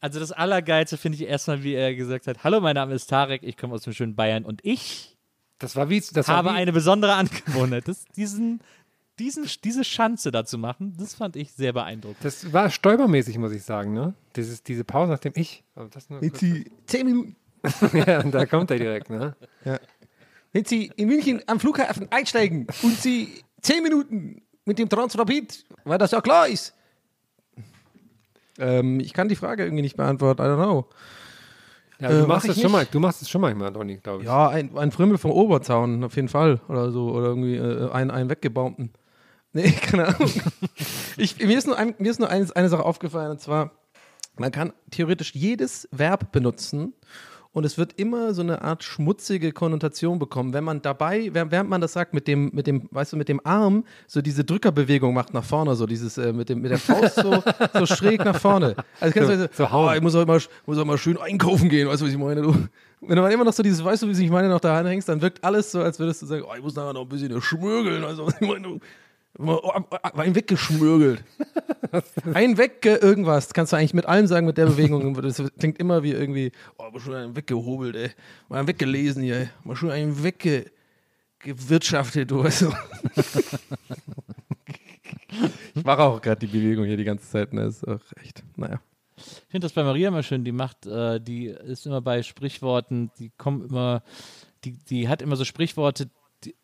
Also 0.00 0.20
das 0.20 0.32
Allergeilste 0.32 0.98
finde 0.98 1.16
ich 1.16 1.28
erstmal, 1.28 1.62
wie 1.62 1.74
er 1.74 1.94
gesagt 1.94 2.26
hat, 2.26 2.44
hallo, 2.44 2.60
mein 2.60 2.74
Name 2.74 2.94
ist 2.94 3.06
Tarek, 3.06 3.42
ich 3.42 3.56
komme 3.56 3.74
aus 3.74 3.82
dem 3.82 3.92
schönen 3.92 4.14
Bayern 4.14 4.44
und 4.44 4.60
ich 4.64 5.16
Das 5.58 5.76
war 5.76 5.90
wie. 5.90 6.00
Das 6.12 6.28
war 6.28 6.36
habe 6.36 6.50
wie, 6.50 6.54
eine 6.54 6.72
besondere 6.72 7.14
Angewohnheit. 7.14 7.86
Das, 7.86 8.04
diesen, 8.16 8.60
diesen, 9.18 9.46
diese 9.64 9.84
Schanze 9.84 10.30
da 10.30 10.44
zu 10.44 10.58
machen, 10.58 10.94
das 10.98 11.14
fand 11.14 11.36
ich 11.36 11.52
sehr 11.52 11.72
beeindruckend. 11.72 12.24
Das 12.24 12.52
war 12.52 12.70
stolpermäßig, 12.70 13.38
muss 13.38 13.52
ich 13.52 13.62
sagen, 13.62 13.92
ne? 13.92 14.14
Dieses, 14.36 14.62
diese 14.62 14.84
Pause 14.84 15.12
nach 15.12 15.18
dem 15.18 15.32
Ich. 15.36 15.62
Aber 15.74 15.88
das 15.88 16.08
nur 16.10 16.20
Wenn 16.20 16.30
kurz- 16.30 16.40
Sie 16.40 16.70
zehn 16.86 17.06
Minuten, 17.06 17.36
ja, 17.92 18.20
und 18.22 18.32
da 18.32 18.46
kommt 18.46 18.70
er 18.70 18.78
direkt, 18.78 19.10
ne? 19.10 19.36
wenn 20.52 20.64
Sie 20.64 20.90
in 20.96 21.08
München 21.08 21.40
am 21.46 21.60
Flughafen 21.60 22.08
einsteigen 22.10 22.66
und 22.82 22.96
Sie 22.98 23.28
zehn 23.60 23.82
Minuten 23.82 24.42
mit 24.64 24.78
dem 24.78 24.88
Transrapid, 24.88 25.64
weil 25.84 25.98
das 25.98 26.10
ja 26.10 26.20
klar 26.20 26.48
ist. 26.48 26.74
Ähm, 28.58 29.00
ich 29.00 29.12
kann 29.12 29.28
die 29.28 29.36
Frage 29.36 29.64
irgendwie 29.64 29.82
nicht 29.82 29.96
beantworten. 29.96 30.42
I 30.42 30.44
don't 30.44 30.56
know. 30.56 30.86
Ja, 32.00 32.08
du 32.08 32.24
Äh, 32.24 32.26
machst 32.26 32.48
ich 32.48 32.60
schon 32.60 32.72
mal, 32.72 32.80
nicht. 32.80 32.94
du 32.94 33.00
machst 33.00 33.22
es 33.22 33.30
schon 33.30 33.40
manchmal, 33.40 33.72
Donny, 33.72 33.96
glaube 33.96 34.22
ich. 34.22 34.26
Ja, 34.28 34.48
ein, 34.48 34.76
ein 34.76 34.90
Frümmel 34.90 35.18
vom 35.18 35.30
Oberzaun, 35.30 36.02
auf 36.04 36.16
jeden 36.16 36.28
Fall. 36.28 36.60
Oder 36.68 36.90
so. 36.90 37.10
Oder 37.12 37.28
irgendwie 37.28 37.56
äh, 37.56 37.90
einen, 37.92 38.10
einen 38.10 38.28
weggebaumten. 38.28 38.90
Nee, 39.52 39.70
keine 39.82 40.08
Ahnung. 40.08 40.30
ich, 41.16 41.38
mir 41.44 41.58
ist 41.58 41.66
nur, 41.66 41.76
ein, 41.76 41.94
mir 41.98 42.10
ist 42.10 42.20
nur 42.20 42.28
eines, 42.30 42.52
eine 42.52 42.68
Sache 42.68 42.84
aufgefallen, 42.84 43.32
und 43.32 43.40
zwar, 43.40 43.72
man 44.38 44.50
kann 44.50 44.72
theoretisch 44.90 45.34
jedes 45.34 45.88
Verb 45.92 46.32
benutzen 46.32 46.94
und 47.54 47.64
es 47.66 47.76
wird 47.76 47.92
immer 48.00 48.32
so 48.32 48.40
eine 48.40 48.62
Art 48.62 48.82
schmutzige 48.82 49.52
Konnotation 49.52 50.18
bekommen, 50.18 50.54
wenn 50.54 50.64
man 50.64 50.80
dabei, 50.80 51.28
während 51.34 51.68
man 51.68 51.82
das 51.82 51.92
sagt, 51.92 52.14
mit 52.14 52.26
dem, 52.26 52.50
mit 52.54 52.66
dem, 52.66 52.88
weißt 52.90 53.12
du, 53.12 53.18
mit 53.18 53.28
dem 53.28 53.44
Arm 53.44 53.84
so 54.06 54.22
diese 54.22 54.42
Drückerbewegung 54.42 55.12
macht 55.12 55.34
nach 55.34 55.44
vorne, 55.44 55.74
so 55.76 55.84
dieses, 55.84 56.16
äh, 56.16 56.32
mit, 56.32 56.48
dem, 56.48 56.62
mit 56.62 56.70
der 56.70 56.78
Faust 56.78 57.16
so, 57.16 57.42
so 57.74 57.84
schräg 57.84 58.24
nach 58.24 58.40
vorne. 58.40 58.74
Also 59.00 59.12
kannst 59.12 59.30
So- 59.38 59.46
du 59.46 59.50
so 59.52 59.70
hauen. 59.70 59.90
oh, 59.90 59.92
ich 59.94 60.00
muss 60.00 60.14
auch, 60.14 60.22
immer, 60.22 60.38
muss 60.64 60.78
auch 60.78 60.84
mal 60.86 60.96
schön 60.96 61.18
einkaufen 61.18 61.68
gehen, 61.68 61.88
weißt 61.88 62.00
du, 62.00 62.06
was 62.06 62.12
ich 62.12 62.18
meine? 62.18 62.40
Du, 62.40 62.56
wenn 63.02 63.16
du 63.16 63.26
immer 63.26 63.44
noch 63.44 63.52
so 63.52 63.62
dieses, 63.62 63.84
weißt 63.84 64.02
du, 64.04 64.08
wie 64.08 64.24
ich 64.24 64.30
meine, 64.30 64.48
noch 64.48 64.60
da 64.60 64.82
hängst, 64.82 65.10
dann 65.10 65.20
wirkt 65.20 65.44
alles 65.44 65.70
so, 65.72 65.82
als 65.82 65.98
würdest 65.98 66.22
du 66.22 66.26
sagen, 66.26 66.44
oh, 66.48 66.54
ich 66.56 66.62
muss 66.62 66.74
nachher 66.74 66.94
noch 66.94 67.02
ein 67.02 67.08
bisschen 67.08 67.38
schmürgeln, 67.42 68.02
also 68.02 68.24
was 68.28 68.34
ich 68.40 68.48
meine, 68.48 68.62
du, 68.62 68.80
ein 69.38 70.34
weggeschmürgelt. 70.34 71.24
ein 72.34 72.58
wegge 72.58 72.96
irgendwas, 72.96 73.54
kannst 73.54 73.72
du 73.72 73.76
eigentlich 73.76 73.94
mit 73.94 74.06
allem 74.06 74.26
sagen 74.26 74.46
mit 74.46 74.58
der 74.58 74.66
Bewegung. 74.66 75.14
Das 75.22 75.42
klingt 75.58 75.78
immer 75.78 76.02
wie 76.02 76.12
irgendwie, 76.12 76.52
oh, 76.76 76.90
mal 76.90 77.00
schon 77.00 77.14
einen 77.14 77.36
weggehobelt, 77.36 77.96
ey. 77.96 78.10
Mal 78.48 78.58
einen 78.58 78.68
weggelesen 78.68 79.22
hier, 79.22 79.36
ey. 79.36 79.48
Mal 79.64 79.76
schon 79.76 79.90
einen 79.90 80.22
weggewirtschaftet, 80.22 82.30
du 82.30 82.44
weißt 82.44 82.62
du. 82.62 82.72
ich 85.74 85.84
mache 85.84 86.02
auch 86.02 86.20
gerade 86.20 86.46
die 86.46 86.52
Bewegung 86.52 86.84
hier 86.84 86.96
die 86.96 87.04
ganze 87.04 87.28
Zeit, 87.28 87.52
ne? 87.52 87.64
Ist 87.64 87.86
auch 87.86 88.00
echt, 88.22 88.42
naja. 88.56 88.80
Ich 89.16 89.50
finde 89.50 89.66
das 89.66 89.72
bei 89.72 89.84
Maria 89.84 90.08
immer 90.08 90.22
schön, 90.22 90.44
die 90.44 90.52
macht, 90.52 90.86
äh, 90.86 91.20
die 91.20 91.46
ist 91.46 91.86
immer 91.86 92.00
bei 92.00 92.22
Sprichworten, 92.22 93.10
die 93.18 93.30
kommen 93.36 93.68
immer, 93.68 94.02
die, 94.64 94.72
die 94.72 95.08
hat 95.08 95.22
immer 95.22 95.36
so 95.36 95.44
Sprichworte, 95.44 96.08
die, 96.44 96.54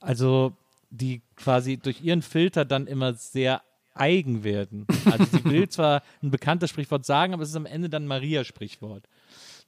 also 0.00 0.56
die 0.90 1.22
quasi 1.36 1.76
durch 1.76 2.02
ihren 2.02 2.22
Filter 2.22 2.64
dann 2.64 2.86
immer 2.86 3.14
sehr 3.14 3.62
eigen 3.94 4.44
werden. 4.44 4.86
Also 5.04 5.24
sie 5.24 5.44
will 5.44 5.68
zwar 5.70 6.02
ein 6.22 6.30
bekanntes 6.30 6.70
Sprichwort 6.70 7.04
sagen, 7.04 7.32
aber 7.34 7.42
es 7.42 7.50
ist 7.50 7.56
am 7.56 7.66
Ende 7.66 7.88
dann 7.88 8.06
Maria-Sprichwort. 8.06 9.04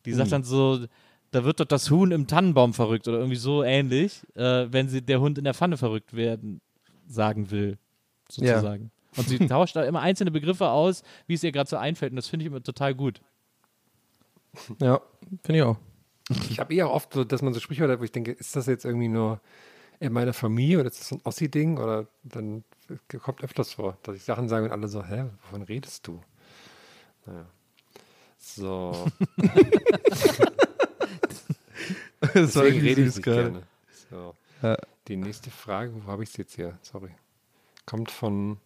Die 0.04 0.12
sagt 0.12 0.28
Hm. 0.28 0.30
dann 0.30 0.44
so, 0.44 0.86
da 1.30 1.44
wird 1.44 1.60
doch 1.60 1.64
das 1.64 1.90
Huhn 1.90 2.10
im 2.12 2.26
Tannenbaum 2.26 2.74
verrückt 2.74 3.08
oder 3.08 3.18
irgendwie 3.18 3.36
so 3.36 3.62
ähnlich, 3.62 4.22
äh, 4.34 4.66
wenn 4.70 4.88
sie 4.88 5.02
der 5.02 5.20
Hund 5.20 5.38
in 5.38 5.44
der 5.44 5.54
Pfanne 5.54 5.76
verrückt 5.76 6.14
werden 6.14 6.60
sagen 7.06 7.50
will, 7.50 7.78
sozusagen. 8.28 8.90
Und 9.16 9.28
sie 9.28 9.38
tauscht 9.46 9.76
da 9.76 9.84
immer 9.84 10.00
einzelne 10.00 10.30
Begriffe 10.30 10.68
aus, 10.68 11.02
wie 11.26 11.34
es 11.34 11.42
ihr 11.44 11.52
gerade 11.52 11.68
so 11.68 11.76
einfällt. 11.76 12.12
Und 12.12 12.16
das 12.16 12.28
finde 12.28 12.44
ich 12.44 12.50
immer 12.50 12.62
total 12.62 12.94
gut. 12.94 13.20
Ja, 14.80 15.00
finde 15.42 15.58
ich 15.58 15.62
auch. 15.64 15.76
Ich 16.50 16.58
habe 16.58 16.74
eher 16.74 16.90
oft 16.90 17.12
so, 17.12 17.24
dass 17.24 17.42
man 17.42 17.52
so 17.52 17.60
Sprichwörter 17.60 17.94
hat, 17.94 18.00
wo 18.00 18.04
ich 18.04 18.12
denke, 18.12 18.32
ist 18.32 18.56
das 18.56 18.66
jetzt 18.66 18.84
irgendwie 18.84 19.08
nur 19.08 19.40
in 20.02 20.12
meiner 20.12 20.32
Familie 20.32 20.80
oder 20.80 20.88
ist 20.88 21.00
das 21.00 21.08
so 21.08 21.16
ein 21.16 21.20
Ossi-Ding? 21.24 21.78
Oder 21.78 22.06
dann 22.24 22.64
kommt 23.20 23.42
öfters 23.42 23.72
vor, 23.74 23.96
dass 24.02 24.16
ich 24.16 24.24
Sachen 24.24 24.48
sage 24.48 24.66
und 24.66 24.72
alle 24.72 24.88
so, 24.88 25.04
hä, 25.04 25.26
wovon 25.42 25.62
redest 25.62 26.06
du? 26.06 26.20
Naja. 27.26 27.46
So. 28.38 29.06
Das 32.34 32.54
war 32.54 32.64
rede 32.64 33.02
ich 33.02 33.20
gerade. 33.20 33.42
gerne. 33.50 33.62
So. 34.08 34.36
Ja. 34.62 34.76
Die 35.08 35.16
nächste 35.16 35.50
Frage, 35.50 35.92
wo 35.92 36.12
habe 36.12 36.22
ich 36.22 36.30
es 36.30 36.36
jetzt 36.36 36.54
hier? 36.54 36.78
Sorry. 36.82 37.10
Kommt 37.84 38.12
von 38.12 38.58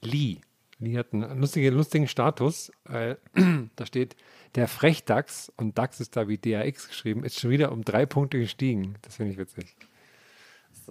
Lee. 0.00 0.38
Lee 0.80 0.98
hat 0.98 1.12
einen 1.12 1.38
lustigen, 1.40 1.72
lustigen 1.72 2.08
Status. 2.08 2.72
Äh, 2.88 3.14
da 3.76 3.86
steht, 3.86 4.16
der 4.56 4.66
Frechdachs, 4.66 5.52
und 5.56 5.78
DAX 5.78 6.00
ist 6.00 6.16
da 6.16 6.26
wie 6.26 6.36
DAX 6.36 6.88
geschrieben, 6.88 7.22
ist 7.22 7.38
schon 7.38 7.50
wieder 7.50 7.70
um 7.70 7.84
drei 7.84 8.06
Punkte 8.06 8.40
gestiegen. 8.40 8.96
Das 9.02 9.16
finde 9.16 9.32
ich 9.32 9.38
witzig. 9.38 9.76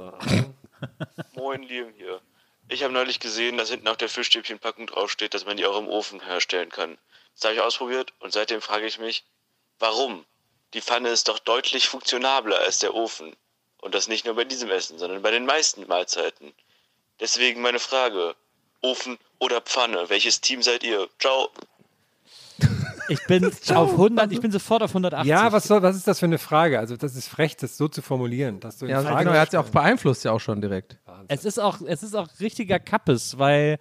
So. 0.02 0.14
Moin, 1.36 1.62
Liam 1.62 1.94
hier. 1.96 2.22
Ich 2.70 2.84
habe 2.84 2.94
neulich 2.94 3.20
gesehen, 3.20 3.58
dass 3.58 3.70
hinten 3.70 3.88
auf 3.88 3.98
der 3.98 4.10
Fischstäbchenpackung 4.10 4.88
draufsteht, 4.88 5.34
dass 5.34 5.46
man 5.46 5.58
die 5.58 5.66
auch 5.66 5.78
im 5.78 5.88
Ofen 5.88 6.22
herstellen 6.22 6.70
kann. 6.70 6.98
Das 7.36 7.46
habe 7.46 7.56
ich 7.56 7.62
ausprobiert 7.62 8.14
und 8.20 8.34
seitdem 8.34 8.62
frage 8.62 8.88
ich 8.88 8.98
mich, 8.98 9.24
warum? 9.78 10.26
Die 10.74 10.82
Pfanne 10.82 11.10
ist 11.10 11.28
doch 11.28 11.38
deutlich 11.38 11.88
funktionabler 11.88 12.60
als 12.60 12.80
der 12.80 12.96
Ofen. 12.96 13.36
Und 13.80 13.94
das 13.94 14.08
nicht 14.08 14.26
nur 14.26 14.36
bei 14.36 14.46
diesem 14.46 14.70
Essen, 14.70 14.98
sondern 14.98 15.22
bei 15.22 15.32
den 15.32 15.46
meisten 15.46 15.88
Mahlzeiten. 15.88 16.54
Deswegen 17.20 17.62
meine 17.62 17.80
Frage, 17.80 18.36
Ofen 18.82 19.20
oder 19.40 19.62
Pfanne, 19.62 20.10
welches 20.10 20.42
Team 20.42 20.64
seid 20.64 20.84
ihr? 20.84 21.10
Ciao. 21.20 21.52
Ich 23.12 23.26
bin 23.28 23.46
auf 23.76 23.92
100, 23.92 24.32
ich 24.32 24.40
bin 24.42 24.52
sofort 24.52 24.82
auf 24.84 24.92
180. 24.92 25.28
Ja, 25.30 25.52
was, 25.52 25.66
soll, 25.66 25.82
was 25.82 25.96
ist 25.96 26.08
das 26.08 26.20
für 26.20 26.26
eine 26.26 26.38
Frage? 26.38 26.80
Also, 26.80 26.96
das 26.98 27.16
ist 27.16 27.28
frech, 27.28 27.58
das 27.58 27.78
so 27.78 27.88
zu 27.88 28.02
formulieren. 28.02 28.60
Dass 28.60 28.78
du 28.78 28.86
in 28.86 28.92
Ja, 28.92 29.02
Frage 29.02 29.20
genau, 29.26 29.32
er 29.36 29.42
hat 29.42 29.50
es 29.50 29.54
ja 29.54 29.60
auch 29.60 29.70
beeinflusst, 29.70 30.24
ja 30.26 30.32
auch 30.32 30.40
schon 30.40 30.62
direkt. 30.62 30.98
Es 31.28 31.46
ist 31.46 31.60
auch, 31.60 31.80
es 31.86 32.04
ist 32.04 32.16
auch 32.16 32.28
richtiger 32.40 32.80
Kappes, 32.80 33.38
weil 33.38 33.78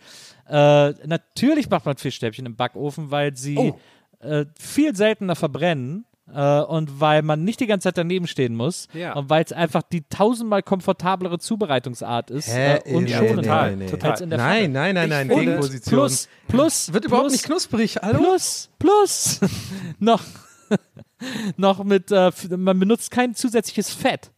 äh, 0.49 0.91
natürlich 1.07 1.71
macht 1.71 1.87
man 1.87 1.97
Fischstäbchen 1.97 2.47
im 2.47 2.57
Backofen, 2.57 3.11
weil 3.11 3.37
sie 3.37 3.57
Oh. 3.57 3.79
äh, 4.21 4.47
viel 4.59 4.95
seltener 4.97 5.37
verbrennen. 5.37 6.05
Äh, 6.35 6.61
und 6.63 7.01
weil 7.01 7.23
man 7.23 7.45
nicht 7.45 7.61
die 7.61 7.67
ganze 7.67 7.85
Zeit 7.89 7.99
daneben 7.99 8.27
stehen 8.27 8.55
muss 8.55 8.89
Ja. 8.93 9.15
und 9.15 9.31
weil 9.31 9.43
es 9.45 9.53
einfach 9.53 9.83
die 9.83 10.03
tausendmal 10.09 10.63
komfortablere 10.63 11.39
Zubereitungsart 11.39 12.31
ist 12.31 12.49
Hä? 12.49 12.77
äh, 12.85 12.95
und 12.95 13.05
Nee, 13.05 13.11
schonender 13.15 13.43
total, 13.43 13.77
nee, 13.77 13.85
nee. 13.85 13.91
total. 13.91 14.11
als 14.13 14.21
in 14.21 14.31
der 14.31 14.39
Nein, 14.39 14.61
Pfanne. 14.61 14.73
nein, 14.73 14.95
nein, 14.95 15.09
nein, 15.09 15.31
Und 15.31 15.39
Gegenposition. 15.41 15.93
Plus, 15.99 16.29
plus, 16.49 16.93
Wird 16.93 17.05
überhaupt 17.05 17.25
plus, 17.25 17.33
nicht 17.33 17.45
knusprig, 17.45 17.97
hallo? 18.03 18.19
Plus, 18.19 18.71
plus, 18.79 19.41
noch, 19.99 20.23
noch 21.57 21.85
mit, 21.85 22.11
äh, 22.13 22.31
man 22.57 22.79
benutzt 22.79 23.11
kein 23.11 23.35
zusätzliches 23.35 23.93
Fett. 23.93 24.31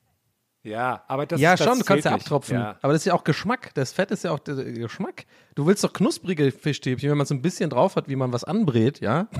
Ja, 0.64 1.02
aber 1.08 1.26
das 1.26 1.40
ja, 1.40 1.56
das 1.56 1.66
schon, 1.66 1.80
du 1.80 1.84
kannst 1.84 2.04
ja 2.04 2.12
abtropfen. 2.12 2.56
Ja. 2.56 2.76
Aber 2.82 2.92
das 2.92 3.02
ist 3.02 3.06
ja 3.06 3.14
auch 3.14 3.24
Geschmack. 3.24 3.72
Das 3.74 3.92
Fett 3.92 4.12
ist 4.12 4.22
ja 4.22 4.30
auch 4.30 4.38
der 4.38 4.54
Geschmack. 4.54 5.24
Du 5.56 5.66
willst 5.66 5.82
doch 5.82 5.92
knusprige 5.92 6.52
Fischstäbchen, 6.52 7.10
wenn 7.10 7.18
man 7.18 7.26
so 7.26 7.34
ein 7.34 7.42
bisschen 7.42 7.68
drauf 7.68 7.96
hat, 7.96 8.08
wie 8.08 8.14
man 8.14 8.32
was 8.32 8.44
anbrät, 8.44 9.00
ja? 9.00 9.26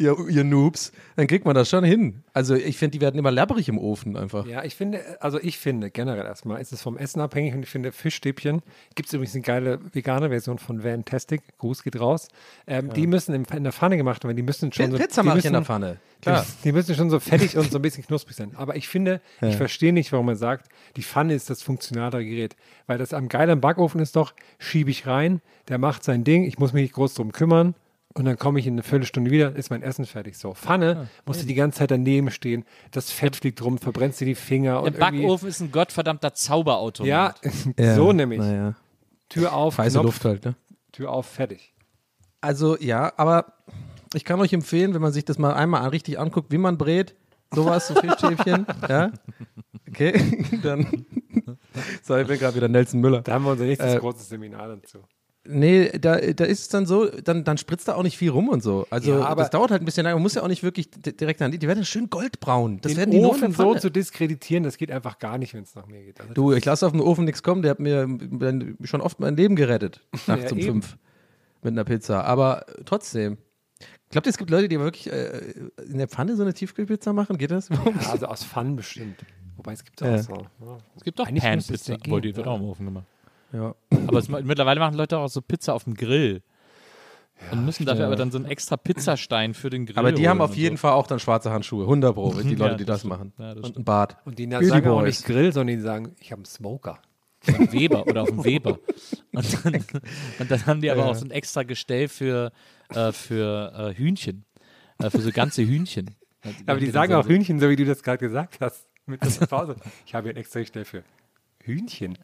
ihr, 0.00 0.16
ihr 0.28 0.44
Noobs, 0.44 0.92
dann 1.16 1.26
kriegt 1.26 1.44
man 1.44 1.54
das 1.54 1.68
schon 1.68 1.84
hin. 1.84 2.22
Also 2.32 2.54
ich 2.54 2.78
finde, 2.78 2.92
die 2.96 3.00
werden 3.00 3.18
immer 3.18 3.30
labberig 3.30 3.68
im 3.68 3.78
Ofen 3.78 4.16
einfach. 4.16 4.46
Ja, 4.46 4.64
ich 4.64 4.74
finde, 4.74 5.00
also 5.20 5.38
ich 5.40 5.58
finde 5.58 5.90
generell 5.90 6.24
erstmal 6.24 6.60
ist 6.60 6.72
es 6.72 6.80
vom 6.82 6.96
Essen 6.96 7.20
abhängig 7.20 7.54
und 7.54 7.62
ich 7.62 7.68
finde 7.68 7.92
Fischstäbchen, 7.92 8.62
gibt 8.94 9.08
es 9.08 9.12
übrigens 9.12 9.34
eine 9.34 9.42
geile 9.42 9.78
vegane 9.92 10.30
Version 10.30 10.58
von 10.58 10.80
Fantastic, 10.80 11.42
Gruß 11.58 11.82
geht 11.82 12.00
raus, 12.00 12.28
ähm, 12.66 12.86
Ja. 12.88 12.92
die 12.94 13.06
müssen 13.06 13.34
in, 13.34 13.44
in 13.44 13.62
der 13.64 13.72
Pfanne 13.72 13.96
gemacht 13.96 14.24
werden, 14.24 14.36
die 14.36 14.42
müssen 14.42 14.72
schon 14.72 14.90
so, 14.90 14.96
Pizza 14.98 15.22
die 15.22 15.28
mache 15.28 15.38
ich 15.38 15.44
müssen, 15.44 15.46
in 15.48 15.52
der 15.60 15.64
Pfanne, 15.64 15.96
Die, 16.18 16.22
klar. 16.22 16.38
müssen- 16.40 16.56
die 16.64 16.72
müssen 16.72 16.94
schon 16.94 17.10
so 17.10 17.20
fettig 17.20 17.56
und 17.56 17.70
so 17.70 17.78
ein 17.78 17.82
bisschen 17.82 18.04
knusprig 18.04 18.36
sein. 18.36 18.52
Aber 18.56 18.76
ich 18.76 18.88
finde, 18.88 19.20
Ja. 19.40 19.48
ich 19.48 19.56
verstehe 19.56 19.92
nicht, 19.92 20.10
warum 20.12 20.26
man 20.26 20.36
sagt, 20.36 20.70
die 20.96 21.02
Pfanne 21.02 21.34
ist 21.34 21.50
das 21.50 21.62
funktionalere 21.62 22.24
Gerät. 22.24 22.56
Weil 22.86 22.98
das 22.98 23.12
am 23.12 23.28
geilen 23.28 23.60
Backofen 23.60 24.00
ist 24.00 24.16
doch, 24.16 24.32
schiebe 24.58 24.90
ich 24.90 25.06
rein, 25.06 25.40
der 25.68 25.78
macht 25.78 26.02
sein 26.04 26.24
Ding, 26.24 26.44
ich 26.44 26.58
muss 26.58 26.72
mich 26.72 26.82
nicht 26.82 26.94
groß 26.94 27.14
drum 27.14 27.32
kümmern. 27.32 27.74
Und 28.14 28.24
dann 28.24 28.36
komme 28.36 28.58
ich 28.58 28.66
in 28.66 28.74
eine 28.74 28.82
Viertelstunde 28.82 29.30
wieder, 29.30 29.54
ist 29.54 29.70
mein 29.70 29.82
Essen 29.82 30.04
fertig. 30.04 30.36
So, 30.36 30.52
Pfanne, 30.54 31.08
musst 31.26 31.42
du 31.42 31.46
die 31.46 31.54
ganze 31.54 31.78
Zeit 31.78 31.92
daneben 31.92 32.30
stehen, 32.32 32.64
das 32.90 33.10
Fett 33.12 33.36
fliegt 33.36 33.62
rum, 33.62 33.78
verbrennst 33.78 34.20
dir 34.20 34.24
die 34.24 34.34
Finger. 34.34 34.82
Der 34.82 34.90
Backofen 34.90 35.48
ist 35.48 35.60
ein 35.60 35.70
gottverdammter 35.70 36.34
Zauberautomat. 36.34 37.08
Ja, 37.08 37.34
Ja, 37.78 37.94
so 37.94 38.12
nämlich. 38.12 38.40
naja. 38.40 38.74
Tür 39.28 39.52
auf, 39.52 39.78
Weiße 39.78 39.94
Knopf, 40.00 40.04
Luft 40.06 40.24
halt, 40.24 40.44
ne? 40.44 40.56
Tür 40.90 41.12
auf, 41.12 41.26
fertig. 41.26 41.72
Also 42.40 42.76
ja, 42.78 43.12
aber 43.16 43.52
ich 44.14 44.24
kann 44.24 44.40
euch 44.40 44.52
empfehlen, 44.52 44.92
wenn 44.92 45.02
man 45.02 45.12
sich 45.12 45.24
das 45.24 45.38
mal 45.38 45.52
einmal 45.54 45.86
richtig 45.90 46.18
anguckt, 46.18 46.50
wie 46.50 46.58
man 46.58 46.78
brät, 46.78 47.14
sowas, 47.54 47.86
so 47.86 47.94
Fischstäbchen, 47.94 48.66
ja, 48.88 49.12
okay, 49.88 50.44
dann, 50.64 51.06
so, 52.02 52.16
ich 52.16 52.26
bin 52.26 52.38
gerade 52.40 52.56
wieder 52.56 52.66
Nelson 52.66 53.00
Müller. 53.00 53.22
Da 53.22 53.34
haben 53.34 53.44
wir 53.44 53.52
unser 53.52 53.66
nächstes 53.66 53.94
Äh, 53.94 53.98
großes 53.98 54.28
Seminar 54.30 54.66
dazu. 54.66 54.98
Nee, 55.48 55.88
da, 55.98 56.18
da 56.18 56.44
ist 56.44 56.60
es 56.60 56.68
dann 56.68 56.84
so, 56.84 57.06
dann, 57.08 57.44
dann 57.44 57.56
spritzt 57.56 57.88
da 57.88 57.94
auch 57.94 58.02
nicht 58.02 58.18
viel 58.18 58.28
rum 58.30 58.48
und 58.48 58.62
so. 58.62 58.86
Also 58.90 59.12
Ja, 59.12 59.24
aber- 59.24 59.42
das 59.42 59.50
dauert 59.50 59.70
halt 59.70 59.80
ein 59.80 59.86
bisschen 59.86 60.04
lange. 60.04 60.16
Man 60.16 60.22
muss 60.22 60.34
ja 60.34 60.42
auch 60.42 60.48
nicht 60.48 60.62
wirklich 60.62 60.90
di- 60.90 61.16
direkt 61.16 61.40
an 61.40 61.50
die, 61.50 61.58
die 61.58 61.66
werden 61.66 61.84
schön 61.86 62.10
goldbraun. 62.10 62.78
Das 62.82 62.92
Den 62.92 62.98
werden 62.98 63.10
die 63.10 63.18
Ofen 63.20 63.52
so 63.52 63.74
zu 63.74 63.90
diskreditieren, 63.90 64.64
das 64.64 64.76
geht 64.76 64.90
einfach 64.90 65.18
gar 65.18 65.38
nicht, 65.38 65.54
wenn 65.54 65.62
es 65.62 65.74
nach 65.74 65.86
mir 65.86 66.02
geht. 66.04 66.20
Also 66.20 66.34
Du, 66.34 66.52
ich 66.52 66.64
lasse 66.66 66.84
auf 66.84 66.92
den 66.92 67.00
Ofen 67.00 67.24
nichts 67.24 67.42
kommen, 67.42 67.62
der 67.62 67.70
hat 67.70 67.80
mir 67.80 68.06
dann 68.06 68.76
schon 68.84 69.00
oft 69.00 69.18
mein 69.18 69.34
Leben 69.34 69.56
gerettet. 69.56 70.02
Nachts 70.26 70.44
Ja, 70.44 70.50
um 70.52 70.58
eben. 70.58 70.66
fünf 70.82 70.98
mit 71.62 71.72
einer 71.72 71.84
Pizza. 71.84 72.22
Aber 72.24 72.68
äh, 72.68 72.82
trotzdem. 72.84 73.38
Glaubt 74.10 74.26
ihr, 74.26 74.30
es 74.30 74.36
gibt 74.38 74.50
Leute, 74.50 74.68
die 74.68 74.78
wirklich 74.78 75.10
äh, 75.10 75.40
in 75.90 75.96
der 75.96 76.08
Pfanne 76.08 76.36
so 76.36 76.42
eine 76.42 76.52
Tiefkühlpizza 76.52 77.14
machen? 77.14 77.38
Geht 77.38 77.50
das? 77.50 77.70
Ja, 77.70 77.78
also 78.10 78.26
aus 78.26 78.44
Pfannen 78.44 78.76
bestimmt. 78.76 79.16
Wobei 79.56 79.72
es 79.72 79.84
gibt 79.84 80.02
auch 80.02 80.06
Ja. 80.06 80.18
so. 80.22 80.34
Ja. 80.34 80.78
Es 80.96 81.02
gibt 81.04 81.18
es 81.18 81.24
Pan-Pizza, 81.26 81.96
gehen, 81.96 82.20
die 82.22 82.36
wird 82.36 82.44
ja. 82.46 82.52
auch 82.52 82.58
im 82.58 82.64
Ofen 82.64 82.84
gemacht. 82.86 83.06
Ja. 83.52 83.74
Aber 84.06 84.18
es, 84.18 84.28
mittlerweile 84.28 84.80
machen 84.80 84.94
Leute 84.94 85.18
auch 85.18 85.28
so 85.28 85.40
Pizza 85.42 85.74
auf 85.74 85.84
dem 85.84 85.94
Grill. 85.94 86.42
und 87.50 87.64
müssen 87.64 87.86
dafür 87.86 88.02
ja. 88.02 88.06
aber 88.06 88.16
dann 88.16 88.30
so 88.30 88.38
einen 88.38 88.46
extra 88.46 88.76
Pizzastein 88.76 89.54
für 89.54 89.70
den 89.70 89.86
Grill 89.86 89.98
Aber 89.98 90.12
die 90.12 90.28
haben 90.28 90.40
auf 90.40 90.54
jeden 90.56 90.76
so. 90.76 90.82
Fall 90.82 90.92
auch 90.92 91.06
dann 91.06 91.18
schwarze 91.18 91.50
Handschuhe. 91.50 91.82
100 91.84 92.14
Pro, 92.14 92.32
die 92.42 92.54
Leute, 92.54 92.72
Ja, 92.72 92.76
die 92.76 92.84
das 92.84 93.04
machen. 93.04 93.32
Ja, 93.38 93.54
das 93.54 93.64
und 93.64 93.78
ein 93.78 93.84
Bart. 93.84 94.16
Und 94.24 94.38
die 94.38 94.48
sagen 94.50 94.88
auch 94.88 95.02
nicht 95.02 95.24
Grill, 95.24 95.52
sondern 95.52 95.76
die 95.76 95.82
sagen, 95.82 96.14
ich 96.20 96.30
habe 96.32 96.40
einen 96.40 96.44
Smoker. 96.46 96.98
Auf 97.48 97.72
Weber 97.72 98.06
oder 98.06 98.22
auf 98.22 98.28
dem 98.28 98.44
Weber. 98.44 98.78
Und 99.32 99.64
dann, 99.64 99.74
und 100.38 100.50
dann 100.50 100.66
haben 100.66 100.82
die 100.82 100.90
aber 100.90 101.00
Ja. 101.00 101.06
auch 101.06 101.14
so 101.14 101.24
ein 101.24 101.30
extra 101.30 101.62
Gestell 101.62 102.08
für, 102.08 102.52
äh, 102.90 103.12
für 103.12 103.72
äh, 103.74 103.94
Hühnchen. 103.98 104.44
Äh, 104.98 105.08
für 105.08 105.22
so 105.22 105.30
ganze 105.32 105.62
Hühnchen. 105.62 106.14
Aber 106.66 106.78
die 106.78 106.90
sagen 106.90 107.12
so- 107.14 107.18
auch 107.20 107.26
Hühnchen, 107.26 107.58
so 107.58 107.70
wie 107.70 107.76
du 107.76 107.86
das 107.86 108.02
gerade 108.02 108.18
gesagt 108.18 108.58
hast. 108.60 108.86
Mit 109.06 109.22
der 109.24 109.46
Pause. 109.46 109.76
Ich 110.04 110.14
habe 110.14 110.24
hier 110.28 110.34
ein 110.34 110.36
extra 110.36 110.60
Gestell 110.60 110.84
für 110.84 111.02
Hühnchen. 111.64 112.18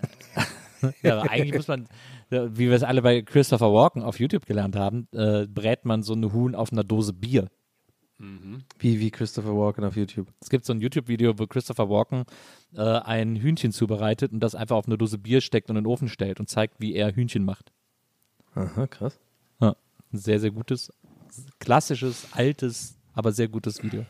Ja, 1.02 1.20
aber 1.20 1.30
eigentlich 1.30 1.54
muss 1.54 1.68
man, 1.68 1.88
wie 2.30 2.68
wir 2.68 2.72
es 2.72 2.82
alle 2.82 3.02
bei 3.02 3.22
Christopher 3.22 3.72
Walken 3.72 4.02
auf 4.02 4.18
YouTube 4.18 4.46
gelernt 4.46 4.76
haben, 4.76 5.08
äh, 5.12 5.46
brät 5.46 5.84
man 5.84 6.02
so 6.02 6.14
eine 6.14 6.32
Huhn 6.32 6.54
auf 6.54 6.72
einer 6.72 6.84
Dose 6.84 7.12
Bier. 7.12 7.48
Wie, 8.18 8.98
wie 8.98 9.10
Christopher 9.10 9.54
Walken 9.54 9.84
auf 9.84 9.94
YouTube. 9.94 10.28
Es 10.40 10.48
gibt 10.48 10.64
so 10.64 10.72
ein 10.72 10.80
YouTube-Video, 10.80 11.38
wo 11.38 11.46
Christopher 11.46 11.90
Walken 11.90 12.24
äh, 12.74 12.80
ein 12.80 13.36
Hühnchen 13.36 13.72
zubereitet 13.72 14.32
und 14.32 14.40
das 14.40 14.54
einfach 14.54 14.76
auf 14.76 14.86
eine 14.86 14.96
Dose 14.96 15.18
Bier 15.18 15.42
steckt 15.42 15.68
und 15.68 15.76
in 15.76 15.84
den 15.84 15.90
Ofen 15.90 16.08
stellt 16.08 16.40
und 16.40 16.48
zeigt, 16.48 16.80
wie 16.80 16.94
er 16.94 17.14
Hühnchen 17.14 17.44
macht. 17.44 17.72
Aha, 18.54 18.86
krass. 18.86 19.20
Ja, 19.60 19.76
ein 20.12 20.18
sehr, 20.18 20.40
sehr 20.40 20.50
gutes, 20.50 20.90
klassisches, 21.58 22.28
altes, 22.32 22.98
aber 23.12 23.32
sehr 23.32 23.48
gutes 23.48 23.82
Video. 23.82 24.06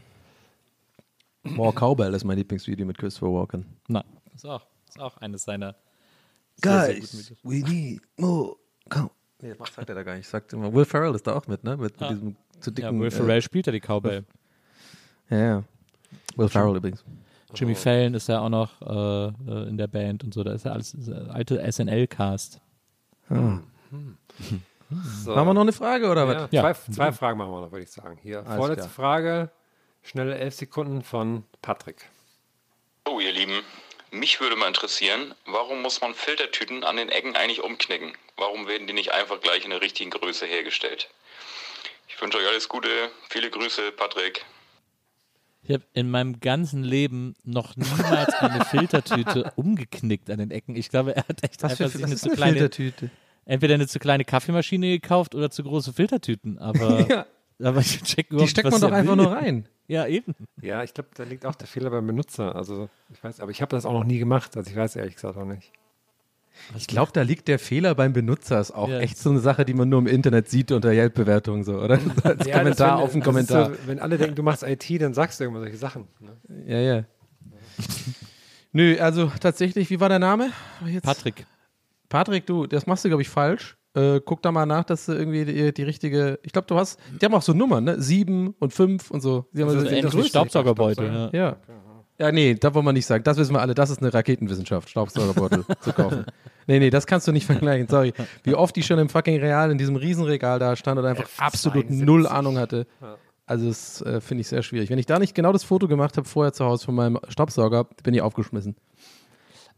More 1.43 1.73
Cowbell 1.73 2.15
ist 2.15 2.23
mein 2.23 2.39
Lieblingsvideo 2.39 2.87
mit 2.87 2.99
Christopher 2.99 3.33
Walken. 3.33 3.67
Na, 3.89 4.05
ist 4.33 4.47
auch, 4.47 4.67
ist 4.89 5.01
auch 5.01 5.17
eines 5.17 5.43
seiner 5.43 5.75
sehr, 6.63 6.81
sehr 6.87 6.95
Guys, 6.95 7.13
Videos. 7.13 7.39
we 7.43 7.69
need 7.69 8.03
more 8.17 8.57
cow. 8.89 9.11
Nee, 9.43 9.55
das 9.59 9.75
sagt 9.75 9.89
er 9.89 9.95
da 9.95 10.03
gar 10.03 10.17
nicht. 10.17 10.29
Sagt 10.29 10.53
immer, 10.53 10.73
Will 10.73 10.85
Ferrell 10.85 11.15
ist 11.15 11.27
da 11.27 11.35
auch 11.37 11.47
mit, 11.47 11.63
ne? 11.65 11.77
Mit, 11.77 11.93
mit 12.01 12.03
Ah. 12.03 12.09
diesem 12.09 12.37
zu 12.61 12.71
Ja, 12.71 12.75
dicken. 12.75 13.01
Will 13.01 13.11
Ferrell 13.11 13.43
spielt 13.43 13.67
ja 13.67 13.73
die 13.73 13.81
Cowbell. 13.81 14.25
Ja, 15.29 15.37
ja. 15.39 15.65
Will 16.37 16.49
Ferrell 16.49 16.77
übrigens. 16.77 17.05
Jimmy 17.55 17.75
Fallon 17.75 18.15
ist 18.15 18.29
ja 18.29 18.41
auch 18.41 18.49
noch 18.49 18.81
äh, 18.83 19.27
äh, 19.29 19.69
in 19.69 19.77
der 19.77 19.87
Band 19.87 20.25
und 20.25 20.35
so. 20.35 20.43
Da 20.43 20.53
ist 20.53 20.65
ja 20.65 20.73
alles 20.73 20.95
ist 20.95 21.09
ja 21.09 21.17
alte 21.29 21.61
SNL-Cast. 21.71 22.61
Ah. 23.29 23.59
So. 25.25 25.35
Haben 25.35 25.49
wir 25.49 25.55
noch 25.55 25.63
eine 25.63 25.73
Frage 25.73 26.09
oder 26.11 26.27
ja, 26.27 26.29
was? 26.29 26.51
Ja. 26.53 26.63
Zwei, 26.75 26.93
zwei 26.93 27.13
Fragen 27.13 27.39
machen 27.39 27.51
wir 27.51 27.61
noch, 27.63 27.73
würde 27.73 27.83
ich 27.85 27.91
sagen. 27.91 28.19
Hier, 28.23 28.39
Alles 28.47 28.57
vorletzte 28.57 28.83
klar. 28.89 28.95
Frage. 28.95 29.51
Schnelle 30.03 30.37
elf 30.39 30.55
Sekunden 30.55 31.03
von 31.03 31.43
Patrick. 31.63 32.09
Oh, 33.09 33.19
ihr 33.21 33.33
Lieben, 33.33 33.61
mich 34.11 34.41
würde 34.41 34.57
mal 34.57 34.69
interessieren, 34.69 35.35
warum 35.47 35.83
muss 35.83 36.01
man 36.01 36.15
Filtertüten 36.15 36.85
an 36.85 36.97
den 36.97 37.09
Ecken 37.09 37.37
eigentlich 37.37 37.63
umknicken? 37.63 38.13
Warum 38.37 38.67
werden 38.69 38.87
die 38.87 38.93
nicht 38.93 39.13
einfach 39.13 39.41
gleich 39.41 39.65
in 39.65 39.71
der 39.71 39.81
richtigen 39.81 40.11
Größe 40.11 40.47
hergestellt? 40.47 41.09
Ich 42.09 42.21
wünsche 42.21 42.39
euch 42.39 42.47
alles 42.47 42.69
Gute. 42.69 42.89
Viele 43.29 43.51
Grüße, 43.51 43.93
Patrick. 43.93 44.45
Ich 45.63 45.73
habe 45.75 45.85
in 45.95 46.11
meinem 46.11 46.39
ganzen 46.41 46.85
Leben 46.85 47.35
noch 47.43 47.75
niemals 47.77 48.33
eine 48.35 48.65
Filtertüte 48.65 49.53
umgeknickt 49.57 50.31
an 50.31 50.39
den 50.39 50.51
Ecken. 50.53 50.77
Ich 50.77 50.89
glaube, 50.91 51.17
er 51.17 51.27
hat 51.29 51.43
echt 51.43 51.63
Was 51.63 51.77
für- 51.77 51.85
einfach 51.85 51.93
sich 51.99 52.03
was 52.03 52.07
eine 52.07 52.15
ist 52.15 52.21
zu 52.23 52.29
eine 52.29 52.37
kleine 52.37 52.53
Filtertüte? 52.59 53.11
Entweder 53.45 53.75
eine 53.75 53.87
zu 53.89 53.99
kleine 53.99 54.25
Kaffeemaschine 54.25 54.89
gekauft 55.01 55.35
oder 55.35 55.51
zu 55.51 55.63
große 55.65 55.93
Filtertüten. 55.93 56.59
Aber, 56.59 57.07
Ja. 57.11 57.27
aber 57.63 57.81
ich 57.81 58.03
check 58.03 58.29
Die 58.29 58.35
überhaupt 58.35 58.51
steckt 58.51 58.65
nicht, 58.67 58.73
man 58.73 58.83
was 58.83 58.89
doch 58.91 58.93
einfach 58.97 59.17
will. 59.17 59.25
nur 59.25 59.33
rein. 59.33 59.69
Ja, 59.89 60.07
eben. 60.07 60.35
Ja, 60.61 60.83
ich 60.83 60.95
glaube, 60.95 61.11
da 61.15 61.23
liegt 61.23 61.47
auch 61.47 61.55
der 61.55 61.67
Fehler 61.69 61.91
beim 61.91 62.07
Benutzer. 62.07 62.57
Also, 62.57 62.89
ich 63.13 63.23
weiß, 63.23 63.41
aber 63.41 63.51
ich 63.51 63.63
habe 63.63 63.71
das 63.71 63.87
auch 63.87 63.93
noch 63.93 64.05
nie 64.05 64.19
gemacht. 64.19 64.57
Also, 64.57 64.71
ich 64.71 64.77
weiß 64.77 64.97
ehrlich 64.97 65.15
gesagt 65.15 65.37
auch 65.37 65.45
nicht. 65.45 65.71
Ich 66.77 66.87
glaube, 66.87 67.13
da 67.13 67.21
liegt 67.23 67.49
der 67.49 67.59
Fehler 67.59 67.95
beim 67.95 68.13
Benutzer. 68.15 68.59
Ist 68.61 68.71
auch 68.73 68.89
Ja. 68.89 68.99
echt 69.01 69.19
so 69.19 69.31
eine 69.31 69.41
Sache, 69.41 69.65
die 69.67 69.75
man 69.75 69.89
nur 69.91 69.99
im 70.01 70.07
Internet 70.07 70.49
sieht 70.49 70.73
unter 70.73 70.91
Yelp-Bewertungen 70.91 71.65
so, 71.65 71.79
oder? 71.81 71.99
Als 72.25 72.47
Ja, 72.47 72.59
Kommentar 72.59 72.97
wenn- 72.99 73.05
auf 73.05 73.15
ist 73.15 73.23
Kommentar. 73.25 73.71
So, 73.71 73.77
wenn 73.87 73.99
alle 74.01 74.17
denken, 74.19 74.35
du 74.37 74.43
machst 74.43 74.63
IT, 74.63 74.99
dann 75.03 75.13
sagst 75.15 75.39
du 75.39 75.45
irgendwann 75.45 75.65
solche 75.65 75.77
Sachen. 75.77 76.09
Ne? 76.19 76.37
Ja, 76.67 76.79
ja. 76.81 77.05
Nö, 78.73 78.97
also 78.99 79.31
tatsächlich, 79.41 79.91
wie 79.91 80.01
war 80.01 80.09
der 80.09 80.19
Name? 80.19 80.51
Jetzt? 80.87 81.05
Patrick. 81.05 81.47
Patrick, 82.09 82.47
du, 82.47 82.67
das 82.67 82.87
machst 82.87 83.05
du, 83.05 83.09
glaube 83.09 83.23
ich, 83.23 83.29
falsch. 83.29 83.77
Äh, 83.97 84.21
guck 84.25 84.43
da 84.43 84.53
mal 84.53 84.67
nach, 84.67 84.85
dass 84.85 85.07
du 85.07 85.13
irgendwie 85.13 85.47
die, 85.47 85.73
die 85.73 85.83
richtige. 85.83 86.39
Ich 86.43 86.53
glaube, 86.53 86.67
du 86.67 86.77
hast. 86.77 87.01
Die 87.21 87.25
haben 87.25 87.35
auch 87.35 87.43
so 87.43 87.55
Nummern, 87.55 87.85
ne? 87.85 88.01
Sieben 88.01 88.55
und 88.59 88.75
fünf 88.75 89.11
und 89.11 89.23
so. 89.23 89.47
Die 89.53 89.63
haben 89.63 89.71
Also 89.71 89.81
so 89.81 89.87
ähnlich 89.87 90.13
wie 90.13 90.17
Größe. 90.17 90.29
Staubsaugerbeutel. 90.29 91.31
Ja. 91.33 91.39
Ja. 91.39 91.57
Ja, 92.19 92.33
nee, 92.33 92.55
da 92.55 92.75
wollen 92.75 92.85
wir 92.87 92.95
nicht 92.95 93.05
sagen. 93.05 93.25
Das 93.25 93.37
wissen 93.37 93.55
wir 93.55 93.61
alle. 93.61 93.75
Das 93.75 93.91
ist 93.91 94.01
eine 94.01 94.13
Raketenwissenschaft, 94.13 94.89
Staubsaugerbeutel 94.89 95.65
zu 95.81 95.93
kaufen. 95.93 96.25
Nee, 96.67 96.79
nee, 96.79 96.89
das 96.89 97.07
kannst 97.07 97.29
du 97.29 97.33
nicht 97.33 97.45
vergleichen. 97.45 97.89
Sorry. 97.89 98.15
Wie 98.43 98.55
oft 98.55 98.75
die 98.75 98.83
schon 98.83 98.99
im 98.99 99.09
fucking 99.11 99.39
Real 99.39 99.71
in 99.71 99.77
diesem 99.77 99.97
Riesenregal 99.97 100.59
da 100.59 100.77
stand 100.77 100.99
und 100.99 101.05
einfach 101.05 101.29
absolut 101.39 101.91
null 101.91 102.27
Ahnung 102.27 102.59
hatte. 102.59 102.87
Also, 103.45 103.69
das 103.69 104.03
äh, 104.03 104.21
finde 104.21 104.41
ich 104.41 104.49
sehr 104.49 104.63
schwierig. 104.63 104.91
Wenn 104.91 104.99
ich 104.99 105.07
da 105.07 105.19
nicht 105.19 105.35
genau 105.35 105.53
das 105.53 105.63
Foto 105.63 105.89
gemacht 105.89 106.17
habe 106.17 106.27
vorher 106.27 106.53
zu 106.53 106.65
Hause 106.65 106.87
von 106.87 106.95
meinem 106.95 107.19
Staubsauger, 107.29 107.85
bin 108.03 108.15
ich 108.15 108.23
aufgeschmissen. 108.23 108.77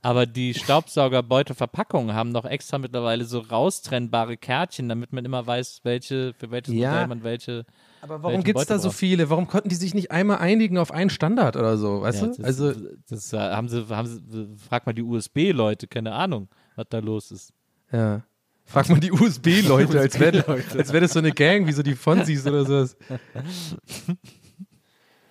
Aber 0.00 0.26
die 0.26 0.54
Staubsaugerbeutelverpackungen 0.54 2.14
haben 2.14 2.32
doch 2.32 2.44
extra 2.44 2.78
mittlerweile 2.78 3.24
so 3.24 3.40
raustrennbare 3.40 4.36
Kärtchen, 4.36 4.88
damit 4.88 5.12
man 5.12 5.24
immer 5.24 5.46
weiß, 5.46 5.80
welche, 5.82 6.34
für 6.38 6.50
welches 6.50 6.74
Ja. 6.74 6.92
Modell 6.92 7.06
man 7.08 7.22
welche. 7.24 7.64
Aber 8.00 8.22
Warum 8.22 8.44
gibt 8.44 8.60
es 8.60 8.66
da 8.66 8.78
so 8.78 8.90
viele? 8.90 9.28
Warum 9.28 9.48
konnten 9.48 9.68
die 9.68 9.74
sich 9.74 9.94
nicht 9.94 10.12
einmal 10.12 10.38
einigen 10.38 10.78
auf 10.78 10.92
einen 10.92 11.10
Standard 11.10 11.56
oder 11.56 11.76
so? 11.76 12.02
Weißt 12.02 12.22
ja, 12.22 12.28
du? 12.28 12.34
Das, 12.36 12.44
Also, 12.44 12.72
das 13.08 13.32
äh, 13.32 13.38
haben 13.38 13.68
sie, 13.68 13.86
haben 13.88 14.06
sie, 14.06 14.48
frag 14.68 14.86
mal 14.86 14.92
die 14.92 15.02
USB-Leute, 15.02 15.88
keine 15.88 16.12
Ahnung, 16.12 16.48
was 16.76 16.86
da 16.88 16.98
los 17.00 17.30
ist. 17.30 17.52
ja. 17.92 18.22
Frag 18.70 18.86
mal 18.90 19.00
die 19.00 19.10
USB-Leute, 19.10 19.98
als 19.98 20.20
wäre 20.20 20.44
wär 20.46 21.00
das 21.00 21.14
so 21.14 21.20
eine 21.20 21.32
Gang, 21.32 21.66
wie 21.66 21.72
so 21.72 21.82
die 21.82 21.94
Fonzis 21.94 22.46
oder 22.46 22.66
sowas. 22.66 22.98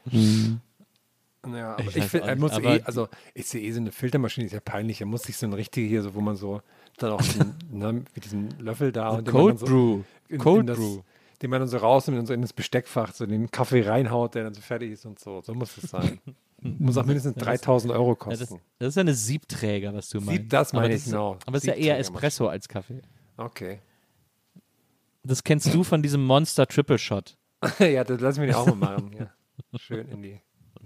hm. 0.09 0.59
Ja, 1.45 1.73
aber 1.73 1.83
Ich 1.83 1.95
ich, 1.97 2.03
find, 2.05 2.25
er 2.25 2.35
muss 2.35 2.51
aber 2.51 2.75
eh, 2.77 2.81
also 2.83 3.07
ich 3.33 3.47
sehe 3.47 3.61
eh 3.61 3.71
so 3.71 3.79
eine 3.79 3.91
Filtermaschine, 3.91 4.45
ist 4.47 4.53
ja 4.53 4.59
peinlich. 4.59 4.99
Er 5.01 5.07
muss 5.07 5.23
sich 5.23 5.37
so 5.37 5.45
eine 5.45 5.55
richtige 5.57 5.87
hier, 5.87 6.01
so 6.01 6.13
wo 6.15 6.21
man 6.21 6.35
so 6.35 6.61
dann 6.97 7.11
auch 7.11 7.21
den, 7.21 7.55
ne, 7.71 7.93
mit 7.93 8.25
diesem 8.25 8.49
Löffel 8.59 8.91
da 8.91 9.09
und 9.09 9.27
Cold 9.29 9.59
so 9.59 9.65
Brew. 9.65 10.01
in, 10.29 10.39
Cold 10.39 10.61
in 10.61 10.67
das, 10.67 10.77
Brew. 10.77 11.01
den 11.41 11.49
man 11.49 11.59
dann 11.61 11.69
so 11.69 11.77
rausnimmt 11.77 12.19
und 12.19 12.25
so 12.25 12.33
in 12.33 12.41
das 12.41 12.53
Besteckfach, 12.53 13.13
so 13.13 13.25
den 13.25 13.49
Kaffee 13.51 13.87
reinhaut, 13.87 14.35
der 14.35 14.43
dann 14.45 14.53
so 14.53 14.61
fertig 14.61 14.91
ist 14.91 15.05
und 15.05 15.19
so. 15.19 15.41
So 15.41 15.53
muss 15.53 15.77
es 15.77 15.89
sein. 15.89 16.19
Muss 16.59 16.97
auch 16.97 17.05
mindestens 17.05 17.35
Ja, 17.35 17.45
das- 17.51 17.61
3000 17.61 17.93
Euro 17.93 18.09
Ja, 18.09 18.15
kosten. 18.15 18.39
das, 18.39 18.59
das 18.79 18.87
ist 18.89 18.95
ja 18.95 19.01
eine 19.01 19.13
Siebträger, 19.13 19.93
was 19.93 20.09
du 20.09 20.17
meinst. 20.19 20.31
Sieb, 20.41 20.49
das 20.49 20.73
meine 20.73 20.95
ich, 20.95 21.05
genau. 21.05 21.37
Aber 21.45 21.57
es 21.57 21.63
ist 21.63 21.67
ja 21.67 21.75
eher. 21.75 21.99
Espresso 21.99 22.47
als 22.47 22.67
Kaffee. 22.67 22.99
Okay. 23.37 23.79
Das 25.23 25.43
kennst 25.43 25.71
du 25.71 25.83
von 25.83 26.01
diesem 26.01 26.25
Monster 26.25 26.65
Triple 26.65 26.97
Shot. 26.97 27.37
ja, 27.79 28.03
das 28.03 28.19
lassen 28.21 28.39
wir 28.41 28.47
den 28.47 28.55
auch 28.55 28.65
mal 28.73 28.95
machen. 28.95 29.11
Ja. 29.19 29.77
Schön 29.79 30.07
in, 30.09 30.21
die, 30.23 30.39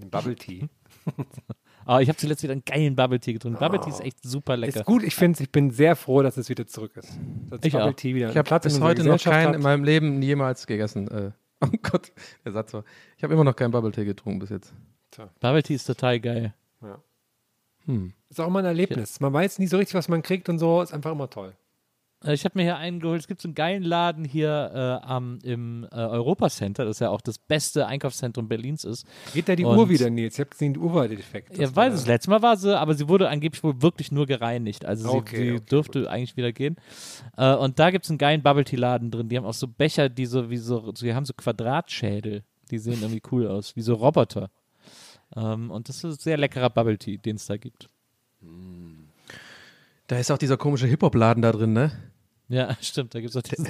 Bubble 0.10 0.36
Tea. 0.36 0.70
Aber 1.06 1.26
Ah, 1.98 2.00
ich 2.00 2.10
habe 2.10 2.18
zuletzt 2.18 2.44
wieder 2.44 2.54
einen 2.54 2.64
geilen 2.64 2.96
Bubble 2.96 3.20
Tea 3.20 3.34
getrunken. 3.34 3.60
Bubble 3.60 3.80
Tea 3.82 3.90
ist 3.90 4.02
echt 4.02 4.24
super 4.24 4.56
lecker. 4.56 4.82
Ist 4.82 4.86
gut, 4.86 5.04
ich 5.04 5.16
finde, 5.16 5.42
ich 5.42 5.52
bin 5.52 5.72
sehr 5.72 5.96
froh, 5.96 6.22
dass 6.22 6.38
es 6.38 6.48
wieder 6.48 6.68
zurück 6.68 6.96
ist. 6.96 7.10
Dass 7.50 7.60
Ich 7.64 7.74
Bubble 7.74 7.90
auch. 7.90 7.96
Tea 7.96 8.16
wieder 8.16 8.30
Ich 8.30 8.38
habe 8.38 8.60
bis 8.60 8.80
heute 8.80 9.04
noch 9.04 9.22
keinen 9.22 9.50
hat. 9.50 9.56
in 9.56 9.62
meinem 9.62 9.84
Leben 9.84 10.22
jemals 10.22 10.68
gegessen. 10.68 11.08
Äh, 11.08 11.32
oh 11.62 11.68
Gott, 11.82 12.12
der 12.46 12.52
Satz 12.52 12.74
war. 12.74 12.84
Ich 13.18 13.24
habe 13.24 13.34
immer 13.34 13.44
noch 13.44 13.56
keinen 13.56 13.72
Bubble 13.72 13.92
Tea 13.92 14.06
getrunken 14.06 14.40
bis 14.40 14.50
jetzt. 14.50 14.74
Bubble 15.40 15.64
Tea 15.64 15.76
ist 15.76 15.86
total 15.86 16.20
geil. 16.20 16.54
Ja. 16.82 17.02
Hm. 17.86 18.14
Ist 18.30 18.40
auch 18.40 18.48
immer 18.48 18.60
ein 18.60 18.66
Erlebnis. 18.66 19.20
Man 19.20 19.34
weiß 19.34 19.60
nie 19.60 19.68
so 19.68 19.78
richtig, 19.78 19.96
was 19.96 20.08
man 20.08 20.22
kriegt 20.22 20.50
und 20.50 20.60
so. 20.60 20.82
Ist 20.82 20.94
einfach 20.94 21.12
immer 21.12 21.30
toll. 21.30 21.56
Äh, 22.24 22.34
Ich 22.34 22.46
habe 22.46 22.58
mir 22.58 22.64
hier 22.64 22.78
einen 22.78 23.00
geholt. 23.00 23.20
Es 23.22 23.28
gibt 23.28 23.42
so 23.42 23.48
einen 23.48 23.56
geilen 23.56 23.84
Laden 23.84 24.26
hier 24.26 25.00
äh, 25.04 25.06
am, 25.08 25.40
im 25.44 25.86
äh, 25.92 25.96
Europa 25.96 26.50
Center, 26.50 26.86
das 26.86 27.00
ja 27.00 27.10
auch 27.10 27.22
das 27.22 27.38
beste 27.38 27.88
Einkaufszentrum 27.88 28.48
Berlins 28.48 28.84
ist. 28.84 29.06
Geht 29.34 29.50
da 29.50 29.56
die 29.56 29.66
Und- 29.66 29.78
Uhr 29.78 29.90
wieder, 29.90 30.10
Nils? 30.10 30.36
Ich 30.36 30.40
habe 30.40 30.50
gesehen, 30.50 30.74
die 30.74 30.80
Uhr 30.80 30.94
war 30.94 31.08
defekt. 31.08 31.58
Ja, 31.58 31.74
weiß 31.76 31.94
es. 31.94 32.08
Letztes 32.08 32.28
Mal 32.30 32.42
war 32.42 32.58
sie, 32.58 32.78
aber 32.78 32.94
sie 32.94 33.08
wurde 33.08 33.30
angeblich 33.30 33.64
wohl 33.64 33.82
wirklich 33.82 34.12
nur 34.12 34.26
gereinigt. 34.26 34.86
Also 34.86 35.10
sie, 35.10 35.18
Okay, 35.18 35.36
sie 35.36 35.52
okay, 35.58 35.66
dürfte 35.70 36.10
eigentlich 36.10 36.38
wieder 36.38 36.52
gehen. 36.52 36.76
Äh, 37.38 37.54
und 37.56 37.80
da 37.80 37.92
gibt 37.92 38.06
es 38.06 38.12
einen 38.12 38.18
geilen 38.18 38.42
Bubble 38.44 38.64
Tea 38.66 38.76
Laden 38.78 39.12
drin. 39.12 39.30
Die 39.30 39.38
haben 39.38 39.46
auch 39.46 39.54
so 39.54 39.68
Becher, 39.68 40.10
die 40.10 40.26
so 40.26 40.50
wie 40.50 40.58
so, 40.58 40.92
die 40.92 41.14
haben 41.14 41.26
so 41.26 41.34
Quadratschädel. 41.34 42.44
Die 42.70 42.78
sehen 42.78 43.00
irgendwie 43.02 43.22
cool 43.32 43.48
aus, 43.48 43.76
wie 43.76 43.82
so 43.82 43.96
Roboter. 43.96 44.50
Ähm, 45.36 45.72
und 45.72 45.90
das 45.90 46.04
ist 46.04 46.22
sehr 46.22 46.38
leckerer 46.38 46.70
Bubble 46.70 46.98
Tea, 46.98 47.18
den 47.18 47.36
es 47.38 47.46
da 47.46 47.58
gibt. 47.58 47.90
Da 50.08 50.18
ist 50.18 50.32
auch 50.32 50.38
dieser 50.38 50.58
komische 50.58 50.88
Hip-Hop-Laden 50.88 51.42
da 51.42 51.52
drin, 51.52 51.74
ne? 51.74 51.92
Ja, 52.52 52.76
stimmt, 52.82 53.16
da 53.16 53.20
gibt 53.22 53.30
es 53.34 53.38
auch 53.38 53.42
diesen 53.42 53.66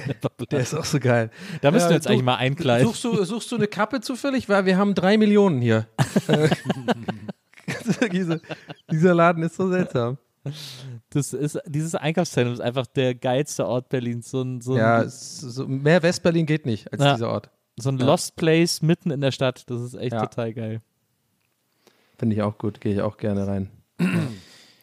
Der 0.50 0.60
ist 0.60 0.74
auch 0.74 0.84
so 0.84 0.98
geil. 0.98 1.30
Da 1.60 1.70
müssen 1.70 1.86
wir 1.86 1.92
Äh, 1.92 1.94
jetzt 1.94 2.08
eigentlich 2.08 2.22
mal 2.24 2.34
einkleiden. 2.36 2.86
Suchst 2.86 3.04
du, 3.04 3.24
suchst 3.24 3.50
du 3.52 3.56
eine 3.56 3.68
Kappe 3.68 4.00
zufällig? 4.00 4.48
Weil 4.48 4.66
wir 4.66 4.76
haben 4.76 4.94
drei 4.94 5.16
Millionen 5.16 5.60
hier. 5.62 5.86
Diese, 8.12 8.40
dieser 8.90 9.14
Laden 9.14 9.42
ist 9.44 9.56
so 9.56 9.68
seltsam. 9.70 10.18
Das 11.10 11.32
ist, 11.32 11.58
dieses 11.66 11.94
Einkaufszentrum 11.94 12.52
ist 12.54 12.60
einfach 12.60 12.86
der 12.86 13.14
geilste 13.14 13.66
Ort 13.66 13.88
Berlins. 13.88 14.30
So 14.30 14.42
ein, 14.42 14.60
so 14.60 14.72
ein, 14.72 14.78
Ja, 14.78 15.08
so, 15.08 15.66
mehr 15.68 16.02
Westberlin 16.02 16.44
geht 16.46 16.66
nicht 16.66 16.92
als 16.92 17.00
Ja. 17.02 17.14
dieser 17.14 17.28
Ort. 17.30 17.50
so 17.76 17.90
ein 17.90 17.98
Ja. 17.98 18.06
Lost 18.06 18.34
Place 18.36 18.82
mitten 18.82 19.10
in 19.12 19.20
der 19.20 19.30
Stadt. 19.30 19.70
Das 19.70 19.80
ist 19.80 19.94
echt 19.94 20.12
Ja. 20.12 20.26
total 20.26 20.52
geil. 20.52 20.80
Finde 22.18 22.34
ich 22.36 22.42
auch 22.42 22.58
gut, 22.58 22.80
gehe 22.80 22.94
ich 22.94 23.00
auch 23.00 23.16
gerne 23.16 23.46
rein. 23.46 23.70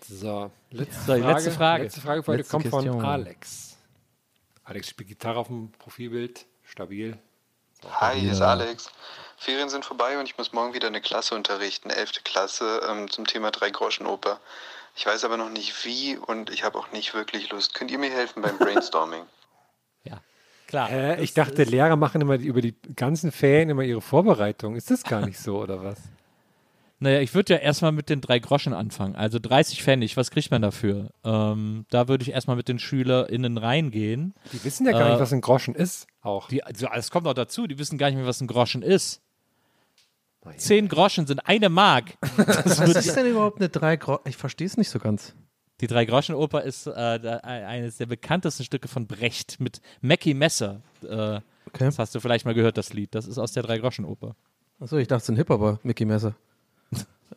So, 0.10 0.50
letzte, 0.72 0.96
Frage, 1.02 1.22
letzte 1.28 1.52
Frage. 1.52 1.84
Letzte 1.84 2.02
Frage 2.02 2.24
für 2.24 2.32
heute 2.32 2.38
Letzte 2.40 2.52
kommt 2.52 2.68
von. 2.68 3.02
Alex. 3.06 3.69
Alex 4.70 4.90
spielt 4.90 5.10
Gitarre 5.10 5.40
auf 5.40 5.48
dem 5.48 5.72
Profilbild. 5.80 6.46
Stabil. 6.64 7.18
Hi, 7.90 8.20
hier 8.20 8.34
ist 8.34 8.42
Alex. 8.42 8.92
Ferien 9.38 9.70
sind 9.70 9.84
vorbei 9.84 10.20
und 10.20 10.26
ich 10.26 10.38
muss 10.38 10.54
morgen 10.54 10.76
wieder 10.76 10.88
eine 10.88 11.02
Klasse 11.02 11.34
unterrichten, 11.34 11.90
11. 11.90 12.24
Klasse, 12.24 12.82
ähm, 12.88 13.10
zum 13.10 13.26
Thema 13.26 13.50
Drei-Groschen-Oper. 13.50 14.40
Ich 14.96 15.06
weiß 15.06 15.24
aber 15.24 15.38
noch 15.38 15.50
nicht 15.50 15.86
wie 15.86 16.18
und 16.18 16.52
ich 16.52 16.64
habe 16.64 16.78
auch 16.78 16.92
nicht 16.92 17.16
wirklich 17.16 17.50
Lust. 17.50 17.74
Könnt 17.74 17.90
ihr 17.90 17.98
mir 17.98 18.12
helfen 18.12 18.44
beim 18.44 18.58
Brainstorming? 18.60 19.24
Klar. 20.70 20.92
Äh, 20.92 21.24
ich 21.24 21.34
dachte, 21.34 21.64
Lehrer 21.64 21.96
machen 21.96 22.22
immer 22.22 22.38
die, 22.38 22.46
über 22.46 22.62
die 22.62 22.76
ganzen 22.96 23.32
Ferien 23.32 23.72
immer 23.72 23.82
ihre 23.82 24.02
Vorbereitung. 24.02 24.76
Ist 24.76 24.92
das 24.92 25.04
gar 25.04 25.26
nicht 25.26 25.40
so, 25.40 25.58
oder 25.58 25.84
was? 25.84 25.98
Naja, 27.02 27.22
ich 27.22 27.34
würde 27.34 27.54
ja 27.54 27.60
erstmal 27.60 27.94
mit 27.94 28.10
den 28.10 28.20
drei 28.20 28.40
Groschen 28.40 28.74
anfangen. 28.74 29.16
Also 29.16 29.40
30 29.40 29.82
Pfennig, 29.84 30.18
was 30.18 30.32
kriegt 30.32 30.52
man 30.52 30.62
dafür? 30.62 31.12
Ähm, 31.24 31.86
da 31.90 32.08
würde 32.10 32.24
ich 32.24 32.32
erstmal 32.32 32.58
mit 32.58 32.68
den 32.68 32.78
SchülerInnen 32.78 33.58
reingehen. 33.58 34.34
Die 34.52 34.62
wissen 34.66 34.86
ja 34.86 34.92
gar 34.92 35.08
Äh, 35.08 35.12
nicht, 35.12 35.20
was 35.22 35.32
ein 35.32 35.40
Groschen 35.42 35.76
ist. 35.76 36.08
Auch. 36.22 36.50
Die, 36.50 36.62
also, 36.64 36.88
es 36.94 37.10
kommt 37.10 37.26
noch 37.26 37.34
dazu, 37.34 37.68
die 37.68 37.80
wissen 37.80 37.98
gar 37.98 38.08
nicht 38.08 38.18
mehr, 38.18 38.26
was 38.26 38.42
ein 38.42 38.48
Groschen 38.48 38.82
ist. 38.82 39.22
Zehn 40.58 40.88
Groschen 40.88 41.28
sind 41.28 41.46
eine 41.48 41.70
Mark. 41.70 42.18
Das 42.38 42.80
Was 42.80 43.06
ist 43.06 43.16
denn 43.16 43.28
überhaupt 43.28 43.60
eine 43.60 43.70
drei 43.70 43.98
Gro 43.98 44.20
Ich 44.26 44.36
verstehe 44.38 44.68
es 44.68 44.78
nicht 44.78 44.90
so 44.90 44.98
ganz. 45.00 45.36
Die 45.82 45.88
Drei-Groschen-Oper 45.88 46.64
ist 46.64 46.88
äh, 46.88 46.92
eines 46.92 47.98
der 47.98 48.06
bekanntesten 48.08 48.66
Stücke 48.66 48.90
von 48.90 49.08
Brecht 49.08 49.62
mit 49.62 49.80
Mackie 50.02 50.34
Messer. 50.34 50.82
Äh, 51.04 51.40
Das 51.78 52.00
hast 52.00 52.16
du 52.16 52.20
vielleicht 52.20 52.44
mal 52.46 52.54
gehört, 52.54 52.78
das 52.78 52.92
Lied. 52.94 53.16
Das 53.16 53.28
ist 53.28 53.38
aus 53.38 53.54
der 53.54 53.64
Drei-Groschen-Oper. 53.64 54.36
Achso, 54.82 54.98
ich 54.98 55.08
dachte, 55.08 55.18
es 55.20 55.24
ist 55.24 55.30
ein 55.30 55.36
Hip-Hopper, 55.38 55.80
Mickey 55.84 56.04
Messer. 56.04 56.36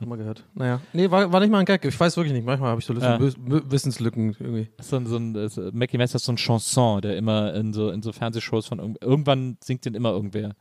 Mal 0.00 0.16
gehört. 0.16 0.44
Naja. 0.54 0.80
Nee, 0.92 1.10
war, 1.10 1.30
war 1.32 1.40
nicht 1.40 1.50
mal 1.50 1.58
ein 1.60 1.64
Gag. 1.64 1.84
Ich 1.84 1.98
weiß 1.98 2.16
wirklich 2.16 2.32
nicht. 2.32 2.44
Manchmal 2.44 2.70
habe 2.70 2.80
ich 2.80 2.86
so 2.86 2.92
Ja. 2.94 3.20
Wissen- 3.20 3.46
Wis- 3.50 3.62
Wissenslücken 3.70 4.36
irgendwie. 4.38 4.68
So 4.80 4.96
ein, 4.96 5.06
so 5.06 5.16
ein, 5.16 5.34
das, 5.34 5.60
Mackie 5.72 5.96
Messer 5.98 6.16
ist 6.16 6.24
so 6.24 6.32
ein 6.32 6.36
Chanson, 6.36 7.00
der 7.02 7.16
immer 7.16 7.54
in 7.54 7.72
so, 7.72 7.90
in 7.90 8.02
so 8.02 8.10
Fernsehshows 8.12 8.66
von 8.66 8.78
irgend- 8.80 9.02
irgendwann 9.02 9.56
singt 9.62 9.84
den 9.84 9.94
immer 9.94 10.10
irgendwer. 10.10 10.54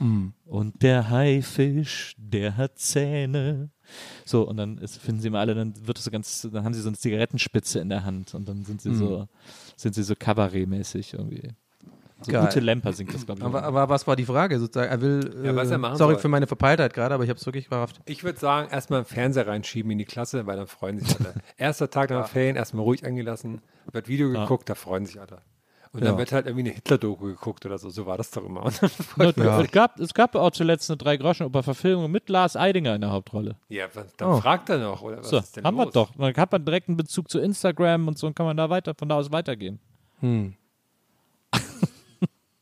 Mhm. 0.00 0.32
Und 0.46 0.82
der 0.82 1.10
Haifisch, 1.10 2.14
der 2.18 2.56
hat 2.56 2.78
Zähne. 2.78 3.70
So, 4.24 4.46
und 4.48 4.56
dann 4.56 4.78
ist, 4.78 4.98
finden 4.98 5.20
sie 5.20 5.28
immer 5.28 5.38
alle, 5.38 5.54
dann 5.54 5.74
wird 5.86 5.98
es 5.98 6.04
so 6.04 6.10
ganz, 6.10 6.48
dann 6.52 6.64
haben 6.64 6.74
sie 6.74 6.80
so 6.82 6.88
eine 6.88 6.96
Zigarettenspitze 6.98 7.78
in 7.78 7.88
der 7.88 8.04
Hand 8.04 8.34
und 8.34 8.48
dann 8.48 8.64
sind 8.64 8.82
sie 8.82 8.90
Mhm. 8.90 8.94
so, 8.96 9.28
sind 9.76 9.94
sie 9.94 10.02
so 10.02 10.14
Kabarettmäßig 10.18 11.14
irgendwie. 11.14 11.50
So 12.20 12.32
Geil. 12.32 12.46
gute 12.46 12.58
Lemper 12.60 12.92
singt 12.92 13.14
das, 13.14 13.24
glaube 13.24 13.38
ich. 13.40 13.44
Aber, 13.46 13.62
aber 13.62 13.88
was 13.88 14.06
war 14.08 14.16
die 14.16 14.24
Frage 14.24 14.58
sozusagen? 14.58 14.90
Er 14.90 15.00
will. 15.00 15.40
Ja, 15.44 15.54
was 15.54 15.68
äh, 15.68 15.72
er 15.74 15.78
machen 15.78 15.96
sorry 15.96 16.14
soll. 16.14 16.22
für 16.22 16.28
meine 16.28 16.48
Verpeiltheit 16.48 16.92
gerade, 16.92 17.14
aber 17.14 17.22
ich 17.22 17.30
habe 17.30 17.38
es 17.38 17.46
wirklich 17.46 17.68
gerafft. 17.68 18.00
Ich 18.06 18.24
würde 18.24 18.38
sagen, 18.40 18.68
erstmal 18.70 18.98
einen 19.00 19.06
Fernseher 19.06 19.46
reinschieben 19.46 19.90
in 19.92 19.98
die 19.98 20.04
Klasse, 20.04 20.44
weil 20.46 20.56
dann 20.56 20.66
freuen 20.66 20.98
sich 20.98 21.14
alle. 21.20 21.34
Erster 21.56 21.88
Tag 21.90 22.10
nach 22.10 22.26
den 22.26 22.32
Ferien, 22.32 22.56
erstmal 22.56 22.82
ruhig 22.82 23.06
angelassen, 23.06 23.60
wird 23.92 24.08
Video 24.08 24.32
Ja. 24.32 24.42
geguckt, 24.42 24.68
da 24.68 24.74
freuen 24.74 25.06
sich 25.06 25.20
alle. 25.20 25.38
Und 25.92 26.02
dann 26.04 26.14
Ja. 26.14 26.18
wird 26.18 26.32
halt 26.32 26.46
irgendwie 26.46 26.66
eine 26.66 26.74
Hitler-Doku 26.74 27.24
geguckt 27.26 27.64
oder 27.64 27.78
so. 27.78 27.88
So 27.88 28.04
war 28.04 28.18
das 28.18 28.30
doch 28.32 28.44
immer. 28.44 28.62
Und 28.64 28.82
dann 29.16 29.32
Ja, 29.36 29.60
es, 29.62 29.70
gab, 29.70 29.98
es 30.00 30.12
gab 30.12 30.34
auch 30.34 30.50
zuletzt 30.50 30.90
eine 30.90 30.96
Drei-Groschen-Oper-Verfilmung 30.98 32.10
mit 32.10 32.28
Lars 32.28 32.56
Eidinger 32.56 32.94
in 32.96 33.00
der 33.00 33.10
Hauptrolle. 33.12 33.56
Ja, 33.68 33.86
dann 34.18 34.28
Oh. 34.28 34.40
fragt 34.40 34.68
er 34.70 34.78
noch, 34.78 35.00
oder 35.02 35.18
was 35.18 35.30
so, 35.30 35.38
ist 35.38 35.56
denn 35.56 35.64
haben 35.64 35.76
los? 35.76 35.86
wir 35.86 35.92
doch. 35.92 36.10
Dann 36.18 36.34
hat 36.36 36.52
man 36.52 36.64
direkt 36.64 36.88
einen 36.88 36.96
Bezug 36.96 37.30
zu 37.30 37.38
Instagram 37.38 38.08
und 38.08 38.18
so 38.18 38.26
und 38.26 38.34
kann 38.34 38.44
man 38.44 38.56
da 38.56 38.68
weiter, 38.68 38.94
von 38.94 39.08
da 39.08 39.14
aus 39.14 39.30
weitergehen. 39.32 39.78
Hm. 40.20 40.54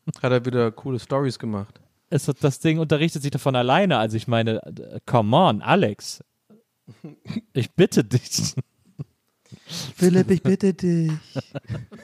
Hat 0.22 0.32
er 0.32 0.44
wieder 0.44 0.70
coole 0.72 0.98
Stories 0.98 1.38
gemacht. 1.38 1.80
Es, 2.08 2.28
hat- 2.28 2.36
das 2.42 2.60
Ding 2.60 2.78
unterrichtet 2.78 3.22
sich 3.22 3.30
davon 3.32 3.56
alleine. 3.56 3.98
Also 3.98 4.16
ich 4.16 4.28
meine, 4.28 4.62
äh, 4.64 5.00
come 5.06 5.36
on, 5.36 5.60
Alex. 5.62 6.22
Ich 7.52 7.72
bitte 7.72 8.04
dich. 8.04 8.54
Philipp, 9.96 10.30
ich 10.30 10.42
bitte 10.42 10.72
dich. 10.72 11.10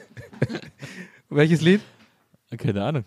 Welches 1.29 1.61
Lied? 1.61 1.81
Keine 2.57 2.83
Ahnung. 2.83 3.05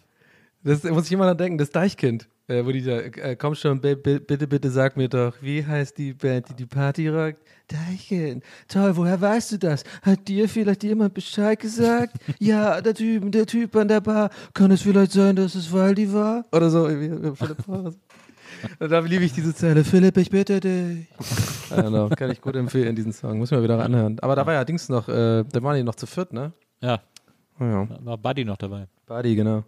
Das 0.67 0.83
muss 0.83 1.07
ich 1.07 1.13
immer 1.13 1.27
dran 1.27 1.39
denken, 1.39 1.59
das 1.59 1.71
Deichkind. 1.71 2.29
Äh, 2.49 2.65
wo 2.65 2.71
die 2.73 2.83
da, 2.83 2.99
äh, 2.99 3.37
komm 3.37 3.55
schon, 3.55 3.81
bi- 3.81 3.97
bi- 3.97 4.21
bitte, 4.21 4.47
bitte 4.47 4.71
sag 4.71 4.97
mir 4.97 5.09
doch, 5.09 5.35
wie 5.41 5.65
heißt 5.65 5.97
die 5.99 6.13
Band, 6.13 6.49
die 6.49 6.55
die 6.55 6.67
Party 6.67 7.09
rockt? 7.09 7.39
Deichkind. 7.69 8.45
Toll, 8.69 8.97
woher 8.97 9.21
weißt 9.21 9.53
du 9.53 9.59
das? 9.59 9.83
Hat 10.03 10.27
dir 10.29 10.49
vielleicht 10.49 10.83
jemand 10.85 11.15
Bescheid 11.15 11.59
gesagt? 11.59 12.15
ja, 12.39 12.81
der 12.81 12.95
Typ, 12.95 13.31
der 13.33 13.47
Typ 13.47 13.75
an 13.77 13.89
der 13.89 14.01
Bar. 14.01 14.31
Kann 14.55 14.71
es 14.71 14.83
vielleicht 14.83 15.13
sein, 15.13 15.35
dass 15.37 15.55
es 15.55 15.73
Waldi 15.73 16.13
war? 16.13 16.45
Oder 16.53 16.71
so. 16.71 16.85
Und 16.87 17.37
da 18.91 18.99
liebe 19.01 19.25
ich 19.25 19.33
diese 19.33 19.55
Zeile. 19.55 19.85
Philipp, 19.85 20.17
ich 20.17 20.31
bitte 20.31 20.61
dich. 20.61 21.07
I 21.71 21.75
don't 21.75 21.89
know, 21.89 22.09
kann 22.09 22.31
ich 22.31 22.41
gut 22.41 22.55
empfehlen, 22.57 22.95
diesen 22.95 23.13
Song. 23.13 23.39
Muss 23.39 23.51
man 23.51 23.63
wieder 23.63 23.79
anhören. 23.85 24.19
Aber 24.21 24.37
da 24.37 24.47
war 24.47 24.55
ja 24.55 24.65
Dings 24.65 24.89
noch, 24.89 25.09
äh, 25.09 25.45
da 25.45 25.63
waren 25.63 25.77
die 25.77 25.83
noch 25.83 25.97
zu 25.97 26.07
viert, 26.07 26.33
ne? 26.33 26.53
Ja. 26.81 27.01
Ja. 27.59 27.87
Da 27.87 27.99
war 28.03 28.19
Buddy 28.19 28.45
noch 28.45 28.57
dabei. 28.57 28.87
Buddy, 29.07 29.35
genau. 29.35 29.65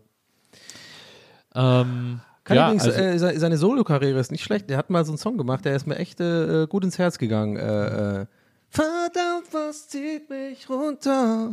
Ähm, 1.59 2.21
Kann 2.45 2.57
ja, 2.57 2.67
übrigens, 2.69 2.85
also, 2.85 2.99
äh, 3.01 3.19
se- 3.19 3.39
seine 3.41 3.59
Solo-Karriere 3.59 4.19
ist 4.19 4.31
nicht 4.33 4.45
schlecht. 4.45 4.71
Der 4.71 4.79
hat 4.79 4.91
mal 4.91 5.05
so 5.05 5.11
einen 5.13 5.19
Song 5.19 5.37
gemacht, 5.37 5.65
der 5.65 5.75
ist 5.77 5.87
mir 5.87 5.97
echt 5.97 6.21
äh, 6.21 6.67
gut 6.69 6.85
ins 6.85 6.99
Herz 6.99 7.19
gegangen. 7.19 7.57
Äh, 7.57 8.21
äh, 8.23 8.27
Verdammt, 8.71 9.47
was 9.53 9.89
zieht 9.89 10.29
mich 10.29 10.69
runter? 10.69 11.53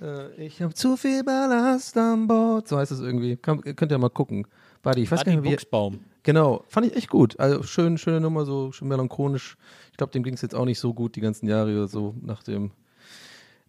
äh, 0.00 0.32
ich 0.44 0.62
habe 0.62 0.72
zu 0.74 0.96
viel 0.96 1.24
Ballast 1.24 1.96
an 1.98 2.26
Bord. 2.28 2.68
So 2.68 2.78
heißt 2.78 2.92
es 2.92 3.00
irgendwie. 3.00 3.36
Kann, 3.36 3.60
könnt 3.60 3.90
ihr 3.90 3.98
mal 3.98 4.10
gucken. 4.10 4.46
Buddy, 4.82 5.02
ich 5.02 5.10
weiß 5.10 5.20
Buddy 5.20 5.30
gar 5.30 5.40
nicht, 5.42 5.50
wie. 5.50 5.54
Buchsbaum. 5.54 6.00
Genau, 6.22 6.64
fand 6.68 6.86
ich 6.86 6.96
echt 6.96 7.08
gut. 7.10 7.38
Also 7.40 7.64
schön, 7.64 7.98
schöne 7.98 8.20
Nummer, 8.20 8.44
so 8.44 8.70
schön 8.70 8.86
melancholisch. 8.88 9.56
Ich 9.90 9.96
glaube, 9.96 10.12
dem 10.12 10.22
ging 10.22 10.34
es 10.34 10.42
jetzt 10.42 10.54
auch 10.54 10.64
nicht 10.64 10.78
so 10.78 10.94
gut 10.94 11.16
die 11.16 11.20
ganzen 11.20 11.48
Jahre, 11.48 11.88
so 11.88 12.14
nach 12.22 12.42
dem. 12.44 12.70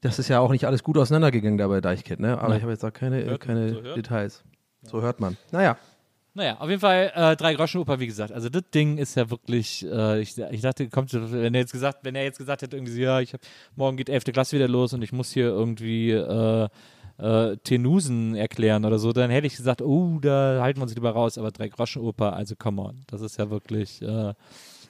Das 0.02 0.20
ist 0.20 0.28
ja 0.28 0.40
auch 0.40 0.52
nicht 0.52 0.66
alles 0.66 0.84
gut 0.84 0.98
auseinandergegangen 0.98 1.58
da 1.58 1.68
bei 1.68 1.82
Deichkind, 1.82 2.20
ne? 2.20 2.38
Aber 2.38 2.50
Nein. 2.50 2.58
ich 2.58 2.64
habe 2.64 2.74
jetzt 2.74 2.84
auch 2.86 2.94
keine, 2.94 3.24
Hört- 3.26 3.42
keine 3.42 3.70
so 3.74 3.82
hört- 3.82 3.98
Details. 3.98 4.44
So 4.84 5.02
hört 5.02 5.20
man. 5.20 5.38
Naja. 5.52 5.78
Naja, 6.36 6.58
auf 6.60 6.68
jeden 6.68 6.82
Fall 6.82 7.12
äh, 7.14 7.36
drei 7.36 7.54
Groschen 7.54 7.80
Oper, 7.80 8.00
wie 8.00 8.08
gesagt. 8.08 8.32
Also 8.32 8.50
das 8.50 8.64
Ding 8.74 8.98
ist 8.98 9.16
ja 9.16 9.30
wirklich, 9.30 9.86
äh, 9.86 10.20
ich, 10.20 10.36
ich 10.38 10.62
dachte, 10.62 10.90
kommt, 10.90 11.14
wenn 11.14 11.54
er 11.54 11.62
jetzt 11.62 11.72
gesagt, 11.74 12.00
wenn 12.04 12.16
er 12.16 12.24
jetzt 12.24 12.40
gesagt 12.40 12.64
hätte, 12.64 12.76
irgendwie 12.76 12.94
so, 12.94 13.00
ja, 13.02 13.20
ich 13.20 13.34
hab, 13.34 13.42
morgen 13.76 13.98
geht 13.98 14.10
11. 14.10 14.24
Klasse 14.26 14.56
wieder 14.56 14.68
los 14.68 14.94
und 14.94 15.04
ich 15.04 15.12
muss 15.12 15.32
hier 15.32 15.46
irgendwie 15.50 16.10
äh, 16.10 16.68
äh, 17.20 17.58
Tenusen 17.58 18.34
erklären 18.36 18.84
oder 18.84 18.98
so, 18.98 19.14
dann 19.14 19.30
hätte 19.30 19.46
ich 19.46 19.56
gesagt, 19.56 19.84
oh, 19.84 20.18
da 20.20 20.60
halten 20.62 20.80
wir 20.80 20.84
uns 20.84 20.96
lieber 20.96 21.12
raus, 21.12 21.38
aber 21.38 21.52
drei 21.52 21.68
Groschen 21.68 22.02
Oper, 22.02 22.34
also 22.34 22.56
come 22.56 22.82
on. 22.82 23.04
Das 23.06 23.22
ist 23.22 23.38
ja 23.38 23.52
wirklich, 23.52 24.02
äh, 24.02 24.34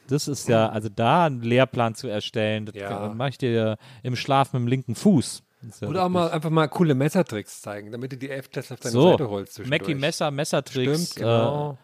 Das 0.08 0.30
ist 0.30 0.48
ja, 0.48 0.70
also 0.70 0.88
da 0.88 1.26
einen 1.26 1.42
Lehrplan 1.42 1.94
zu 1.96 2.08
erstellen, 2.08 2.66
das 2.68 2.76
Ja. 2.76 3.14
mache 3.14 3.30
ich 3.30 3.38
dir 3.38 3.78
im 4.02 4.16
Schlaf 4.16 4.54
mit 4.54 4.62
dem 4.62 4.68
linken 4.68 4.96
Fuß. 4.96 5.44
Ja 5.80 5.88
Oder 5.88 6.06
auch 6.06 6.10
mal 6.10 6.32
einfach 6.32 6.50
mal 6.50 6.68
coole 6.68 6.96
Messertricks 6.96 7.62
zeigen, 7.62 7.92
damit 7.92 8.12
du 8.12 8.18
die 8.18 8.30
Elftklässler 8.30 8.76
auf 8.76 8.80
deine 8.82 8.92
so, 8.92 9.12
Seite 9.12 9.30
holst. 9.30 9.66
Mackie 9.68 9.96
Messer, 9.96 10.32
Messertricks. 10.32 11.12
Stimmt, 11.12 11.16
genau. 11.16 11.72
Äh, 11.72 11.76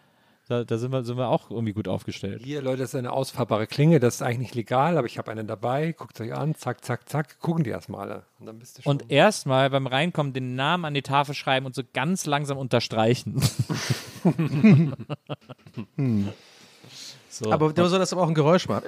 da 0.50 0.64
da 0.64 0.80
sind, 0.80 0.92
wir, 0.92 1.04
sind 1.04 1.18
wir 1.18 1.28
auch 1.28 1.52
irgendwie 1.52 1.74
gut 1.74 1.88
aufgestellt. 1.88 2.42
Hier, 2.44 2.64
Leute, 2.64 2.80
das 2.80 2.90
ist 2.90 2.96
eine 2.96 3.12
ausfahrbare 3.12 3.68
Klinge, 3.68 4.00
das 4.00 4.16
ist 4.16 4.24
eigentlich 4.24 4.40
nicht 4.40 4.56
legal, 4.56 4.98
aber 4.98 5.06
ich 5.06 5.20
habe 5.20 5.30
eine 5.30 5.46
dabei, 5.46 5.92
guckt 5.92 6.20
euch 6.20 6.34
an, 6.34 6.56
zack, 6.56 6.84
zack, 6.84 7.08
zack, 7.08 7.40
gucken 7.40 7.64
die 7.64 7.70
erstmal 7.70 8.10
alle. 8.10 8.24
Und 8.40 8.48
dann 8.48 8.58
bist 8.58 8.80
du 8.80 8.82
schon. 8.82 8.90
Und 8.90 9.12
erstmal 9.12 9.70
beim 9.70 9.86
Reinkommen 9.86 10.34
den 10.34 10.56
Namen 10.56 10.86
an 10.86 10.96
die 10.96 11.04
Tafel 11.04 11.36
schreiben 11.36 11.68
und 11.68 11.76
so 11.76 11.84
ganz 11.94 12.26
langsam 12.26 12.58
unterstreichen. 12.58 13.40
so. 17.30 17.52
Aber 17.52 17.72
der 17.72 17.88
soll 17.88 18.00
das 18.00 18.12
aber 18.12 18.24
auch 18.24 18.28
ein 18.28 18.34
Geräusch 18.34 18.68
machen. 18.68 18.86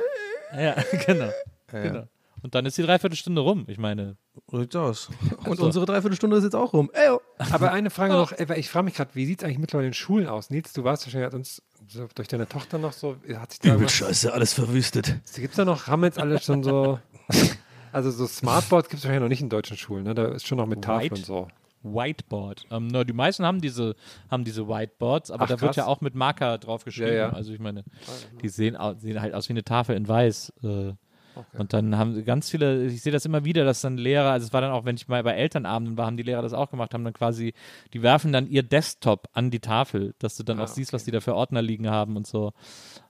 Ja, 0.58 0.76
genau. 1.06 1.30
Ja. 1.72 1.82
genau. 1.82 2.08
Und 2.44 2.56
dann 2.56 2.66
ist 2.66 2.78
die 2.78 2.82
Dreiviertelstunde 2.84 3.42
rum. 3.42 3.66
Ich 3.68 3.78
meine. 3.78 4.18
Rückt 4.52 4.76
aus. 4.76 5.10
Und 5.39 5.48
Also- 5.48 5.66
unsere 5.66 5.86
Dreiviertelstunde 5.86 6.38
ist 6.38 6.44
jetzt 6.44 6.56
auch 6.56 6.74
rum. 6.74 6.89
Ey, 6.94 7.10
oh. 7.12 7.20
Aber 7.52 7.72
eine 7.72 7.89
Frage 7.89 8.14
noch, 8.16 8.32
ich 8.32 8.70
frage 8.70 8.86
mich 8.86 8.96
gerade, 8.96 9.12
wie 9.14 9.26
sieht 9.26 9.39
es 9.42 9.46
eigentlich 9.46 9.60
mittlerweile 9.60 9.88
in 9.88 9.94
Schulen 9.94 10.28
aus? 10.28 10.50
Nils, 10.50 10.74
du 10.74 10.84
warst 10.84 11.06
wahrscheinlich 11.06 11.28
hat 11.28 11.34
uns 11.36 11.62
so 11.88 12.08
durch 12.16 12.28
deine 12.28 12.48
Tochter 12.48 12.78
noch 12.78 12.94
so, 12.94 13.16
hat 13.36 13.52
sich 13.52 13.60
da 13.60 13.76
Übel 13.76 13.89
scheiße, 13.89 14.34
alles 14.34 14.54
verwüstet. 14.54 15.16
Gibt 15.36 15.50
es 15.52 15.56
da 15.56 15.66
noch, 15.66 15.88
haben 15.88 16.04
jetzt 16.04 16.20
alle 16.20 16.39
schon 16.39 16.64
so, 16.64 17.00
also 17.92 18.12
so 18.12 18.26
Smartboards 18.28 18.89
gibt 18.89 19.00
es 19.00 19.04
wahrscheinlich 19.06 19.22
noch 19.24 19.30
nicht 19.30 19.42
in 19.42 19.50
deutschen 19.50 19.78
Schulen, 19.78 20.04
ne? 20.04 20.14
Da 20.16 20.26
ist 20.30 20.48
schon 20.48 20.58
noch 20.58 20.68
mit 20.68 20.82
Tafel 20.84 21.04
White- 21.12 21.16
und 21.16 21.26
so. 21.26 21.48
Whiteboard. 21.84 22.66
Ähm, 22.70 22.88
na, 22.88 23.04
die 23.04 23.14
meisten 23.14 23.44
haben 23.46 23.60
diese, 23.60 23.96
haben 24.30 24.44
diese 24.44 24.68
Whiteboards, 24.68 25.32
aber 25.32 25.46
Ach, 25.46 25.48
da 25.48 25.54
wird 25.62 25.70
krass. 25.70 25.76
ja 25.78 25.86
auch 25.88 26.02
mit 26.02 26.14
Marker 26.16 26.58
drauf 26.60 26.86
geschrieben. 26.86 27.10
Ja, 27.10 27.16
ja. 27.16 27.30
Also 27.34 27.54
ich 27.54 27.60
meine, 27.60 27.84
die 28.42 28.50
sehen, 28.50 28.78
sehen 28.98 29.20
halt 29.22 29.34
aus 29.34 29.50
wie 29.50 29.54
eine 29.54 29.64
Tafel 29.64 29.96
in 29.96 30.08
weiß. 30.08 30.54
Äh, 30.64 30.94
Und 31.57 31.73
dann 31.73 31.97
haben 31.97 32.23
ganz 32.25 32.49
viele, 32.49 32.86
ich 32.86 33.01
sehe 33.01 33.11
das 33.11 33.25
immer 33.25 33.45
wieder, 33.45 33.63
dass 33.65 33.82
dann 33.82 33.97
Lehrer, 33.97 34.32
also 34.32 34.45
es 34.47 34.53
war 34.53 34.61
dann 34.61 34.71
auch, 34.71 34.86
wenn 34.86 34.95
ich 34.95 35.07
mal 35.07 35.23
bei 35.23 35.34
Elternabenden 35.34 35.97
war, 35.97 36.05
haben 36.05 36.17
die 36.17 36.23
Lehrer 36.23 36.41
das 36.41 36.53
auch 36.53 36.69
gemacht, 36.69 36.93
haben 36.93 37.03
dann 37.03 37.13
quasi, 37.13 37.53
die 37.93 38.01
werfen 38.01 38.32
dann 38.32 38.47
ihr 38.47 38.63
Desktop 38.63 39.27
an 39.34 39.51
die 39.51 39.59
Tafel, 39.59 40.13
dass 40.19 40.36
du 40.38 40.43
dann 40.43 40.59
Ah, 40.59 40.63
auch 40.63 40.67
siehst, 40.67 40.93
was 40.93 41.03
die 41.03 41.11
da 41.11 41.19
für 41.21 41.36
Ordner 41.36 41.61
liegen 41.61 41.89
haben 41.89 42.15
und 42.17 42.27
so. 42.27 42.53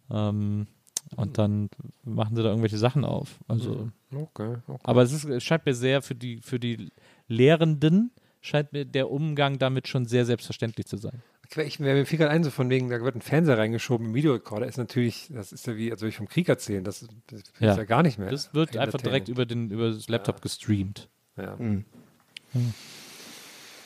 Ähm, 0.10 0.68
und 1.16 1.38
dann 1.38 1.70
machen 2.04 2.36
sie 2.36 2.44
da 2.44 2.50
irgendwelche 2.50 2.78
Sachen 2.78 3.04
auf. 3.06 3.40
Also, 3.48 3.90
Okay, 4.14 4.58
okay. 4.68 4.80
aber 4.84 5.02
es, 5.02 5.12
ist, 5.12 5.26
es 5.26 5.44
scheint 5.44 5.66
mir 5.66 5.74
sehr 5.74 6.02
für 6.02 6.16
die, 6.16 6.38
für 6.42 6.60
die 6.60 6.92
Lehrenden, 7.28 8.12
scheint 8.42 8.72
mir 8.74 8.86
der 8.86 9.10
Umgang 9.10 9.58
damit 9.60 9.88
schon 9.88 10.06
sehr 10.06 10.26
selbstverständlich 10.26 10.86
zu 10.86 10.98
sein. 10.98 11.22
Ich, 11.58 11.80
mir 11.80 12.06
fiel 12.06 12.18
gerade 12.18 12.32
ein, 12.32 12.44
so 12.44 12.50
von 12.50 12.70
wegen, 12.70 12.90
da 12.90 13.02
wird 13.02 13.16
ein 13.16 13.22
Fernseher 13.22 13.58
reingeschoben 13.58 14.08
im 14.08 14.14
Videorekorder, 14.14 14.66
ist 14.68 14.78
natürlich, 14.78 15.30
das 15.34 15.52
ist 15.52 15.68
ja 15.68 15.76
wie, 15.76 15.92
als 15.92 16.02
würde 16.02 16.10
ich 16.10 16.18
vom 16.18 16.30
Krieg 16.30 16.48
erzählen, 16.48 16.84
das, 16.84 17.08
das 17.28 17.42
ist 17.42 17.54
ja. 17.60 17.84
gar 17.84 18.04
nicht 18.04 18.18
mehr. 18.18 18.30
Das 18.30 18.54
wird 18.54 18.78
einfach 18.78 19.02
direkt 19.02 19.28
über, 19.28 19.46
den, 19.46 19.70
über 19.70 19.92
das 19.92 20.08
Laptop 20.08 20.42
gestreamt. 20.42 21.10
Ja. 21.36 21.58
Hm. 21.58 21.84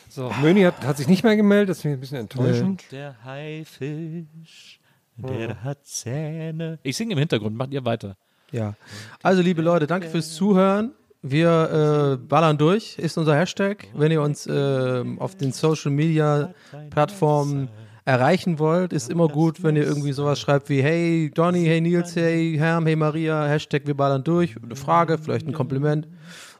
So, 0.09 0.31
Möni 0.41 0.61
hat, 0.61 0.85
hat 0.85 0.97
sich 0.97 1.07
nicht 1.07 1.23
mehr 1.23 1.35
gemeldet, 1.35 1.69
das 1.69 1.81
finde 1.81 1.95
ich 1.95 1.97
ein 1.97 2.01
bisschen 2.01 2.17
enttäuschend. 2.17 2.83
Der 2.91 3.23
Haifisch, 3.23 4.79
der 5.17 5.47
der 5.47 5.63
hat 5.63 5.85
Zähne. 5.85 6.79
Ich 6.83 6.95
singe 6.97 7.13
im 7.13 7.19
Hintergrund, 7.19 7.55
macht 7.55 7.73
ihr 7.73 7.83
weiter. 7.83 8.15
Ja. 8.51 8.75
Also, 9.23 9.41
liebe 9.41 9.61
Leute, 9.61 9.87
danke 9.87 10.07
fürs 10.07 10.33
Zuhören. 10.33 10.93
Wir 11.27 12.19
äh, 12.21 12.23
ballern 12.23 12.55
durch, 12.55 12.99
ist 12.99 13.17
unser 13.17 13.35
Hashtag. 13.35 13.87
Wenn 13.95 14.11
ihr 14.11 14.21
uns 14.21 14.45
äh, 14.45 15.03
auf 15.17 15.33
den 15.33 15.51
Social 15.51 15.89
Media 15.89 16.53
Plattformen 16.91 17.67
erreichen 18.05 18.59
wollt, 18.59 18.93
ist 18.93 19.09
immer 19.09 19.27
gut, 19.27 19.63
wenn 19.63 19.75
ihr 19.75 19.85
irgendwie 19.85 20.11
sowas 20.11 20.39
schreibt 20.39 20.69
wie 20.69 20.83
Hey 20.83 21.31
Donny, 21.33 21.65
hey 21.65 21.81
Nils, 21.81 22.15
hey 22.15 22.55
Herm, 22.55 22.85
hey 22.85 22.95
Maria, 22.95 23.43
Hashtag 23.47 23.87
wir 23.87 23.95
ballern 23.95 24.23
durch. 24.23 24.55
Eine 24.61 24.75
Frage, 24.75 25.17
vielleicht 25.17 25.47
ein 25.47 25.53
Kompliment. 25.53 26.07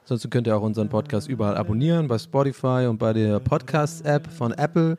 Ansonsten 0.06 0.30
könnt 0.30 0.46
ihr 0.46 0.56
auch 0.56 0.62
unseren 0.62 0.88
Podcast 0.88 1.28
überall 1.28 1.56
abonnieren, 1.56 2.06
bei 2.06 2.16
Spotify 2.16 2.86
und 2.88 2.98
bei 2.98 3.12
der 3.12 3.40
Podcast-App 3.40 4.30
von 4.30 4.52
Apple 4.52 4.98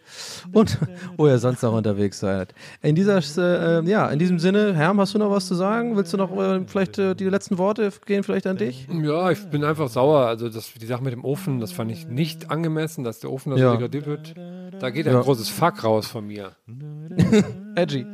und 0.51 0.77
wo 1.15 1.27
ihr 1.27 1.37
sonst 1.37 1.63
auch 1.63 1.71
unterwegs 1.73 2.19
seid. 2.19 2.53
In 2.81 2.93
dieser, 2.93 3.19
äh, 3.37 3.81
ja, 3.89 4.09
in 4.09 4.19
diesem 4.19 4.37
Sinne, 4.37 4.73
Herm, 4.75 4.99
hast 4.99 5.13
du 5.13 5.17
noch 5.19 5.31
was 5.31 5.47
zu 5.47 5.55
sagen? 5.55 5.95
Willst 5.95 6.11
du 6.11 6.17
noch 6.17 6.35
äh, 6.37 6.59
vielleicht 6.67 6.97
äh, 6.99 7.15
die 7.15 7.23
letzten 7.23 7.57
Worte 7.57 7.89
gehen 8.05 8.23
vielleicht 8.23 8.47
an 8.47 8.57
dich? 8.57 8.85
Ja, 9.01 9.31
ich 9.31 9.45
bin 9.47 9.63
einfach 9.63 9.87
sauer. 9.87 10.25
Also 10.25 10.49
das, 10.49 10.73
die 10.73 10.85
Sache 10.85 11.01
mit 11.05 11.13
dem 11.13 11.23
Ofen, 11.23 11.61
das 11.61 11.71
fand 11.71 11.89
ich 11.89 12.05
nicht 12.05 12.51
angemessen, 12.51 13.05
dass 13.05 13.21
der 13.21 13.31
Ofen 13.31 13.51
da 13.51 13.57
so 13.57 13.63
Ja. 13.63 13.71
degradiert 13.77 14.07
wird. 14.07 14.35
Da 14.81 14.89
geht 14.89 15.07
ein 15.07 15.13
Ja. 15.13 15.21
großes 15.21 15.47
Fuck 15.47 15.85
raus 15.85 16.07
von 16.07 16.27
mir. 16.27 16.51
Edgy. 17.75 18.05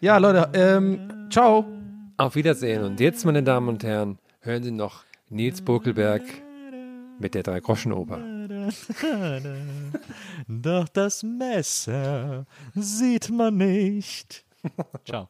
Ja, 0.00 0.18
Leute, 0.18 0.48
ähm, 0.52 1.26
ciao. 1.30 1.64
Auf 2.16 2.36
Wiedersehen. 2.36 2.84
Und 2.84 3.00
jetzt, 3.00 3.24
meine 3.24 3.42
Damen 3.42 3.68
und 3.68 3.82
Herren, 3.82 4.18
hören 4.40 4.62
Sie 4.62 4.70
noch 4.70 5.02
Nils 5.30 5.62
Burkelberg 5.62 6.22
mit 7.20 7.34
der 7.34 7.44
Drei-Groschen-Oper. 7.44 8.18
Doch 10.48 10.88
das 10.88 11.22
Messer 11.22 12.46
sieht 12.74 13.30
man 13.30 13.56
nicht. 13.56 14.44
Ciao. 15.04 15.28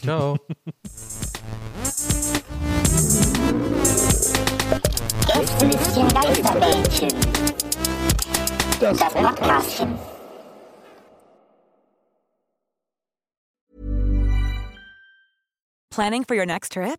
Ciao. 0.00 0.38
Geisterbällchen. 6.14 7.10
Das 8.80 8.98
Podcastchen. 8.98 9.98
Planning 15.90 16.24
for 16.24 16.34
your 16.34 16.46
next 16.46 16.72
trip? 16.72 16.98